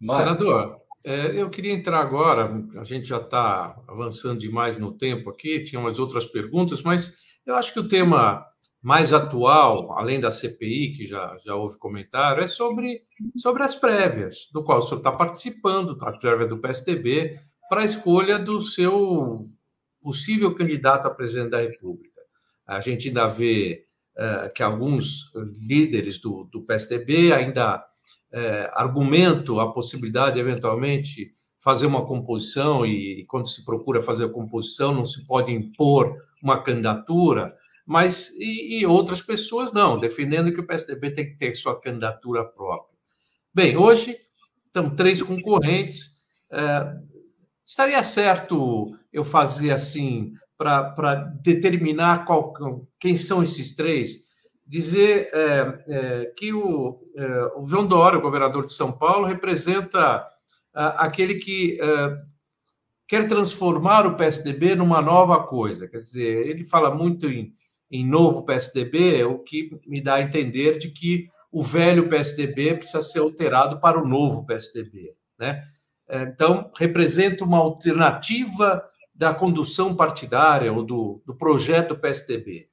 Senador, 0.00 0.76
é, 1.04 1.40
eu 1.40 1.50
queria 1.50 1.72
entrar 1.72 2.00
agora, 2.00 2.64
a 2.76 2.84
gente 2.84 3.08
já 3.08 3.16
está 3.16 3.76
avançando 3.88 4.38
demais 4.38 4.78
no 4.78 4.92
tempo 4.92 5.30
aqui, 5.30 5.64
tinha 5.64 5.80
umas 5.80 5.98
outras 5.98 6.26
perguntas, 6.26 6.82
mas 6.82 7.12
eu 7.44 7.56
acho 7.56 7.72
que 7.72 7.80
o 7.80 7.88
tema 7.88 8.44
mais 8.82 9.12
atual, 9.12 9.98
além 9.98 10.20
da 10.20 10.30
CPI, 10.30 10.92
que 10.96 11.04
já, 11.04 11.36
já 11.44 11.54
houve 11.54 11.78
comentário, 11.78 12.42
é 12.42 12.46
sobre, 12.46 13.02
sobre 13.36 13.62
as 13.62 13.74
prévias, 13.74 14.48
do 14.52 14.62
qual 14.62 14.78
o 14.78 14.82
senhor 14.82 14.98
está 14.98 15.10
participando, 15.10 15.96
a 16.00 16.12
prévia 16.12 16.46
do 16.46 16.58
PSDB, 16.58 17.40
para 17.68 17.82
a 17.82 17.84
escolha 17.84 18.38
do 18.38 18.60
seu 18.60 19.48
possível 20.00 20.54
candidato 20.54 21.06
a 21.06 21.10
presidente 21.10 21.50
da 21.50 21.60
República. 21.60 22.20
A 22.66 22.78
gente 22.80 23.08
ainda 23.08 23.26
vê 23.26 23.86
uh, 24.16 24.52
que 24.54 24.62
alguns 24.62 25.32
líderes 25.60 26.18
do, 26.18 26.44
do 26.44 26.62
PSDB 26.62 27.32
ainda 27.32 27.78
uh, 27.78 28.70
argumentam 28.72 29.58
a 29.58 29.72
possibilidade 29.72 30.34
de, 30.34 30.40
eventualmente, 30.40 31.34
fazer 31.58 31.86
uma 31.86 32.06
composição, 32.06 32.86
e 32.86 33.24
quando 33.26 33.48
se 33.48 33.64
procura 33.64 34.00
fazer 34.00 34.26
a 34.26 34.32
composição, 34.32 34.94
não 34.94 35.04
se 35.04 35.26
pode 35.26 35.52
impor 35.52 36.14
uma 36.40 36.62
candidatura, 36.62 37.52
mas 37.86 38.30
e, 38.36 38.80
e, 38.80 38.86
outras 38.86 39.22
pessoas 39.22 39.72
não, 39.72 39.98
defendendo 39.98 40.52
que 40.52 40.60
o 40.60 40.66
PSDB 40.66 41.12
tem 41.12 41.26
que 41.26 41.38
ter 41.38 41.54
sua 41.54 41.80
candidatura 41.80 42.44
própria. 42.44 42.96
Bem, 43.54 43.76
hoje 43.76 44.18
estão 44.66 44.94
três 44.94 45.22
concorrentes. 45.22 46.16
É, 46.52 46.94
estaria 47.64 48.02
certo 48.02 48.98
eu 49.12 49.22
fazer 49.22 49.70
assim 49.70 50.32
para 50.58 51.14
determinar 51.42 52.24
qual, 52.24 52.52
quem 52.98 53.16
são 53.16 53.42
esses 53.42 53.74
três? 53.74 54.26
Dizer 54.66 55.30
é, 55.32 55.78
é, 55.88 56.24
que 56.36 56.52
o, 56.52 57.00
é, 57.16 57.52
o 57.56 57.66
João 57.66 57.86
Dória, 57.86 58.18
o 58.18 58.22
governador 58.22 58.66
de 58.66 58.72
São 58.72 58.90
Paulo, 58.90 59.26
representa 59.26 60.26
aquele 60.74 61.36
que 61.36 61.78
é, 61.80 62.22
quer 63.06 63.28
transformar 63.28 64.06
o 64.06 64.16
PSDB 64.16 64.74
numa 64.74 65.00
nova 65.00 65.44
coisa. 65.44 65.86
Quer 65.88 65.98
dizer, 65.98 66.48
ele 66.48 66.64
fala 66.64 66.92
muito 66.92 67.30
em 67.30 67.54
em 68.00 68.06
novo 68.06 68.44
PSDB, 68.44 69.24
o 69.24 69.38
que 69.38 69.70
me 69.86 70.00
dá 70.00 70.16
a 70.16 70.22
entender 70.22 70.78
de 70.78 70.90
que 70.90 71.26
o 71.50 71.62
velho 71.62 72.08
PSDB 72.08 72.76
precisa 72.76 73.02
ser 73.02 73.20
alterado 73.20 73.80
para 73.80 74.00
o 74.00 74.06
novo 74.06 74.44
PSDB. 74.44 75.14
Né? 75.38 75.62
Então, 76.08 76.70
representa 76.78 77.44
uma 77.44 77.58
alternativa 77.58 78.82
da 79.14 79.32
condução 79.32 79.94
partidária 79.96 80.72
ou 80.72 80.84
do, 80.84 81.22
do 81.24 81.34
projeto 81.34 81.96
PSDB. 81.96 82.68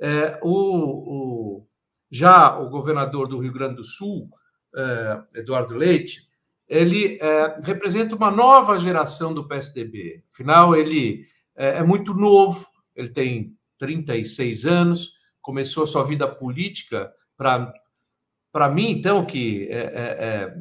É, 0.00 0.38
o, 0.42 0.50
o, 0.50 1.66
já 2.10 2.58
o 2.58 2.70
governador 2.70 3.28
do 3.28 3.38
Rio 3.38 3.52
Grande 3.52 3.76
do 3.76 3.84
Sul, 3.84 4.30
é, 4.74 5.40
Eduardo 5.40 5.74
Leite, 5.74 6.22
ele 6.68 7.18
é, 7.20 7.60
representa 7.62 8.16
uma 8.16 8.30
nova 8.30 8.78
geração 8.78 9.32
do 9.32 9.46
PSDB. 9.46 10.22
Afinal, 10.32 10.74
ele 10.74 11.24
é, 11.54 11.78
é 11.78 11.82
muito 11.82 12.14
novo, 12.14 12.66
ele 12.94 13.08
tem 13.08 13.55
36 13.78 14.64
anos, 14.64 15.12
começou 15.40 15.86
sua 15.86 16.04
vida 16.04 16.26
política 16.26 17.12
para 17.36 18.68
mim, 18.70 18.90
então, 18.90 19.24
que 19.24 19.68
é, 19.70 19.76
é, 19.76 19.80
é, 19.80 20.54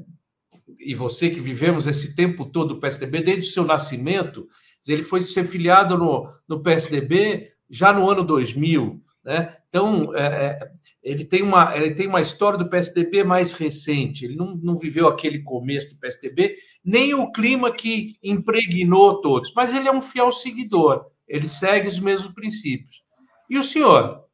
e 0.79 0.93
você 0.93 1.29
que 1.29 1.39
vivemos 1.39 1.87
esse 1.87 2.15
tempo 2.15 2.45
todo 2.45 2.75
do 2.75 2.79
PSDB, 2.79 3.21
desde 3.21 3.49
o 3.49 3.51
seu 3.51 3.65
nascimento, 3.65 4.47
ele 4.87 5.01
foi 5.01 5.21
ser 5.21 5.45
filiado 5.45 5.97
no, 5.97 6.29
no 6.47 6.61
PSDB 6.61 7.51
já 7.69 7.91
no 7.91 8.09
ano 8.09 8.23
2000, 8.23 9.01
né? 9.23 9.57
Então, 9.67 10.15
é, 10.15 10.25
é, 10.25 10.59
ele, 11.03 11.25
tem 11.25 11.41
uma, 11.41 11.75
ele 11.75 11.95
tem 11.95 12.07
uma 12.07 12.21
história 12.21 12.57
do 12.57 12.69
PSDB 12.69 13.23
mais 13.23 13.53
recente, 13.53 14.23
ele 14.23 14.35
não, 14.35 14.55
não 14.55 14.77
viveu 14.77 15.07
aquele 15.07 15.41
começo 15.41 15.89
do 15.89 15.99
PSDB, 15.99 16.55
nem 16.83 17.13
o 17.13 17.31
clima 17.31 17.73
que 17.73 18.15
impregnou 18.23 19.19
todos, 19.19 19.51
mas 19.53 19.75
ele 19.75 19.87
é 19.87 19.91
um 19.91 19.99
fiel 19.99 20.31
seguidor, 20.31 21.05
ele 21.27 21.47
segue 21.47 21.87
os 21.87 21.99
mesmos 21.99 22.33
princípios. 22.33 23.03
E 23.49 23.57
o 23.57 23.63
senhor, 23.63 24.25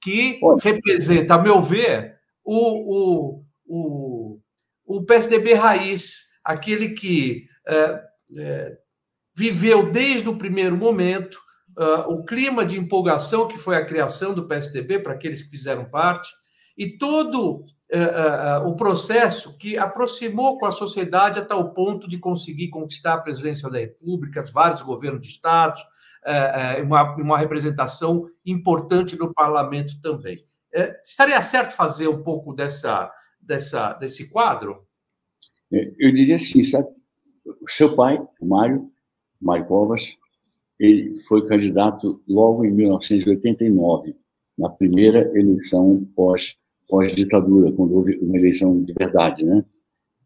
que 0.00 0.40
representa, 0.62 1.34
a 1.34 1.38
meu 1.38 1.60
ver, 1.60 2.16
o, 2.44 3.36
o, 3.36 3.44
o, 3.66 4.40
o 4.86 5.04
PSDB 5.04 5.54
raiz, 5.54 6.24
aquele 6.44 6.90
que 6.90 7.46
é, 7.66 8.02
é, 8.36 8.78
viveu 9.34 9.90
desde 9.90 10.28
o 10.28 10.36
primeiro 10.36 10.76
momento 10.76 11.38
uh, 11.78 12.12
o 12.12 12.24
clima 12.24 12.64
de 12.64 12.78
empolgação 12.78 13.48
que 13.48 13.58
foi 13.58 13.76
a 13.76 13.84
criação 13.84 14.34
do 14.34 14.46
PSDB, 14.46 14.98
para 14.98 15.14
aqueles 15.14 15.42
que 15.42 15.50
fizeram 15.50 15.84
parte, 15.84 16.30
e 16.76 16.96
todo 16.96 17.56
uh, 17.56 18.64
uh, 18.64 18.68
o 18.68 18.76
processo 18.76 19.56
que 19.58 19.76
aproximou 19.76 20.58
com 20.58 20.66
a 20.66 20.70
sociedade 20.70 21.38
até 21.38 21.54
o 21.54 21.70
ponto 21.70 22.08
de 22.08 22.18
conseguir 22.18 22.68
conquistar 22.68 23.14
a 23.14 23.20
presidência 23.20 23.68
da 23.70 23.78
República, 23.78 24.42
vários 24.52 24.82
governos 24.82 25.22
de 25.22 25.28
estados, 25.28 25.80
uma, 26.82 27.16
uma 27.16 27.38
representação 27.38 28.28
importante 28.44 29.18
no 29.18 29.32
parlamento 29.32 30.00
também. 30.00 30.44
É, 30.72 31.00
estaria 31.02 31.40
certo 31.42 31.72
fazer 31.72 32.08
um 32.08 32.22
pouco 32.22 32.52
dessa, 32.52 33.10
dessa, 33.40 33.92
desse 33.94 34.30
quadro? 34.30 34.84
Eu 35.72 36.12
diria 36.12 36.36
assim, 36.36 36.62
sabe? 36.64 36.88
O 37.44 37.68
seu 37.68 37.94
pai, 37.96 38.20
o 38.40 38.46
Mário, 38.46 38.90
Mário 39.40 39.66
Covas, 39.66 40.16
ele 40.78 41.16
foi 41.28 41.46
candidato 41.46 42.22
logo 42.26 42.64
em 42.64 42.70
1989, 42.70 44.16
na 44.58 44.68
primeira 44.68 45.30
eleição 45.38 46.06
pós, 46.14 46.56
pós-ditadura, 46.88 47.72
quando 47.72 47.94
houve 47.94 48.18
uma 48.18 48.36
eleição 48.36 48.82
de 48.82 48.92
verdade, 48.92 49.44
né? 49.44 49.64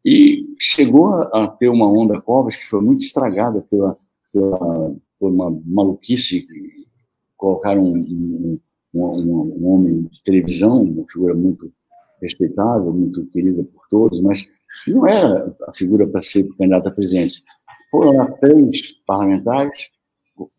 E 0.05 0.55
chegou 0.59 1.15
a 1.15 1.49
ter 1.49 1.69
uma 1.69 1.91
onda 1.91 2.21
Covas 2.21 2.57
que 2.57 2.67
foi 2.67 2.81
muito 2.81 3.03
estragada 3.03 3.63
pela, 3.63 3.97
pela 4.33 4.95
uma 5.31 5.51
maluquice, 5.65 6.47
colocaram 7.37 7.85
um, 7.85 7.97
um, 7.97 8.61
um, 8.95 9.57
um, 9.59 9.67
homem 9.69 10.03
de 10.05 10.23
televisão, 10.23 10.83
uma 10.83 11.05
figura 11.07 11.35
muito 11.35 11.73
respeitável, 12.21 12.93
muito 12.93 13.27
querida 13.27 13.63
por 13.65 13.87
todos, 13.89 14.21
mas 14.21 14.47
não 14.89 15.07
era 15.07 15.55
a 15.69 15.73
figura 15.75 16.07
para 16.07 16.23
ser 16.23 16.49
candidato 16.57 16.89
a 16.89 16.93
presidente. 16.93 17.43
Foram 17.91 18.17
lá 18.17 18.31
três 18.33 18.93
parlamentares, 19.07 19.89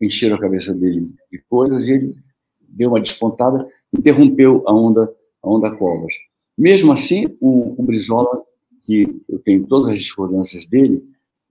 encheram 0.00 0.36
a 0.36 0.40
cabeça 0.40 0.72
dele 0.72 1.10
de 1.30 1.38
coisas 1.48 1.86
e 1.86 1.92
ele 1.92 2.16
deu 2.68 2.90
uma 2.90 3.00
despontada, 3.00 3.66
interrompeu 3.96 4.62
a 4.66 4.72
onda, 4.72 5.12
a 5.42 5.48
onda 5.48 5.74
Covas. 5.76 6.14
Mesmo 6.56 6.92
assim, 6.92 7.36
o, 7.40 7.74
o 7.80 7.82
Brizola, 7.82 8.42
que 8.84 9.22
eu 9.28 9.38
tenho 9.38 9.66
todas 9.66 9.88
as 9.88 9.98
discordâncias 9.98 10.66
dele, 10.66 11.02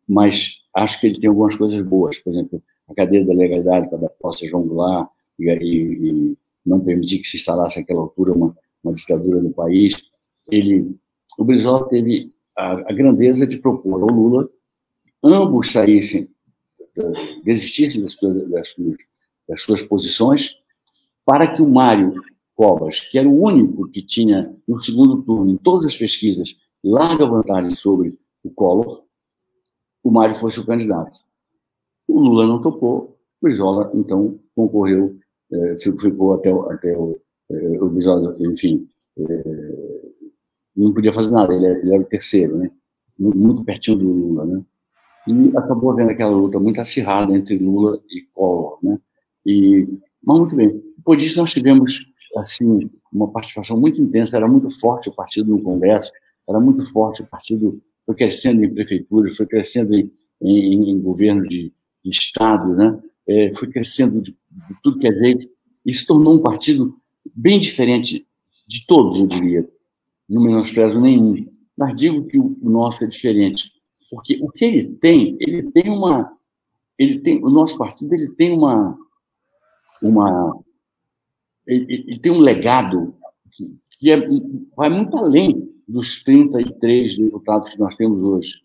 mas 0.07 0.61
acho 0.75 0.99
que 0.99 1.07
ele 1.07 1.19
tem 1.19 1.29
algumas 1.29 1.55
coisas 1.55 1.81
boas. 1.81 2.17
Por 2.19 2.31
exemplo, 2.31 2.63
a 2.89 2.93
cadeia 2.93 3.25
da 3.25 3.33
legalidade 3.33 3.89
para 3.89 3.97
dar 3.97 4.09
posse 4.09 4.45
a 4.45 4.49
João 4.49 4.67
Goulart 4.67 5.09
e, 5.39 5.49
e, 5.49 6.31
e, 6.31 6.37
não 6.65 6.79
permitir 6.79 7.19
que 7.19 7.27
se 7.27 7.37
instalasse 7.37 7.79
naquela 7.79 8.01
altura 8.01 8.33
uma, 8.33 8.57
uma 8.83 8.93
ditadura 8.93 9.41
no 9.41 9.51
país. 9.51 9.95
Ele, 10.49 10.95
o 11.37 11.43
Brizola 11.43 11.87
teve 11.89 12.31
a, 12.55 12.71
a 12.71 12.93
grandeza 12.93 13.45
de 13.45 13.57
propor 13.57 14.01
ao 14.01 14.09
Lula 14.09 14.49
ambos 15.23 15.71
saíssem, 15.71 16.29
desistissem 17.43 18.01
das 18.01 18.13
suas, 18.13 18.49
das 18.49 18.69
suas, 18.69 18.97
das 19.47 19.61
suas 19.61 19.83
posições, 19.83 20.55
para 21.25 21.51
que 21.51 21.61
o 21.61 21.69
Mário 21.69 22.13
Covas, 22.53 23.01
que 23.01 23.17
era 23.17 23.27
o 23.27 23.41
único 23.41 23.89
que 23.89 24.01
tinha, 24.01 24.55
no 24.67 24.79
segundo 24.79 25.23
turno, 25.23 25.51
em 25.51 25.57
todas 25.57 25.85
as 25.85 25.97
pesquisas, 25.97 26.55
larga 26.83 27.25
vantagem 27.25 27.71
sobre 27.71 28.17
o 28.43 28.51
Collor, 28.51 29.03
o 30.03 30.11
Mário 30.11 30.35
fosse 30.35 30.59
o 30.59 30.65
candidato. 30.65 31.19
O 32.07 32.19
Lula 32.19 32.45
não 32.45 32.61
topou, 32.61 33.17
o 33.41 33.45
Brizola, 33.45 33.91
então, 33.93 34.39
concorreu, 34.55 35.17
é, 35.51 35.77
ficou 35.77 36.33
até, 36.33 36.51
até 36.51 36.97
o, 36.97 37.17
é, 37.49 37.81
o 37.81 37.89
Brizola, 37.89 38.35
enfim, 38.39 38.87
é, 39.17 39.95
não 40.75 40.93
podia 40.93 41.13
fazer 41.13 41.31
nada, 41.31 41.53
ele 41.53 41.65
era, 41.65 41.79
ele 41.79 41.93
era, 41.93 42.01
o 42.01 42.05
terceiro, 42.05 42.57
né? 42.57 42.69
Muito 43.17 43.63
pertinho 43.63 43.97
do 43.97 44.11
Lula, 44.11 44.45
né? 44.45 44.61
E 45.27 45.57
acabou 45.57 45.91
havendo 45.91 46.11
aquela 46.11 46.35
luta 46.35 46.59
muito 46.59 46.79
acirrada 46.81 47.35
entre 47.35 47.57
Lula 47.57 47.99
e 48.09 48.21
Collor, 48.33 48.77
né? 48.83 48.99
E, 49.45 49.87
mas 50.23 50.39
muito 50.39 50.55
bem. 50.55 50.83
Depois 50.97 51.21
disso, 51.21 51.39
nós 51.39 51.51
tivemos, 51.51 52.11
assim, 52.37 52.89
uma 53.11 53.31
participação 53.31 53.79
muito 53.79 54.01
intensa, 54.01 54.35
era 54.35 54.47
muito 54.47 54.69
forte 54.69 55.09
o 55.09 55.15
partido 55.15 55.51
no 55.51 55.63
Congresso, 55.63 56.11
era 56.47 56.59
muito 56.59 56.85
forte 56.91 57.21
o 57.21 57.27
partido, 57.27 57.73
foi 58.05 58.15
crescendo 58.15 58.63
em 58.63 58.73
prefeituras, 58.73 59.37
foi 59.37 59.45
crescendo 59.45 59.95
em, 59.95 60.11
em, 60.41 60.89
em 60.91 61.43
de, 61.43 61.73
Estado, 62.09 62.73
né? 62.75 62.99
É, 63.27 63.53
foi 63.53 63.67
crescendo 63.69 64.21
de, 64.21 64.31
de, 64.31 64.75
tudo 64.83 64.99
que 64.99 65.07
é 65.07 65.11
jeito 65.11 65.49
e 65.85 65.93
se 65.93 66.05
tornou 66.05 66.35
um 66.35 66.41
partido 66.41 66.95
bem 67.35 67.59
diferente 67.59 68.27
de 68.67 68.85
todos, 68.85 69.19
eu 69.19 69.27
diria. 69.27 69.67
Não 70.29 70.41
menosprezo 70.41 70.99
nenhum. 70.99 71.47
Mas 71.77 71.95
digo 71.95 72.25
que 72.25 72.37
o, 72.37 72.57
o 72.61 72.69
nosso 72.69 73.03
é 73.03 73.07
diferente. 73.07 73.71
Porque 74.09 74.37
o 74.41 74.49
que 74.49 74.65
ele 74.65 74.95
tem, 74.95 75.37
ele 75.39 75.63
tem 75.71 75.89
uma. 75.89 76.31
Ele 76.97 77.19
tem, 77.19 77.43
o 77.43 77.49
nosso 77.49 77.77
partido 77.77 78.13
ele 78.13 78.33
tem 78.35 78.51
uma. 78.51 78.97
uma 80.01 80.57
ele, 81.67 82.05
ele 82.07 82.19
tem 82.19 82.31
um 82.31 82.39
legado 82.39 83.15
que, 83.51 83.75
que 83.99 84.11
é, 84.11 84.17
vai 84.75 84.89
muito 84.89 85.17
além 85.17 85.69
dos 85.87 86.23
33 86.23 87.17
deputados 87.17 87.71
que 87.71 87.79
nós 87.79 87.95
temos 87.95 88.21
hoje. 88.21 88.61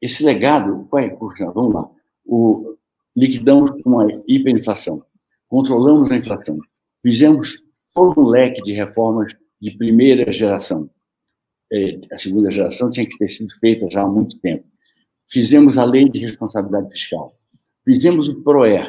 Esse 0.00 0.24
legado, 0.24 0.86
qual 0.88 1.02
é? 1.02 1.16
Vamos 1.52 1.74
lá. 1.74 1.90
O, 2.28 2.76
liquidamos 3.16 3.70
com 3.82 4.00
a 4.00 4.06
hiperinflação, 4.28 5.02
controlamos 5.48 6.10
a 6.10 6.16
inflação, 6.16 6.58
fizemos 7.02 7.64
todo 7.94 8.20
um 8.20 8.26
leque 8.26 8.60
de 8.62 8.74
reformas 8.74 9.34
de 9.60 9.72
primeira 9.72 10.30
geração. 10.30 10.90
É, 11.72 11.98
a 12.12 12.18
segunda 12.18 12.50
geração 12.50 12.90
tinha 12.90 13.06
que 13.06 13.16
ter 13.18 13.28
sido 13.28 13.52
feita 13.58 13.88
já 13.90 14.02
há 14.02 14.06
muito 14.06 14.38
tempo. 14.38 14.64
Fizemos 15.26 15.76
a 15.76 15.84
lei 15.84 16.08
de 16.08 16.18
responsabilidade 16.20 16.90
fiscal. 16.90 17.34
Fizemos 17.84 18.28
o 18.28 18.42
PROER. 18.42 18.86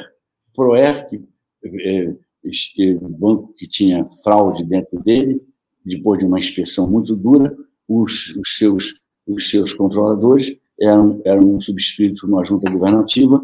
PROER, 0.54 1.08
que, 1.08 1.22
é, 1.64 2.04
é, 2.06 2.94
banco 3.02 3.54
que 3.58 3.68
tinha 3.68 4.06
fraude 4.24 4.64
dentro 4.64 5.02
dele, 5.02 5.42
depois 5.86 6.20
de 6.20 6.26
uma 6.26 6.40
inspeção 6.40 6.90
muito 6.90 7.16
dura, 7.16 7.56
os, 7.88 8.36
os 8.36 8.58
seus, 8.58 9.02
os 9.26 9.50
seus 9.50 9.74
controladores 9.74 10.56
eram, 10.82 11.22
eram 11.26 11.60
substituídos 11.60 12.22
por 12.22 12.30
uma 12.30 12.44
junta 12.44 12.72
governativa 12.72 13.42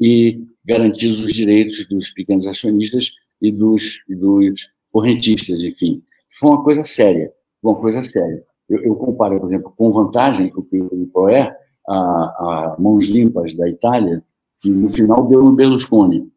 e 0.00 0.44
garantidos 0.64 1.24
os 1.24 1.32
direitos 1.32 1.86
dos 1.88 2.10
pequenos 2.10 2.46
acionistas 2.46 3.12
e 3.40 3.50
dos, 3.52 4.02
dos 4.08 4.70
correntistas, 4.92 5.62
enfim. 5.64 6.02
Foi 6.38 6.50
uma 6.50 6.62
coisa 6.62 6.84
séria, 6.84 7.32
uma 7.62 7.74
coisa 7.74 8.02
séria. 8.02 8.44
Eu, 8.68 8.82
eu 8.82 8.94
comparo, 8.96 9.40
por 9.40 9.48
exemplo, 9.48 9.72
com 9.76 9.90
vantagem, 9.90 10.52
o 10.54 10.62
que 10.62 10.78
o 10.78 11.08
ProER, 11.12 11.54
a, 11.88 11.94
a 11.94 12.76
Mãos 12.78 13.06
Limpas 13.06 13.54
da 13.54 13.68
Itália, 13.68 14.22
que 14.60 14.68
no 14.68 14.90
final 14.90 15.26
deu 15.26 15.42
no 15.42 15.52
Berlusconi, 15.52 16.30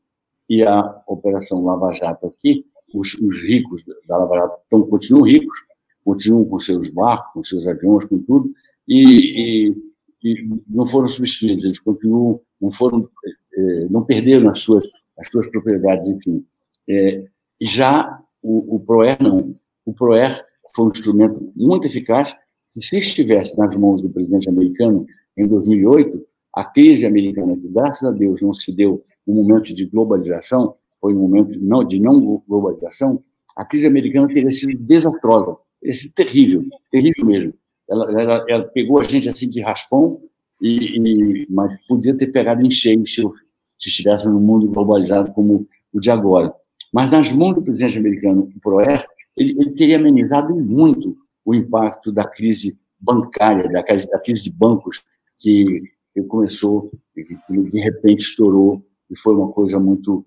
e 0.50 0.64
a 0.64 1.02
Operação 1.08 1.64
Lava 1.64 1.94
Jato 1.94 2.28
aqui, 2.28 2.66
os, 2.94 3.14
os 3.16 3.42
ricos 3.42 3.84
da 4.08 4.18
Lava 4.18 4.36
Jato 4.36 4.60
estão, 4.64 4.82
continuam 4.84 5.24
ricos, 5.24 5.58
continuam 6.04 6.46
com 6.46 6.60
seus 6.60 6.90
barcos, 6.90 7.32
com 7.34 7.44
seus 7.44 7.68
aviões, 7.68 8.06
com 8.06 8.20
tudo, 8.20 8.52
e, 8.88 9.70
e, 9.70 9.76
e 10.24 10.48
não 10.68 10.86
foram 10.86 11.08
substituídos, 11.08 11.64
eles 11.64 11.80
continuam, 11.80 12.40
não 12.62 12.72
foram, 12.72 13.10
eh, 13.58 13.88
não 13.90 14.04
perderam 14.04 14.50
as 14.50 14.60
suas, 14.62 14.88
as 15.18 15.28
suas 15.30 15.48
propriedades, 15.48 16.08
enfim. 16.10 16.46
É, 16.90 17.26
já 17.60 18.22
o, 18.42 18.76
o 18.76 18.80
PROER 18.80 19.18
não. 19.22 19.56
O 19.86 19.94
PROER 19.94 20.44
foi 20.76 20.86
um 20.86 20.90
instrumento 20.90 21.52
muito 21.56 21.88
eficaz, 21.88 22.36
e 22.76 22.84
se 22.84 22.98
estivesse 22.98 23.58
nas 23.58 23.76
mãos 23.76 24.02
do 24.02 24.10
presidente 24.10 24.50
americano 24.50 25.06
em 25.38 25.48
2008, 25.48 26.26
a 26.56 26.66
crise 26.66 27.06
americana, 27.06 27.56
que 27.56 27.68
graças 27.68 28.08
a 28.08 28.12
Deus 28.12 28.42
não 28.42 28.54
se 28.54 28.72
deu 28.72 29.02
no 29.26 29.34
momento 29.34 29.74
de 29.74 29.86
globalização, 29.86 30.74
foi 31.00 31.14
um 31.14 31.20
momento 31.20 31.52
de 31.52 31.60
não, 31.60 31.84
de 31.84 32.00
não 32.00 32.44
globalização, 32.48 33.20
a 33.56 33.66
crise 33.66 33.88
americana 33.88 34.28
teria 34.28 34.52
sido 34.52 34.78
desastrosa, 34.82 35.58
teria 35.80 35.96
sido 35.96 36.14
terrível, 36.14 36.64
terrível 36.92 37.26
mesmo. 37.26 37.54
Ela, 37.92 38.22
ela, 38.22 38.46
ela 38.48 38.64
pegou 38.66 39.00
a 39.00 39.04
gente 39.04 39.28
assim 39.28 39.50
de 39.50 39.62
raspão, 39.62 40.20
e, 40.62 40.98
e, 40.98 41.48
mas 41.50 41.78
podia 41.88 42.16
ter 42.16 42.28
pegado 42.28 42.66
em 42.66 42.72
cheio 42.72 43.06
se, 43.06 43.22
se 43.22 43.90
estivesse 43.90 44.28
num 44.28 44.40
mundo 44.40 44.68
globalizado 44.70 45.32
como 45.34 45.68
o 45.92 46.00
de 46.00 46.10
agora. 46.10 46.54
Mas 46.94 47.10
nas 47.10 47.32
mãos 47.34 47.56
do 47.56 47.62
presidente 47.62 47.98
americano, 47.98 48.50
o 48.56 48.60
Proer, 48.60 49.06
ele, 49.36 49.52
ele 49.60 49.72
teria 49.72 49.98
amenizado 49.98 50.56
muito 50.56 51.18
o 51.44 51.54
impacto 51.54 52.12
da 52.12 52.24
crise 52.24 52.78
bancária, 53.00 53.70
da 53.70 53.84
crise, 53.84 54.10
da 54.10 54.20
crise 54.20 54.44
de 54.44 54.52
bancos 54.52 55.04
que, 55.40 55.66
que 56.14 56.22
começou, 56.24 56.92
que 57.16 57.24
de 57.50 57.80
repente 57.80 58.20
estourou 58.20 58.84
e 59.10 59.20
foi 59.20 59.36
uma 59.36 59.52
coisa 59.52 59.80
muito 59.80 60.26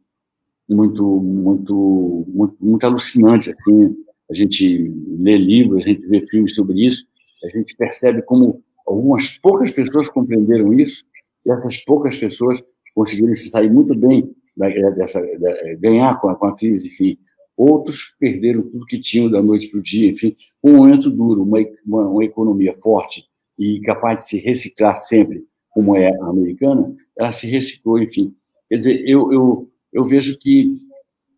muito, 0.71 1.05
muito, 1.21 2.25
muito, 2.27 2.57
muito 2.59 2.85
alucinante. 2.85 3.51
Assim. 3.51 4.05
A 4.31 4.35
gente 4.35 4.91
lê 5.19 5.37
livros, 5.37 5.85
a 5.85 5.89
gente 5.89 6.07
vê 6.07 6.27
filmes 6.27 6.55
sobre 6.55 6.87
isso, 6.87 7.07
a 7.45 7.49
gente 7.49 7.77
percebe 7.77 8.23
como 8.23 8.63
algumas 8.87 9.39
poucas 9.39 9.71
pessoas 9.71 10.09
compreenderam 10.09 10.73
isso, 10.73 11.05
e 11.45 11.51
essas 11.51 11.79
poucas 11.85 12.17
pessoas 12.17 12.63
conseguiram 12.95 13.35
se 13.35 13.49
sair 13.49 13.71
muito 13.71 13.99
bem 13.99 14.31
dessa, 14.57 15.21
da, 15.21 15.75
ganhar 15.79 16.21
com 16.21 16.29
a, 16.29 16.37
com 16.37 16.47
a 16.47 16.57
crise, 16.57 16.89
enfim. 16.89 17.19
Outros 17.57 18.15
perderam 18.19 18.63
tudo 18.63 18.87
que 18.87 18.99
tinham 18.99 19.31
da 19.31 19.43
noite 19.43 19.69
para 19.69 19.79
o 19.79 19.83
dia, 19.83 20.11
enfim. 20.11 20.35
Um 20.63 20.77
momento 20.77 21.11
duro, 21.11 21.43
uma, 21.43 21.59
uma, 21.87 22.09
uma 22.09 22.25
economia 22.25 22.75
forte 22.75 23.25
e 23.59 23.81
capaz 23.81 24.17
de 24.17 24.29
se 24.31 24.39
reciclar 24.39 24.97
sempre, 24.97 25.45
como 25.71 25.97
é 25.97 26.09
a 26.09 26.27
americana, 26.27 26.95
ela 27.17 27.33
se 27.33 27.47
reciclou, 27.47 28.01
enfim. 28.01 28.35
Quer 28.69 28.77
dizer, 28.77 29.09
eu, 29.09 29.33
eu, 29.33 29.71
eu 29.93 30.05
vejo 30.05 30.37
que 30.39 30.69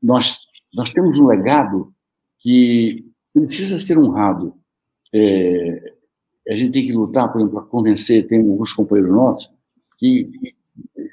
nós, 0.02 0.38
nós 0.74 0.90
temos 0.90 1.18
um 1.18 1.26
legado 1.26 1.92
que 2.38 3.04
precisa 3.34 3.78
ser 3.78 3.98
honrado. 3.98 4.54
É, 5.12 5.92
a 6.48 6.54
gente 6.54 6.72
tem 6.72 6.86
que 6.86 6.92
lutar, 6.92 7.30
por 7.32 7.40
exemplo, 7.40 7.60
para 7.60 7.68
convencer, 7.68 8.26
tem 8.26 8.40
alguns 8.40 8.72
companheiros 8.72 9.14
nossos 9.14 9.50
que 9.98 10.30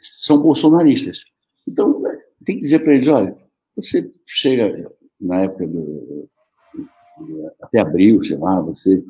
são 0.01 0.41
bolsonaristas. 0.41 1.23
Então, 1.67 2.01
tem 2.45 2.55
que 2.55 2.61
dizer 2.61 2.79
para 2.79 2.93
eles, 2.93 3.07
olha, 3.07 3.35
você 3.75 4.11
chega 4.25 4.91
na 5.19 5.41
época 5.41 5.65
do, 5.65 6.29
até 7.61 7.79
abril, 7.79 8.23
sei 8.23 8.37
lá, 8.37 8.59
você 8.61 9.03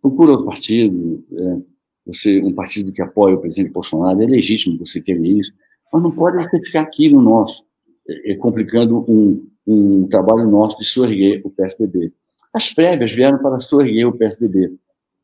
procura 0.00 0.32
outro 0.32 0.46
partido, 0.46 1.24
é, 1.32 1.58
você 2.06 2.40
um 2.40 2.52
partido 2.52 2.92
que 2.92 3.02
apoia 3.02 3.34
o 3.34 3.40
presidente 3.40 3.72
Bolsonaro, 3.72 4.22
é 4.22 4.26
legítimo 4.26 4.78
você 4.78 5.00
querer 5.00 5.26
isso, 5.26 5.52
mas 5.92 6.02
não 6.02 6.12
pode 6.12 6.36
você 6.36 6.60
ficar 6.62 6.82
aqui 6.82 7.08
no 7.08 7.20
nosso. 7.20 7.66
É, 8.08 8.32
é, 8.32 8.36
complicando 8.36 9.04
um, 9.08 9.48
um 9.66 10.06
trabalho 10.06 10.48
nosso 10.48 10.78
de 10.78 10.84
soerguer 10.84 11.40
o 11.44 11.50
PSDB. 11.50 12.12
As 12.56 12.72
prévias 12.72 13.12
vieram 13.12 13.36
para 13.36 13.60
soerguer 13.60 14.08
o 14.08 14.16
PSDB. 14.16 14.74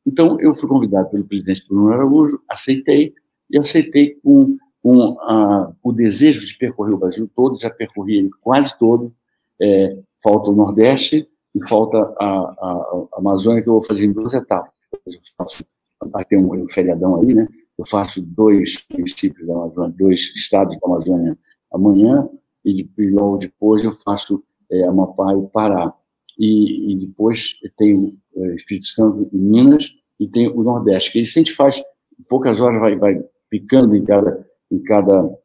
Então, 0.07 0.39
eu 0.39 0.55
fui 0.55 0.69
convidado 0.69 1.09
pelo 1.09 1.25
presidente 1.25 1.67
Bruno 1.67 1.91
Araújo, 1.91 2.39
aceitei, 2.47 3.15
e 3.51 3.59
aceitei 3.59 4.17
com, 4.23 4.59
com 4.83 5.19
a, 5.19 5.73
o 5.83 5.93
desejo 5.93 6.47
de 6.47 6.59
percorrer 6.59 6.93
o 6.93 6.99
Brasil 6.99 7.31
todo, 7.35 7.59
já 7.59 7.71
percorri 7.71 8.19
ele 8.19 8.31
quase 8.43 8.79
todo, 8.79 9.15
é, 9.59 9.97
falta 10.23 10.51
o 10.51 10.55
Nordeste 10.55 11.27
e 11.55 11.67
falta 11.67 11.97
a, 12.19 12.27
a, 12.27 12.69
a, 12.69 13.09
Amazônia, 13.17 13.63
que 13.63 13.69
eu 13.71 13.75
vou 13.75 13.83
fazer 13.83 14.05
em 14.05 14.13
duas 14.13 14.35
etapas. 14.35 14.71
Eu 15.07 15.15
faço, 15.39 15.65
tem 16.29 16.39
um, 16.39 16.53
um 16.53 16.69
feriadão 16.69 17.19
aí, 17.19 17.33
né? 17.33 17.49
Eu 17.79 17.87
faço 17.87 18.21
dois 18.21 18.85
municípios 18.93 19.47
da 19.47 19.55
Amazônia, 19.55 19.95
dois 19.97 20.21
estados 20.37 20.79
da 20.79 20.87
Amazônia 20.87 21.39
amanhã, 21.73 22.29
e, 22.63 22.87
e 22.99 23.09
logo 23.09 23.39
depois 23.39 23.83
eu 23.83 23.93
faço 23.93 24.45
é, 24.71 24.85
Amapá 24.85 25.35
e 25.35 25.47
Pará. 25.49 25.95
E, 26.43 26.93
e 26.93 26.97
depois 26.97 27.55
tem 27.77 28.19
é, 28.35 28.55
Espírito 28.57 28.89
Santo 28.89 29.29
e 29.33 29.39
Minas, 29.39 29.95
e 30.19 30.27
tem 30.27 30.49
o 30.49 30.65
Nordeste, 30.65 31.13
que 31.13 31.21
isso 31.21 31.39
a 31.39 31.41
gente 31.41 31.53
faz, 31.53 31.81
poucas 32.29 32.61
horas 32.61 32.81
vai, 32.81 32.97
vai 32.97 33.25
picando 33.49 33.95
em 33.95 34.03
cada, 34.03 34.45
em, 34.69 34.83
cada, 34.83 35.39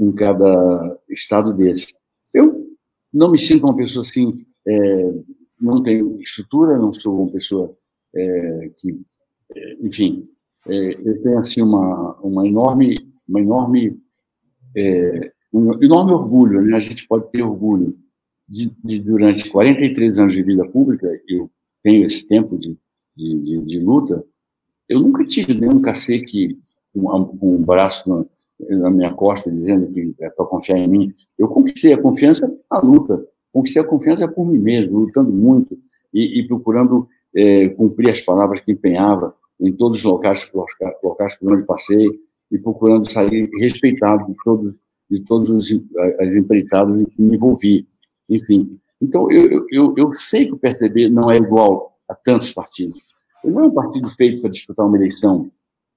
em 0.00 0.10
cada 0.10 0.98
estado 1.10 1.52
desse. 1.52 1.94
Eu 2.34 2.66
não 3.12 3.30
me 3.30 3.36
sinto 3.36 3.64
uma 3.64 3.76
pessoa 3.76 4.02
assim, 4.02 4.34
é, 4.66 5.14
não 5.60 5.82
tenho 5.82 6.18
estrutura, 6.18 6.78
não 6.78 6.94
sou 6.94 7.24
uma 7.24 7.30
pessoa 7.30 7.76
é, 8.16 8.70
que, 8.78 8.98
é, 9.54 9.76
enfim, 9.82 10.30
é, 10.66 10.94
eu 10.94 11.22
tenho 11.22 11.38
assim 11.40 11.60
uma, 11.60 12.14
uma 12.22 12.48
enorme, 12.48 13.12
uma 13.28 13.40
enorme 13.42 14.00
é, 14.74 15.30
um 15.52 15.74
enorme 15.82 16.12
orgulho, 16.12 16.62
né? 16.62 16.74
a 16.74 16.80
gente 16.80 17.06
pode 17.06 17.30
ter 17.30 17.42
orgulho 17.42 17.98
de, 18.48 18.72
de, 18.82 19.00
durante 19.00 19.48
43 19.50 20.18
anos 20.18 20.32
de 20.32 20.42
vida 20.42 20.64
pública, 20.66 21.08
eu 21.28 21.50
tenho 21.82 22.04
esse 22.06 22.26
tempo 22.26 22.58
de, 22.58 22.76
de, 23.16 23.60
de, 23.60 23.80
luta, 23.80 24.24
eu 24.88 25.00
nunca 25.00 25.24
tive 25.24 25.54
nenhum 25.54 25.80
cacique 25.80 26.58
com 26.94 27.00
um, 27.00 27.38
um 27.42 27.62
braço 27.62 28.08
na, 28.08 28.76
na, 28.76 28.90
minha 28.90 29.12
costa 29.12 29.50
dizendo 29.50 29.88
que 29.92 30.14
é 30.20 30.30
para 30.30 30.46
confiar 30.46 30.78
em 30.78 30.88
mim. 30.88 31.14
Eu 31.38 31.48
conquistei 31.48 31.92
a 31.92 32.00
confiança 32.00 32.50
na 32.70 32.78
luta, 32.80 33.24
conquistei 33.52 33.82
a 33.82 33.86
confiança 33.86 34.26
por 34.26 34.46
mim 34.46 34.58
mesmo, 34.58 34.98
lutando 34.98 35.30
muito 35.30 35.78
e, 36.12 36.40
e 36.40 36.48
procurando 36.48 37.06
é, 37.34 37.68
cumprir 37.68 38.10
as 38.10 38.22
palavras 38.22 38.60
que 38.60 38.72
empenhava 38.72 39.34
em 39.60 39.72
todos 39.72 39.98
os 39.98 40.04
locais, 40.04 40.50
locais 41.02 41.36
por 41.36 41.52
onde 41.52 41.66
passei 41.66 42.08
e 42.50 42.58
procurando 42.58 43.10
sair 43.10 43.50
respeitado 43.58 44.26
de 44.26 44.34
todos 44.42 44.74
de 45.10 45.20
todas 45.20 45.50
as 46.20 46.34
empreitadas 46.34 47.02
em 47.02 47.06
que 47.06 47.22
me 47.22 47.36
envolvi. 47.36 47.86
Enfim, 48.28 48.78
então 49.00 49.30
eu, 49.30 49.66
eu, 49.70 49.94
eu 49.96 50.14
sei 50.14 50.46
que 50.46 50.52
o 50.52 50.58
PSDB 50.58 51.08
não 51.08 51.30
é 51.30 51.36
igual 51.36 51.96
a 52.08 52.14
tantos 52.14 52.52
partidos. 52.52 53.00
Ele 53.44 53.54
não 53.54 53.64
é 53.64 53.66
um 53.66 53.74
partido 53.74 54.08
feito 54.10 54.40
para 54.40 54.50
disputar 54.50 54.86
uma 54.86 54.96
eleição, 54.96 55.50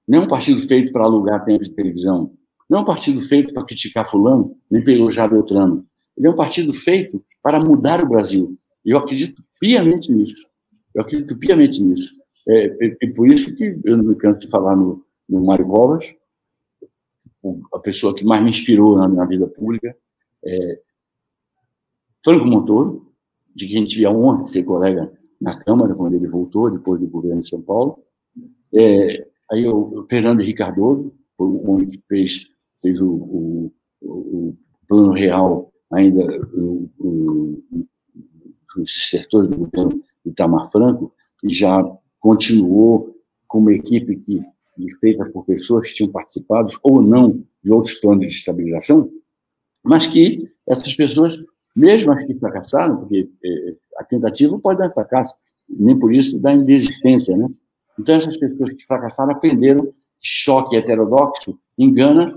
não 0.06 0.20
é 0.20 0.22
um 0.22 0.28
partido 0.28 0.60
feito 0.66 0.92
para 0.92 1.04
alugar 1.04 1.44
tempo 1.44 1.64
de 1.64 1.70
televisão, 1.70 2.32
não 2.68 2.78
é 2.78 2.82
um 2.82 2.84
partido 2.84 3.20
feito 3.20 3.52
para 3.52 3.64
criticar 3.64 4.08
fulano, 4.08 4.56
nem 4.70 4.82
para 4.82 4.92
elogiar 4.92 5.28
Beltrano. 5.28 5.84
Ele 6.16 6.26
é 6.26 6.30
um 6.30 6.36
partido 6.36 6.72
feito 6.72 7.22
para 7.42 7.60
mudar 7.60 8.02
o 8.02 8.08
Brasil. 8.08 8.56
E 8.84 8.90
eu 8.90 8.98
acredito 8.98 9.42
piamente 9.60 10.12
nisso. 10.12 10.46
Eu 10.94 11.02
acredito 11.02 11.36
piamente 11.36 11.82
nisso. 11.82 12.14
É, 12.48 12.96
e 13.02 13.06
por 13.08 13.28
isso 13.28 13.54
que 13.56 13.76
eu 13.84 13.96
não 13.96 14.04
me 14.04 14.14
canso 14.16 14.40
de 14.40 14.48
falar 14.48 14.76
no, 14.76 15.04
no 15.28 15.44
Mário 15.44 15.66
Covas, 15.66 16.14
a 17.72 17.78
pessoa 17.78 18.14
que 18.14 18.24
mais 18.24 18.42
me 18.42 18.50
inspirou 18.50 18.96
na 18.96 19.08
minha 19.08 19.24
vida 19.26 19.46
pública, 19.46 19.96
é 20.44 20.80
Franco 22.24 22.46
Montoro, 22.46 23.12
de 23.54 23.66
quem 23.66 23.84
tive 23.84 24.06
a 24.06 24.10
honra 24.10 24.44
de 24.44 24.50
ser 24.50 24.62
colega 24.64 25.12
na 25.40 25.58
Câmara, 25.58 25.94
quando 25.94 26.14
ele 26.14 26.28
voltou, 26.28 26.70
depois 26.70 27.00
do 27.00 27.08
governo 27.08 27.42
de 27.42 27.48
São 27.48 27.60
Paulo. 27.60 27.98
É, 28.72 29.26
aí 29.50 29.66
o 29.66 30.06
Fernando 30.08 30.42
Cardoso, 30.54 31.12
foi 31.36 31.46
o 31.46 31.70
homem 31.70 31.88
que 31.88 31.98
fez, 32.06 32.48
fez 32.80 33.00
o, 33.00 33.10
o, 33.10 33.72
o 34.00 34.56
plano 34.88 35.12
real, 35.12 35.72
ainda 35.90 36.24
o, 36.54 36.88
o, 36.98 37.62
setores 38.86 39.48
do 39.48 39.58
governo 39.58 40.02
Itamar 40.24 40.70
Franco, 40.70 41.12
e 41.44 41.52
já 41.52 41.84
continuou 42.20 43.14
com 43.46 43.58
uma 43.58 43.74
equipe 43.74 44.16
que 44.16 44.42
feita 45.00 45.24
por 45.26 45.44
pessoas 45.44 45.88
que 45.88 45.94
tinham 45.94 46.10
participado 46.10 46.72
ou 46.82 47.02
não 47.02 47.44
de 47.62 47.72
outros 47.72 47.94
planos 47.94 48.26
de 48.26 48.32
estabilização, 48.32 49.10
mas 49.82 50.06
que 50.06 50.50
essas 50.66 50.94
pessoas, 50.94 51.36
mesmo 51.74 52.12
as 52.12 52.24
que 52.24 52.34
fracassaram, 52.34 52.96
porque 52.96 53.28
eh, 53.44 53.74
a 53.98 54.04
tentativa 54.04 54.58
pode 54.58 54.78
dar 54.78 54.92
fracasso, 54.92 55.34
nem 55.68 55.98
por 55.98 56.12
isso 56.14 56.38
dá 56.38 56.52
indesistência, 56.52 57.36
né? 57.36 57.46
Então, 57.98 58.14
essas 58.14 58.36
pessoas 58.36 58.70
que 58.72 58.84
fracassaram 58.84 59.32
aprenderam 59.32 59.86
que 59.86 59.92
choque 60.20 60.76
heterodoxo 60.76 61.58
engana, 61.78 62.34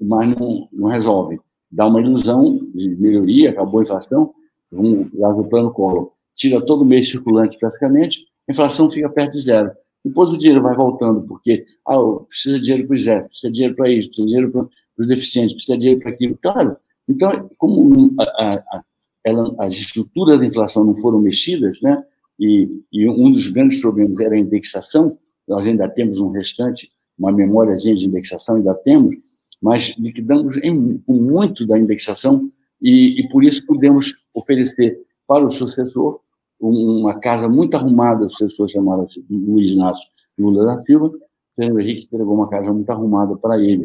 mas 0.00 0.38
não, 0.38 0.68
não 0.72 0.88
resolve. 0.88 1.40
Dá 1.70 1.86
uma 1.86 2.00
ilusão 2.00 2.58
de 2.74 2.96
melhoria, 2.96 3.50
acabou 3.50 3.80
a 3.80 3.82
inflação, 3.82 4.32
um, 4.72 5.02
o 5.02 5.44
plano 5.44 5.72
Collor 5.72 6.12
tira 6.38 6.64
todo 6.64 6.84
mês 6.84 7.10
circulante 7.10 7.58
praticamente, 7.58 8.24
a 8.48 8.52
inflação 8.52 8.88
fica 8.88 9.08
perto 9.10 9.32
de 9.32 9.40
zero. 9.40 9.72
Depois 10.04 10.30
o 10.30 10.38
dinheiro 10.38 10.62
vai 10.62 10.74
voltando, 10.74 11.22
porque 11.22 11.66
ah, 11.86 11.98
precisa 12.28 12.56
de 12.56 12.62
dinheiro 12.62 12.86
para 12.86 12.94
o 12.94 12.96
exército, 12.96 13.28
precisa 13.28 13.50
de 13.50 13.54
dinheiro 13.54 13.74
para 13.74 13.90
isso, 13.90 14.08
precisa 14.08 14.26
de 14.26 14.32
dinheiro 14.32 14.52
para 14.52 14.68
os 14.98 15.06
deficientes, 15.06 15.54
precisa 15.54 15.76
de 15.76 15.80
dinheiro 15.80 16.00
para 16.00 16.12
aquilo. 16.12 16.38
Claro, 16.40 16.76
então, 17.08 17.50
como 17.56 18.14
a, 18.20 18.22
a, 18.22 18.84
ela, 19.24 19.54
as 19.58 19.74
estruturas 19.74 20.38
da 20.38 20.46
inflação 20.46 20.84
não 20.84 20.94
foram 20.94 21.20
mexidas, 21.20 21.80
né, 21.80 22.02
e, 22.38 22.82
e, 22.92 23.08
um 23.08 23.32
dos 23.32 23.48
grandes 23.48 23.80
problemas 23.80 24.20
era 24.20 24.34
a 24.34 24.38
indexação, 24.38 25.16
nós 25.46 25.66
ainda 25.66 25.88
temos 25.88 26.20
um 26.20 26.30
restante, 26.30 26.90
uma 27.18 27.32
memóriazinha 27.32 27.94
de 27.94 28.06
indexação, 28.06 28.56
ainda 28.56 28.74
temos, 28.74 29.16
mas 29.60 29.96
liquidamos 29.98 30.56
em, 30.58 31.02
muito 31.08 31.66
da 31.66 31.78
indexação 31.78 32.48
e, 32.80 33.20
e 33.20 33.28
por 33.28 33.42
isso 33.42 33.66
podemos 33.66 34.14
oferecer 34.34 35.00
para 35.26 35.44
o 35.44 35.50
sucessor 35.50 36.20
uma 36.60 37.18
casa 37.18 37.48
muito 37.48 37.76
arrumada, 37.76 38.28
pessoas 38.38 38.70
chamaram 38.70 39.04
assim, 39.04 39.24
Luiz 39.28 39.72
Inácio 39.72 40.08
Lula 40.38 40.64
da 40.64 40.82
Silva, 40.84 41.12
Fernando 41.56 41.80
Henrique 41.80 42.06
entregou 42.06 42.34
uma 42.34 42.48
casa 42.48 42.72
muito 42.72 42.88
arrumada 42.90 43.36
para 43.36 43.58
ele. 43.58 43.84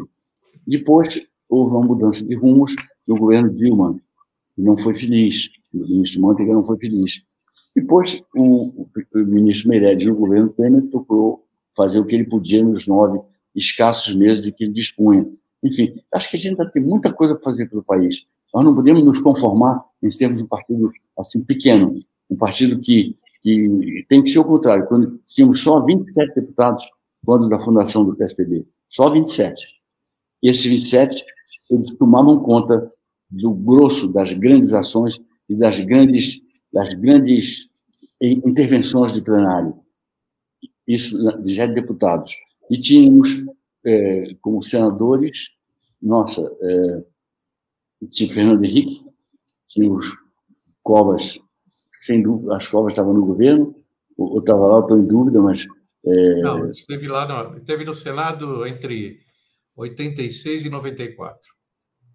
Depois, 0.66 1.26
houve 1.48 1.72
uma 1.72 1.82
mudança 1.82 2.24
de 2.24 2.34
rumos 2.34 2.74
no 3.06 3.16
governo 3.16 3.50
Dilma, 3.50 3.98
que 4.54 4.62
não 4.62 4.76
foi 4.76 4.94
feliz, 4.94 5.50
o 5.72 5.78
ministro 5.78 6.22
Manteiga 6.22 6.52
não 6.52 6.64
foi 6.64 6.78
feliz. 6.78 7.22
Depois, 7.74 8.22
o, 8.36 8.86
o 9.14 9.18
ministro 9.18 9.68
Meirelles, 9.68 10.06
no 10.06 10.14
governo 10.14 10.48
Temer, 10.50 10.82
procurou 10.82 11.44
fazer 11.76 11.98
o 11.98 12.06
que 12.06 12.14
ele 12.14 12.24
podia 12.24 12.64
nos 12.64 12.86
nove 12.86 13.20
escassos 13.54 14.14
meses 14.14 14.44
de 14.44 14.52
que 14.52 14.64
ele 14.64 14.72
dispunha. 14.72 15.28
Enfim, 15.62 15.94
acho 16.12 16.30
que 16.30 16.36
a 16.36 16.38
gente 16.38 16.60
ainda 16.60 16.70
tem 16.70 16.82
muita 16.82 17.12
coisa 17.12 17.34
para 17.34 17.44
fazer 17.44 17.66
pelo 17.68 17.82
país. 17.82 18.24
Nós 18.52 18.64
não 18.64 18.74
podemos 18.74 19.02
nos 19.02 19.18
conformar 19.18 19.84
em 20.02 20.08
termos 20.08 20.38
de 20.38 20.44
um 20.44 20.46
partido 20.46 20.92
assim 21.18 21.42
pequeno 21.42 21.94
um 22.30 22.36
partido 22.36 22.80
que, 22.80 23.16
que 23.42 24.04
tem 24.08 24.22
que 24.22 24.30
ser 24.30 24.38
o 24.38 24.44
contrário. 24.44 24.86
Quando 24.86 25.20
tínhamos 25.26 25.60
só 25.60 25.80
27 25.80 26.34
deputados 26.34 26.84
quando 27.24 27.48
da 27.48 27.58
fundação 27.58 28.04
do 28.04 28.14
PSDB, 28.14 28.66
só 28.88 29.08
27. 29.08 29.66
E 30.44 30.50
esses 30.50 30.64
27, 30.66 31.24
eles 31.70 31.92
tomavam 31.94 32.38
conta 32.40 32.92
do 33.30 33.54
grosso 33.54 34.06
das 34.06 34.34
grandes 34.34 34.74
ações 34.74 35.18
e 35.48 35.56
das 35.56 35.80
grandes, 35.80 36.42
das 36.70 36.92
grandes 36.92 37.70
intervenções 38.20 39.12
de 39.12 39.22
plenário. 39.22 39.74
Isso 40.86 41.18
já 41.46 41.64
de 41.64 41.74
deputados. 41.74 42.36
E 42.70 42.78
tínhamos, 42.78 43.44
é, 43.84 44.36
como 44.42 44.62
senadores, 44.62 45.48
nossa, 46.00 46.42
é, 46.60 47.04
tinha 48.10 48.30
Fernando 48.30 48.62
Henrique, 48.64 49.02
tínhamos 49.66 50.14
Covas 50.82 51.40
sem 52.04 52.20
dúvida, 52.20 52.54
as 52.54 52.68
Covas 52.68 52.92
estavam 52.92 53.14
no 53.14 53.24
governo, 53.24 53.74
ou 54.18 54.38
estava 54.38 54.66
lá, 54.66 54.80
estou 54.80 54.98
em 54.98 55.06
dúvida, 55.06 55.40
mas. 55.40 55.66
É... 56.04 56.40
Não, 56.42 56.70
esteve 56.70 57.08
lá, 57.08 57.26
não, 57.26 57.56
esteve 57.56 57.82
no 57.82 57.94
Senado 57.94 58.66
entre 58.66 59.23
86 59.76 60.64
e 60.64 60.70
94. 60.70 61.40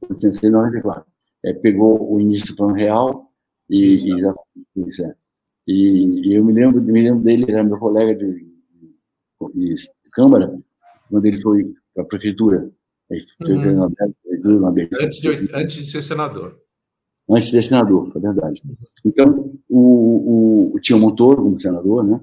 86 0.10 0.44
e 0.44 0.50
94. 0.50 1.06
É, 1.46 1.54
pegou 1.54 2.12
o 2.14 2.20
início 2.20 2.48
do 2.48 2.56
Plano 2.56 2.74
Real 2.74 3.32
e, 3.70 3.96
e, 3.96 4.26
é. 4.26 5.16
e, 5.68 6.30
e 6.30 6.34
eu 6.34 6.44
me 6.44 6.54
lembro, 6.54 6.82
me 6.82 7.02
lembro 7.02 7.24
dele, 7.24 7.46
era 7.50 7.64
meu 7.64 7.78
colega 7.78 8.16
de, 8.16 8.46
de, 9.54 9.74
de 9.76 10.10
Câmara, 10.12 10.60
quando 11.10 11.26
ele 11.26 11.42
foi 11.42 11.74
para 11.94 12.04
a 12.04 12.08
prefeitura. 12.08 12.72
Uhum. 13.42 13.90
antes, 15.02 15.20
de, 15.20 15.50
antes 15.52 15.76
de 15.78 15.86
ser 15.86 16.04
senador 16.04 16.60
antes 17.30 17.52
de 17.52 17.56
ser 17.58 17.62
senador, 17.62 18.12
é 18.16 18.20
verdade. 18.20 18.62
Então, 19.06 19.54
o, 19.70 20.72
o, 20.72 20.76
o 20.76 20.80
Tio 20.80 20.98
Montoro, 20.98 21.44
como 21.44 21.60
senador, 21.60 22.04
né, 22.04 22.20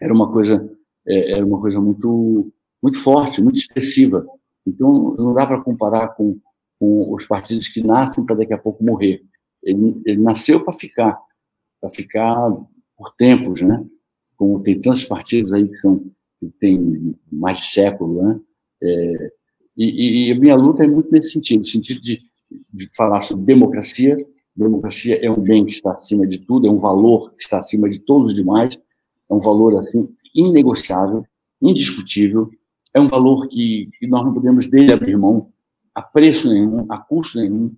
era 0.00 0.12
uma 0.12 0.32
coisa, 0.32 0.68
é, 1.06 1.32
era 1.32 1.44
uma 1.44 1.60
coisa 1.60 1.80
muito, 1.80 2.50
muito 2.82 2.98
forte, 2.98 3.42
muito 3.42 3.58
expressiva. 3.58 4.26
Então, 4.66 5.14
não 5.18 5.34
dá 5.34 5.46
para 5.46 5.60
comparar 5.60 6.08
com, 6.08 6.38
com 6.78 7.14
os 7.14 7.26
partidos 7.26 7.68
que 7.68 7.82
nascem 7.82 8.24
para 8.24 8.36
daqui 8.36 8.52
a 8.52 8.58
pouco 8.58 8.84
morrer. 8.84 9.22
Ele, 9.62 10.00
ele 10.04 10.22
nasceu 10.22 10.64
para 10.64 10.72
ficar, 10.72 11.18
para 11.80 11.90
ficar 11.90 12.50
por 12.96 13.14
tempos, 13.16 13.62
né? 13.62 13.84
Como 14.36 14.62
tem 14.62 14.80
tantos 14.80 15.04
partidos 15.04 15.52
aí 15.52 15.68
que 15.68 15.76
são 15.76 16.10
que 16.38 16.48
têm 16.58 17.14
mais 17.30 17.58
de 17.58 17.66
século, 17.66 18.22
né? 18.22 18.40
É, 18.82 19.32
e, 19.76 20.28
e, 20.28 20.32
a 20.32 20.40
minha 20.40 20.56
luta 20.56 20.82
é 20.82 20.88
muito 20.88 21.10
nesse 21.12 21.32
sentido, 21.32 21.60
no 21.60 21.66
sentido 21.66 22.00
de 22.00 22.18
de 22.72 22.88
falar 22.94 23.20
sobre 23.22 23.44
democracia. 23.44 24.16
Democracia 24.54 25.24
é 25.24 25.30
um 25.30 25.40
bem 25.40 25.64
que 25.64 25.72
está 25.72 25.92
acima 25.92 26.26
de 26.26 26.38
tudo, 26.38 26.66
é 26.66 26.70
um 26.70 26.78
valor 26.78 27.32
que 27.34 27.42
está 27.42 27.60
acima 27.60 27.88
de 27.88 28.00
todos 28.00 28.30
os 28.30 28.34
demais, 28.34 28.76
é 29.30 29.34
um 29.34 29.40
valor 29.40 29.78
assim 29.78 30.08
inegociável, 30.34 31.22
indiscutível, 31.62 32.50
é 32.92 33.00
um 33.00 33.06
valor 33.06 33.46
que, 33.48 33.88
que 33.98 34.06
nós 34.06 34.24
não 34.24 34.34
podemos 34.34 34.66
dele 34.66 34.92
abrir 34.92 35.16
mão 35.16 35.52
a 35.94 36.02
preço 36.02 36.52
nenhum, 36.52 36.86
a 36.88 36.98
custo 36.98 37.38
nenhum. 37.38 37.74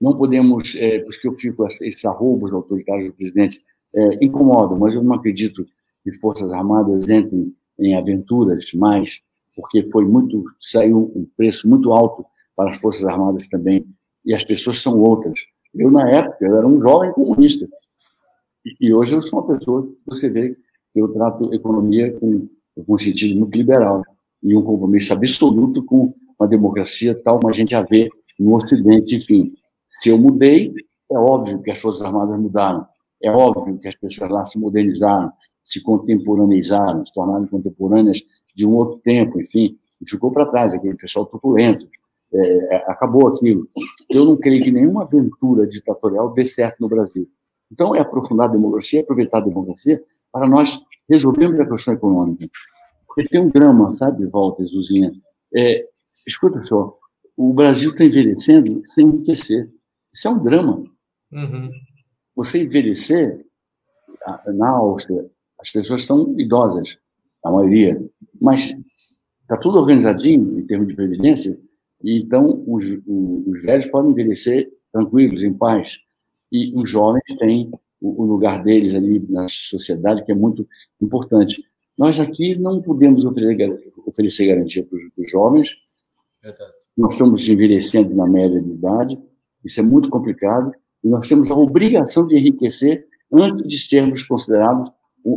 Não 0.00 0.16
podemos, 0.16 0.74
é, 0.76 0.98
porque 1.00 1.28
eu 1.28 1.32
fico 1.34 1.66
esses 1.66 2.04
arroubos 2.04 2.52
autoritários 2.52 3.06
do 3.06 3.12
presidente 3.12 3.64
é, 3.94 4.24
incomodam, 4.24 4.78
mas 4.78 4.94
eu 4.94 5.02
não 5.02 5.14
acredito 5.14 5.66
que 6.02 6.12
forças 6.14 6.52
armadas 6.52 7.08
entrem 7.08 7.54
em 7.78 7.96
aventuras 7.96 8.72
mais, 8.74 9.20
porque 9.56 9.84
foi 9.90 10.04
muito 10.04 10.44
saiu 10.60 11.12
um 11.14 11.26
preço 11.36 11.68
muito 11.68 11.92
alto 11.92 12.24
para 12.56 12.70
as 12.70 12.78
Forças 12.78 13.04
Armadas 13.04 13.48
também, 13.48 13.84
e 14.24 14.34
as 14.34 14.44
pessoas 14.44 14.80
são 14.80 14.98
outras. 15.00 15.40
Eu, 15.74 15.90
na 15.90 16.08
época, 16.08 16.44
eu 16.44 16.56
era 16.56 16.66
um 16.66 16.80
jovem 16.80 17.12
comunista, 17.12 17.68
e, 18.64 18.88
e 18.88 18.94
hoje 18.94 19.14
eu 19.14 19.22
sou 19.22 19.40
uma 19.40 19.56
pessoa, 19.56 19.88
você 20.06 20.28
vê, 20.28 20.56
eu 20.94 21.08
trato 21.08 21.52
economia 21.52 22.12
com, 22.12 22.48
com 22.74 22.94
um 22.94 22.98
sentido 22.98 23.38
muito 23.38 23.56
liberal, 23.56 24.04
e 24.44 24.54
um 24.54 24.62
compromisso 24.62 25.12
absoluto 25.12 25.82
com 25.84 26.14
uma 26.38 26.46
democracia 26.46 27.14
tal 27.22 27.38
como 27.38 27.48
a 27.48 27.52
gente 27.52 27.70
já 27.70 27.82
vê 27.82 28.08
no 28.38 28.54
Ocidente, 28.54 29.16
enfim. 29.16 29.52
Se 29.88 30.10
eu 30.10 30.18
mudei, 30.18 30.72
é 31.10 31.18
óbvio 31.18 31.62
que 31.62 31.70
as 31.70 31.78
Forças 31.78 32.02
Armadas 32.02 32.38
mudaram, 32.38 32.86
é 33.22 33.30
óbvio 33.30 33.78
que 33.78 33.88
as 33.88 33.94
pessoas 33.94 34.30
lá 34.30 34.44
se 34.44 34.58
modernizaram, 34.58 35.32
se 35.62 35.82
contemporaneizaram, 35.82 37.04
se 37.06 37.12
tornaram 37.12 37.46
contemporâneas 37.46 38.22
de 38.54 38.66
um 38.66 38.74
outro 38.74 39.00
tempo, 39.00 39.40
enfim, 39.40 39.78
e 40.00 40.08
ficou 40.08 40.30
para 40.30 40.44
trás 40.46 40.74
aquele 40.74 40.94
pessoal 40.94 41.24
truculento, 41.24 41.88
é, 42.34 42.76
acabou 42.88 43.28
aquilo. 43.28 43.66
Eu 44.10 44.24
não 44.24 44.36
creio 44.36 44.62
que 44.62 44.70
nenhuma 44.70 45.04
aventura 45.04 45.66
ditatorial 45.66 46.32
dê 46.32 46.44
certo 46.44 46.80
no 46.80 46.88
Brasil. 46.88 47.28
Então, 47.72 47.94
é 47.94 48.00
aprofundar 48.00 48.48
a 48.48 48.52
democracia, 48.52 49.00
aproveitar 49.00 49.38
a 49.38 49.42
democracia 49.42 50.02
para 50.30 50.46
nós 50.46 50.78
resolvermos 51.08 51.60
a 51.60 51.66
questão 51.66 51.94
econômica. 51.94 52.46
Porque 53.14 53.28
tem 53.28 53.40
um 53.40 53.48
drama, 53.48 53.92
sabe, 53.92 54.26
Walter, 54.26 54.66
Zuzinha? 54.66 55.12
É, 55.54 55.80
escuta 56.26 56.62
só, 56.64 56.98
o 57.36 57.52
Brasil 57.52 57.90
está 57.90 58.04
envelhecendo 58.04 58.82
sem 58.86 59.06
enriquecer. 59.06 59.70
Isso 60.12 60.28
é 60.28 60.30
um 60.30 60.42
drama. 60.42 60.84
Uhum. 61.32 61.70
Você 62.34 62.62
envelhecer, 62.62 63.38
na 64.46 64.70
Áustria, 64.70 65.30
as 65.58 65.70
pessoas 65.70 66.04
são 66.04 66.38
idosas, 66.38 66.98
a 67.44 67.50
maioria, 67.50 68.02
mas 68.40 68.74
está 69.42 69.56
tudo 69.58 69.78
organizadinho 69.78 70.58
em 70.58 70.66
termos 70.66 70.88
de 70.88 70.94
previdência, 70.94 71.58
E, 72.02 72.20
então, 72.20 72.62
os, 72.66 72.84
os 73.06 73.62
velhos 73.62 73.86
podem 73.86 74.10
envelhecer 74.10 74.70
tranquilos, 74.92 75.42
em 75.42 75.54
paz, 75.54 75.98
e 76.52 76.72
os 76.76 76.88
jovens 76.90 77.24
têm 77.38 77.70
o 78.00 78.24
lugar 78.24 78.62
deles 78.62 78.94
ali 78.94 79.18
na 79.30 79.48
sociedade, 79.48 80.22
que 80.24 80.30
é 80.30 80.34
muito 80.34 80.68
importante. 81.00 81.64
Nós 81.96 82.18
aqui 82.18 82.56
não 82.56 82.82
podemos 82.82 83.24
oferecer 83.24 84.46
garantia 84.46 84.84
para 84.84 84.98
os 84.98 85.30
jovens. 85.30 85.76
Nós 86.96 87.14
estamos 87.14 87.48
envelhecendo 87.48 88.14
na 88.14 88.26
média 88.26 88.60
de 88.60 88.70
idade, 88.70 89.18
isso 89.64 89.80
é 89.80 89.82
muito 89.82 90.08
complicado, 90.08 90.72
e 91.02 91.08
nós 91.08 91.28
temos 91.28 91.50
a 91.50 91.56
obrigação 91.56 92.26
de 92.26 92.36
enriquecer 92.36 93.06
antes 93.32 93.66
de 93.66 93.78
sermos 93.78 94.22
considerados 94.22 94.90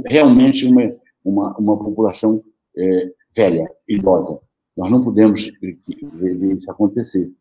realmente 0.05 0.65
uma, 0.65 0.83
uma, 1.23 1.57
uma 1.57 1.77
população 1.77 2.39
é, 2.75 3.11
velha, 3.35 3.69
idosa. 3.87 4.39
Nós 4.75 4.91
não 4.91 5.01
podemos 5.01 5.51
ver 5.59 6.57
isso 6.57 6.69
acontecer. 6.69 7.31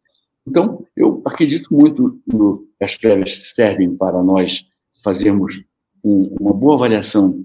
Então, 0.47 0.85
eu 0.97 1.23
acredito 1.25 1.75
muito 1.75 2.21
no, 2.27 2.67
que 2.79 2.85
as 2.85 2.97
prévias 2.97 3.51
servem 3.55 3.95
para 3.97 4.23
nós 4.23 4.67
fazermos 5.03 5.65
um, 6.05 6.35
uma 6.41 6.53
boa 6.53 6.75
avaliação, 6.75 7.45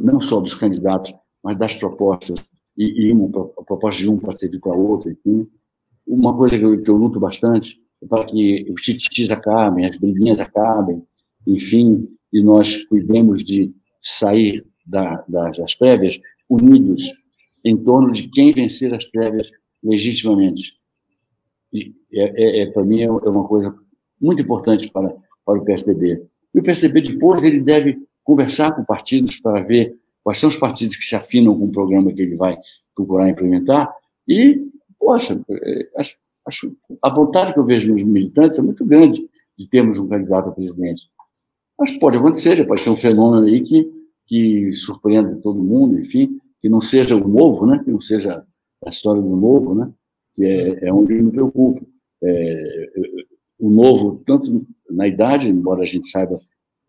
não 0.00 0.20
só 0.20 0.40
dos 0.40 0.54
candidatos, 0.54 1.12
mas 1.42 1.58
das 1.58 1.74
propostas, 1.74 2.38
e, 2.76 3.06
e 3.06 3.12
uma, 3.12 3.28
a 3.58 3.62
proposta 3.62 4.00
de 4.00 4.08
um 4.08 4.18
para 4.18 4.36
servir 4.36 4.60
para 4.60 4.72
outro, 4.72 5.10
enfim. 5.10 5.46
Uma 6.06 6.36
coisa 6.36 6.58
que 6.58 6.64
eu, 6.64 6.82
que 6.82 6.90
eu 6.90 6.96
luto 6.96 7.20
bastante 7.20 7.80
é 8.02 8.06
para 8.06 8.24
que 8.24 8.66
os 8.70 8.80
tititis 8.80 9.30
acabem, 9.30 9.86
as 9.86 9.96
briguinhas 9.96 10.40
acabem, 10.40 11.02
enfim, 11.46 12.08
e 12.32 12.42
nós 12.42 12.84
cuidemos 12.84 13.44
de 13.44 13.72
sair 14.00 14.64
da, 14.86 15.24
das 15.28 15.74
prévias 15.74 16.18
unidos 16.48 17.12
em 17.64 17.76
torno 17.76 18.10
de 18.12 18.28
quem 18.28 18.52
vencer 18.52 18.94
as 18.94 19.04
prévias 19.04 19.50
legitimamente. 19.82 20.74
E 21.72 21.94
é, 22.12 22.60
é, 22.60 22.62
é 22.62 22.66
para 22.66 22.84
mim, 22.84 23.00
é, 23.00 23.04
é 23.04 23.08
uma 23.08 23.46
coisa 23.46 23.74
muito 24.20 24.42
importante 24.42 24.90
para, 24.90 25.14
para 25.44 25.58
o 25.58 25.64
PSDB. 25.64 26.28
E 26.54 26.58
o 26.58 26.62
PSDB, 26.62 27.02
depois, 27.02 27.42
ele 27.42 27.60
deve 27.60 27.98
conversar 28.30 28.76
com 28.76 28.84
partidos 28.84 29.40
para 29.40 29.60
ver 29.60 29.98
quais 30.22 30.38
são 30.38 30.48
os 30.48 30.56
partidos 30.56 30.96
que 30.96 31.02
se 31.02 31.16
afinam 31.16 31.58
com 31.58 31.64
o 31.64 31.72
programa 31.72 32.12
que 32.12 32.22
ele 32.22 32.36
vai 32.36 32.56
procurar 32.94 33.28
implementar. 33.28 33.92
E, 34.28 34.68
poxa, 34.96 35.40
é, 35.50 35.88
acho, 35.96 36.16
acho, 36.46 36.76
a 37.02 37.10
vontade 37.12 37.52
que 37.52 37.58
eu 37.58 37.64
vejo 37.64 37.90
nos 37.90 38.04
militantes 38.04 38.56
é 38.56 38.62
muito 38.62 38.86
grande 38.86 39.28
de 39.58 39.68
termos 39.68 39.98
um 39.98 40.06
candidato 40.06 40.48
a 40.48 40.52
presidente. 40.52 41.10
Mas 41.76 41.90
pode 41.98 42.18
acontecer, 42.18 42.64
pode 42.68 42.82
ser 42.82 42.90
um 42.90 42.96
fenômeno 42.96 43.48
aí 43.48 43.62
que, 43.62 43.90
que 44.26 44.72
surpreenda 44.74 45.34
todo 45.42 45.60
mundo, 45.60 45.98
enfim, 45.98 46.38
que 46.60 46.68
não 46.68 46.80
seja 46.80 47.16
o 47.16 47.26
novo, 47.26 47.66
né? 47.66 47.82
que 47.84 47.90
não 47.90 48.00
seja 48.00 48.44
a 48.86 48.88
história 48.88 49.20
do 49.20 49.34
novo, 49.34 49.74
né? 49.74 49.90
que 50.36 50.44
é, 50.44 50.86
é 50.86 50.92
onde 50.92 51.14
eu 51.14 51.24
me 51.24 51.32
preocupo. 51.32 51.84
É, 52.22 52.92
o 53.58 53.68
novo, 53.68 54.22
tanto 54.24 54.64
na 54.88 55.08
idade, 55.08 55.48
embora 55.48 55.82
a 55.82 55.86
gente 55.86 56.08
saiba 56.08 56.36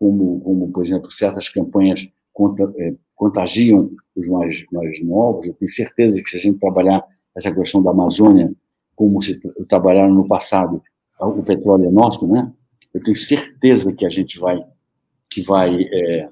como, 0.02 0.42
como 0.42 0.72
por 0.72 0.84
exemplo, 0.84 1.12
certas 1.12 1.48
campanhas 1.48 2.10
conta, 2.34 2.74
é, 2.76 2.96
contagiam 3.14 3.92
os 4.16 4.28
mais, 4.28 4.66
mais 4.72 5.00
novos, 5.04 5.46
eu 5.46 5.54
tenho 5.54 5.70
certeza 5.70 6.16
que 6.16 6.28
se 6.28 6.38
a 6.38 6.40
gente 6.40 6.58
trabalhar 6.58 7.06
essa 7.38 7.54
questão 7.54 7.84
da 7.84 7.92
Amazônia, 7.92 8.52
como 8.96 9.22
se 9.22 9.40
trabalharam 9.70 10.12
no 10.12 10.28
passado, 10.28 10.82
o 11.20 11.44
petróleo 11.44 11.86
é 11.86 11.92
nosso, 11.92 12.26
né? 12.26 12.52
Eu 12.92 13.04
tenho 13.04 13.16
certeza 13.16 13.94
que 13.94 14.04
a 14.04 14.10
gente 14.10 14.40
vai 14.40 14.60
que 15.30 15.44
vai 15.44 15.84
é, 15.84 16.30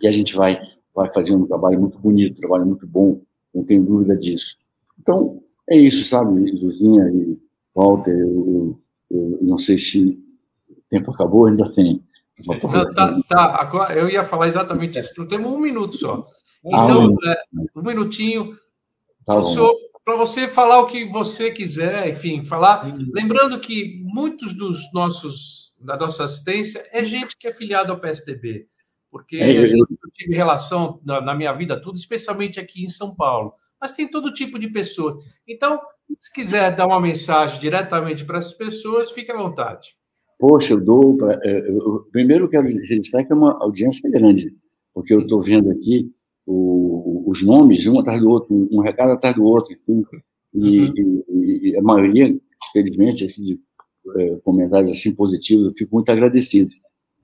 que 0.00 0.08
a 0.08 0.12
gente 0.12 0.34
vai 0.34 0.58
vai 0.92 1.08
fazer 1.14 1.36
um 1.36 1.46
trabalho 1.46 1.80
muito 1.80 2.00
bonito, 2.00 2.36
um 2.36 2.40
trabalho 2.40 2.66
muito 2.66 2.84
bom, 2.84 3.20
não 3.54 3.62
tenho 3.62 3.84
dúvida 3.84 4.16
disso. 4.16 4.56
Então 5.00 5.40
é 5.70 5.76
isso, 5.78 6.04
sabe, 6.04 6.50
Luzinha 6.60 7.04
e 7.10 7.38
Walter, 7.72 8.10
eu, 8.10 8.76
eu, 9.08 9.38
eu 9.40 9.42
não 9.42 9.56
sei 9.56 9.78
se 9.78 10.18
o 10.68 10.82
tempo 10.88 11.12
acabou, 11.12 11.46
ainda 11.46 11.72
tem. 11.72 12.02
Não, 12.44 12.92
tá, 12.92 13.18
tá, 13.28 13.56
agora 13.60 13.94
eu 13.94 14.10
ia 14.10 14.22
falar 14.22 14.48
exatamente 14.48 14.98
isso. 14.98 15.14
Nós 15.16 15.28
temos 15.28 15.50
um 15.50 15.58
minuto 15.58 15.96
só. 15.96 16.26
Ah, 16.66 16.84
então, 16.84 17.16
ah, 17.24 17.32
é, 17.32 17.42
um 17.76 17.82
minutinho. 17.82 18.56
Tá 19.24 19.34
para 20.04 20.14
você 20.14 20.46
falar 20.46 20.78
o 20.78 20.86
que 20.86 21.04
você 21.04 21.50
quiser, 21.50 22.08
enfim, 22.08 22.44
falar. 22.44 22.88
Lembrando 23.12 23.58
que 23.58 24.00
muitos 24.04 24.56
dos 24.56 24.92
nossos 24.92 25.74
da 25.80 25.96
nossa 25.96 26.24
assistência 26.24 26.88
é 26.92 27.04
gente 27.04 27.36
que 27.36 27.48
é 27.48 27.52
filiado 27.52 27.92
ao 27.92 27.98
PSDB, 27.98 28.68
porque 29.10 29.36
é, 29.36 29.62
eu 29.62 29.86
tive 30.12 30.34
relação 30.34 31.00
na, 31.04 31.20
na, 31.20 31.34
minha 31.34 31.52
vida 31.52 31.80
tudo, 31.80 31.98
especialmente 31.98 32.60
aqui 32.60 32.84
em 32.84 32.88
São 32.88 33.14
Paulo. 33.14 33.52
Mas 33.80 33.92
tem 33.92 34.08
todo 34.08 34.32
tipo 34.32 34.58
de 34.58 34.68
pessoas. 34.68 35.24
Então, 35.46 35.80
se 36.18 36.32
quiser 36.32 36.74
dar 36.74 36.86
uma 36.86 37.00
mensagem 37.00 37.60
diretamente 37.60 38.24
para 38.24 38.38
essas 38.38 38.54
pessoas, 38.54 39.10
fique 39.10 39.30
à 39.32 39.36
vontade. 39.36 39.96
Poxa, 40.38 40.74
eu 40.74 40.80
dou. 40.80 41.16
Pra, 41.16 41.38
é, 41.42 41.68
eu, 41.68 42.06
primeiro, 42.12 42.44
eu 42.44 42.48
quero 42.48 42.66
registrar 42.66 43.24
que 43.24 43.32
é 43.32 43.36
uma 43.36 43.58
audiência 43.62 44.08
grande, 44.10 44.54
porque 44.94 45.14
eu 45.14 45.20
estou 45.20 45.40
vendo 45.40 45.70
aqui 45.70 46.10
o, 46.46 47.24
os 47.26 47.42
nomes, 47.42 47.86
um 47.86 47.98
atrás 47.98 48.20
do 48.20 48.28
outro, 48.28 48.68
um 48.70 48.80
recado 48.80 49.12
atrás 49.12 49.34
do 49.34 49.44
outro, 49.44 49.72
enfim, 49.72 50.04
e, 50.54 50.80
uhum. 50.80 51.24
e, 51.28 51.70
e 51.70 51.76
a 51.76 51.82
maioria, 51.82 52.34
felizmente, 52.72 53.24
assim, 53.24 53.42
de 53.42 53.60
é, 54.16 54.36
comentários 54.44 54.90
assim 54.90 55.12
positivos, 55.14 55.66
eu 55.66 55.74
fico 55.74 55.96
muito 55.96 56.10
agradecido. 56.10 56.70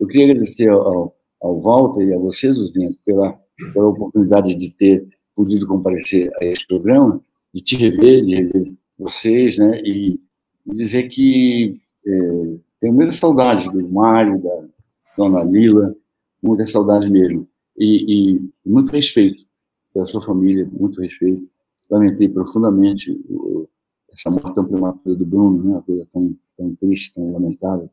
Eu 0.01 0.07
queria 0.07 0.31
agradecer 0.31 0.69
ao, 0.69 1.15
ao 1.41 1.61
Walter 1.61 2.05
e 2.05 2.15
a 2.15 2.19
vocês, 2.19 2.59
os 2.59 2.73
pela, 3.05 3.39
pela 3.73 3.89
oportunidade 3.89 4.55
de 4.55 4.75
ter 4.75 5.07
podido 5.35 5.67
comparecer 5.67 6.31
a 6.41 6.45
esse 6.45 6.67
programa, 6.67 7.23
de 7.55 7.63
te 7.63 7.77
rever, 7.77 8.25
de 8.25 8.35
rever 8.35 8.73
vocês, 8.99 9.59
né, 9.59 9.81
e 9.85 10.21
dizer 10.67 11.05
que 11.09 11.81
é, 12.07 12.57
tenho 12.83 12.95
muita 12.95 13.13
saudade 13.13 13.71
do 13.71 13.89
Mário, 13.89 14.43
da 14.43 14.65
dona 15.17 15.45
Lila, 15.45 15.95
muita 16.43 16.67
saudade 16.67 17.09
mesmo. 17.09 17.49
E, 17.79 18.35
e 18.35 18.51
muito 18.69 18.91
respeito 18.91 19.47
pela 19.95 20.05
sua 20.05 20.21
família, 20.21 20.69
muito 20.73 21.01
respeito. 21.01 21.49
Lamentei 21.89 22.29
profundamente 22.29 23.17
essa 24.13 24.31
morte 24.31 24.53
tão 24.53 24.65
prematura 24.65 25.15
do 25.15 25.25
Bruno, 25.25 25.63
né? 25.63 25.71
uma 25.75 25.83
coisa 25.83 26.09
tão, 26.13 26.37
tão 26.57 26.75
triste, 26.75 27.15
tão 27.15 27.33
lamentável. 27.33 27.89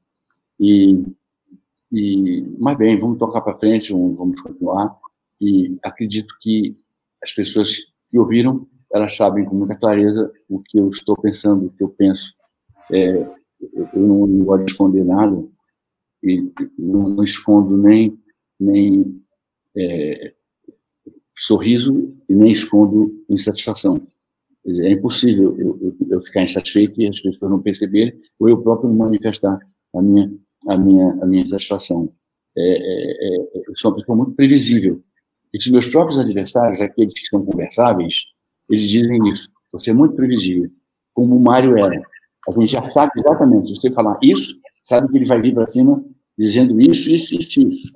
E, 0.60 1.06
e, 1.92 2.42
mas 2.58 2.76
bem, 2.76 2.98
vamos 2.98 3.20
tocar 3.20 3.42
para 3.42 3.58
frente, 3.58 3.94
vamos 3.94 4.42
continuar. 4.42 4.98
E 5.40 5.78
acredito 5.84 6.36
que 6.42 6.74
as 7.24 7.32
pessoas 7.32 7.76
que 8.08 8.18
ouviram, 8.18 8.68
elas 8.92 9.16
sabem 9.16 9.46
com 9.46 9.56
muita 9.56 9.76
clareza 9.76 10.32
o 10.50 10.60
que 10.60 10.80
eu 10.80 10.90
estou 10.90 11.16
pensando, 11.16 11.68
o 11.68 11.70
que 11.70 11.84
eu 11.84 11.90
penso. 11.90 12.34
É, 12.92 13.39
eu 13.62 14.02
não, 14.02 14.46
gosto 14.46 14.66
de 14.66 14.72
esconder 14.72 15.06
nada 15.06 15.44
e 16.24 16.52
não, 16.78 17.10
não 17.10 17.24
escondo 17.24 17.78
nem 17.78 18.18
nem 18.60 19.22
é, 19.78 20.34
sorriso 21.38 22.14
e 22.28 22.36
nem 22.36 22.52
escondo 22.52 23.24
insatisfação. 23.30 24.02
Dizer, 24.66 24.88
é 24.88 24.92
impossível 24.92 25.56
eu, 25.58 25.80
eu, 25.82 26.08
eu, 26.10 26.22
ficar 26.22 26.44
insatisfeito 26.44 27.02
e 27.02 27.08
as 27.08 27.20
pessoas 27.22 27.50
não 27.50 27.62
perceberem 27.62 28.20
ou 28.38 28.50
eu 28.50 28.62
próprio 28.62 28.94
manifestar 28.94 29.58
a 29.96 30.02
minha 30.02 30.32
a 30.68 30.78
minha 30.78 31.18
a 31.22 31.26
minha 31.26 31.44
insatisfação. 31.44 32.10
É, 32.58 32.62
é, 32.62 33.12
é, 33.12 33.64
eu 33.68 33.76
sou 33.76 33.92
uma 33.92 33.98
pessoa 33.98 34.18
muito 34.18 34.34
previsível. 34.34 35.02
E 35.54 35.62
se 35.62 35.72
meus 35.72 35.88
próprios 35.88 36.20
adversários, 36.20 36.82
aqueles 36.82 37.14
que 37.14 37.28
são 37.28 37.44
conversáveis, 37.44 38.26
eles 38.70 38.88
dizem 38.90 39.30
isso. 39.30 39.50
Você 39.72 39.92
é 39.92 39.94
muito 39.94 40.16
previsível, 40.16 40.70
como 41.14 41.36
o 41.36 41.40
Mário 41.42 41.78
era. 41.78 42.02
A 42.50 42.60
gente 42.60 42.72
já 42.72 42.84
sabe 42.86 43.12
exatamente, 43.16 43.70
se 43.70 43.82
você 43.82 43.92
falar 43.92 44.18
isso, 44.22 44.56
sabe 44.84 45.08
que 45.08 45.18
ele 45.18 45.26
vai 45.26 45.40
vir 45.42 45.54
para 45.54 45.68
cima 45.68 46.04
dizendo 46.38 46.82
isso, 46.82 47.10
isso, 47.12 47.36
isso, 47.36 47.62
isso. 47.62 47.94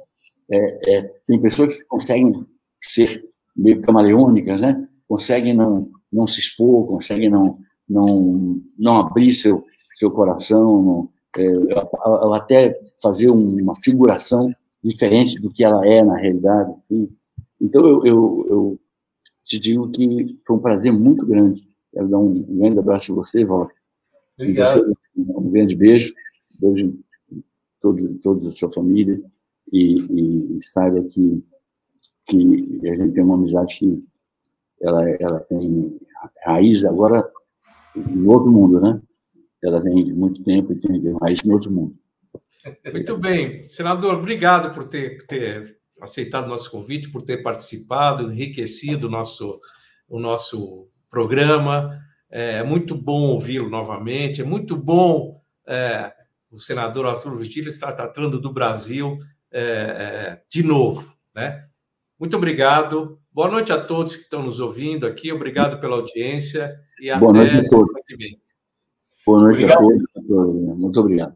É, 0.51 0.95
é, 0.95 1.01
tem 1.25 1.41
pessoas 1.41 1.73
que 1.75 1.83
conseguem 1.85 2.33
ser 2.81 3.25
meio 3.55 3.81
camaleônicas, 3.81 4.61
né? 4.61 4.87
Conseguem 5.07 5.55
não, 5.55 5.89
não 6.11 6.27
se 6.27 6.39
expor, 6.39 6.85
conseguem 6.87 7.29
não, 7.29 7.57
não, 7.89 8.61
não 8.77 8.97
abrir 8.97 9.31
seu, 9.33 9.65
seu 9.97 10.11
coração, 10.11 10.81
não, 10.83 11.09
é, 11.37 12.35
até 12.35 12.79
fazer 13.01 13.29
uma 13.29 13.75
figuração 13.81 14.51
diferente 14.83 15.41
do 15.41 15.49
que 15.49 15.63
ela 15.63 15.87
é 15.87 16.03
na 16.03 16.17
realidade. 16.17 16.73
Então, 17.59 17.85
eu, 17.85 18.05
eu, 18.05 18.45
eu, 18.49 18.79
te 19.43 19.59
digo 19.59 19.89
que 19.89 20.39
foi 20.45 20.55
um 20.55 20.59
prazer 20.59 20.91
muito 20.91 21.25
grande. 21.25 21.67
Quero 21.91 22.07
dar 22.07 22.17
um 22.17 22.41
grande 22.41 22.79
abraço 22.79 23.11
a 23.11 23.15
você, 23.15 23.43
Walter. 23.43 23.82
Obrigado. 24.37 24.97
Um 25.15 25.51
grande 25.51 25.75
beijo. 25.75 26.13
Beijo 26.59 26.97
todos, 27.81 28.19
todos 28.21 28.47
a 28.47 28.51
sua 28.51 28.71
família. 28.71 29.21
E, 29.71 29.99
e, 29.99 30.57
e, 30.57 30.63
saiba 30.63 31.03
que, 31.03 31.43
que 32.25 32.81
a 32.87 32.95
gente 32.95 33.13
tem 33.13 33.23
uma 33.23 33.35
amizade 33.35 33.75
que 33.75 34.03
ela, 34.81 35.09
ela 35.19 35.39
tem 35.41 35.99
raiz 36.45 36.83
agora 36.83 37.29
em 37.95 38.25
outro 38.27 38.51
mundo, 38.51 38.79
né? 38.79 39.01
Ela 39.63 39.79
vem 39.79 40.03
de 40.03 40.13
muito 40.13 40.43
tempo 40.43 40.73
e 40.73 40.75
tem 40.75 41.17
raiz 41.21 41.43
em 41.43 41.51
outro 41.51 41.71
mundo. 41.71 41.95
Muito 42.91 43.17
bem. 43.17 43.67
Senador, 43.69 44.15
obrigado 44.15 44.73
por 44.73 44.85
ter, 44.85 45.25
ter 45.25 45.77
aceitado 46.01 46.45
o 46.45 46.49
nosso 46.49 46.69
convite, 46.69 47.11
por 47.11 47.21
ter 47.21 47.43
participado, 47.43 48.31
enriquecido 48.31 49.07
o 49.07 49.09
nosso, 49.09 49.59
o 50.07 50.19
nosso 50.19 50.89
programa. 51.09 51.99
É 52.35 52.63
muito 52.63 52.95
bom 52.95 53.27
ouvi-lo 53.27 53.69
novamente, 53.69 54.41
é 54.41 54.43
muito 54.43 54.75
bom 54.75 55.39
é, 55.67 56.11
o 56.49 56.57
senador 56.57 57.05
Arthur 57.05 57.35
Vigília 57.35 57.69
estar 57.69 57.91
tratando 57.91 58.41
do 58.41 58.51
Brasil 58.51 59.19
é, 59.51 59.61
é, 59.61 60.41
de 60.49 60.63
novo. 60.63 61.15
Né? 61.35 61.67
Muito 62.19 62.35
obrigado. 62.35 63.19
Boa 63.31 63.47
noite 63.51 63.71
a 63.71 63.79
todos 63.79 64.15
que 64.15 64.23
estão 64.23 64.41
nos 64.41 64.59
ouvindo 64.59 65.05
aqui. 65.05 65.31
Obrigado 65.31 65.79
pela 65.79 65.97
audiência 65.97 66.75
e 66.99 67.15
Boa 67.19 67.39
até 67.39 67.51
noite 67.53 67.67
a 67.67 67.69
todos. 67.69 67.93
Boa 69.27 69.41
noite 69.41 69.63
obrigado. 69.63 69.85
a 69.85 70.21
todos. 70.27 70.77
Muito 70.77 70.99
obrigado. 70.99 71.35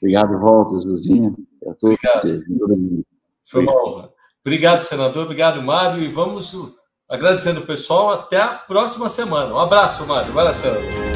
Obrigado, 0.00 0.38
Volta, 0.38 0.88
Luzinha, 0.88 1.34
a 1.66 1.74
todos 1.74 1.98
obrigado. 1.98 2.22
vocês. 2.22 3.04
Foi 3.44 3.62
uma 3.62 3.72
honra. 3.72 4.12
Obrigado, 4.44 4.82
senador. 4.82 5.24
Obrigado, 5.24 5.60
Mário. 5.60 6.00
E 6.00 6.06
vamos 6.06 6.78
agradecendo 7.10 7.60
o 7.60 7.66
pessoal. 7.66 8.10
Até 8.10 8.40
a 8.40 8.48
próxima 8.48 9.08
semana. 9.08 9.52
Um 9.52 9.58
abraço, 9.58 10.06
Mário. 10.06 10.32
Vai 10.32 10.44
lá, 10.44 10.54
senador. 10.54 11.09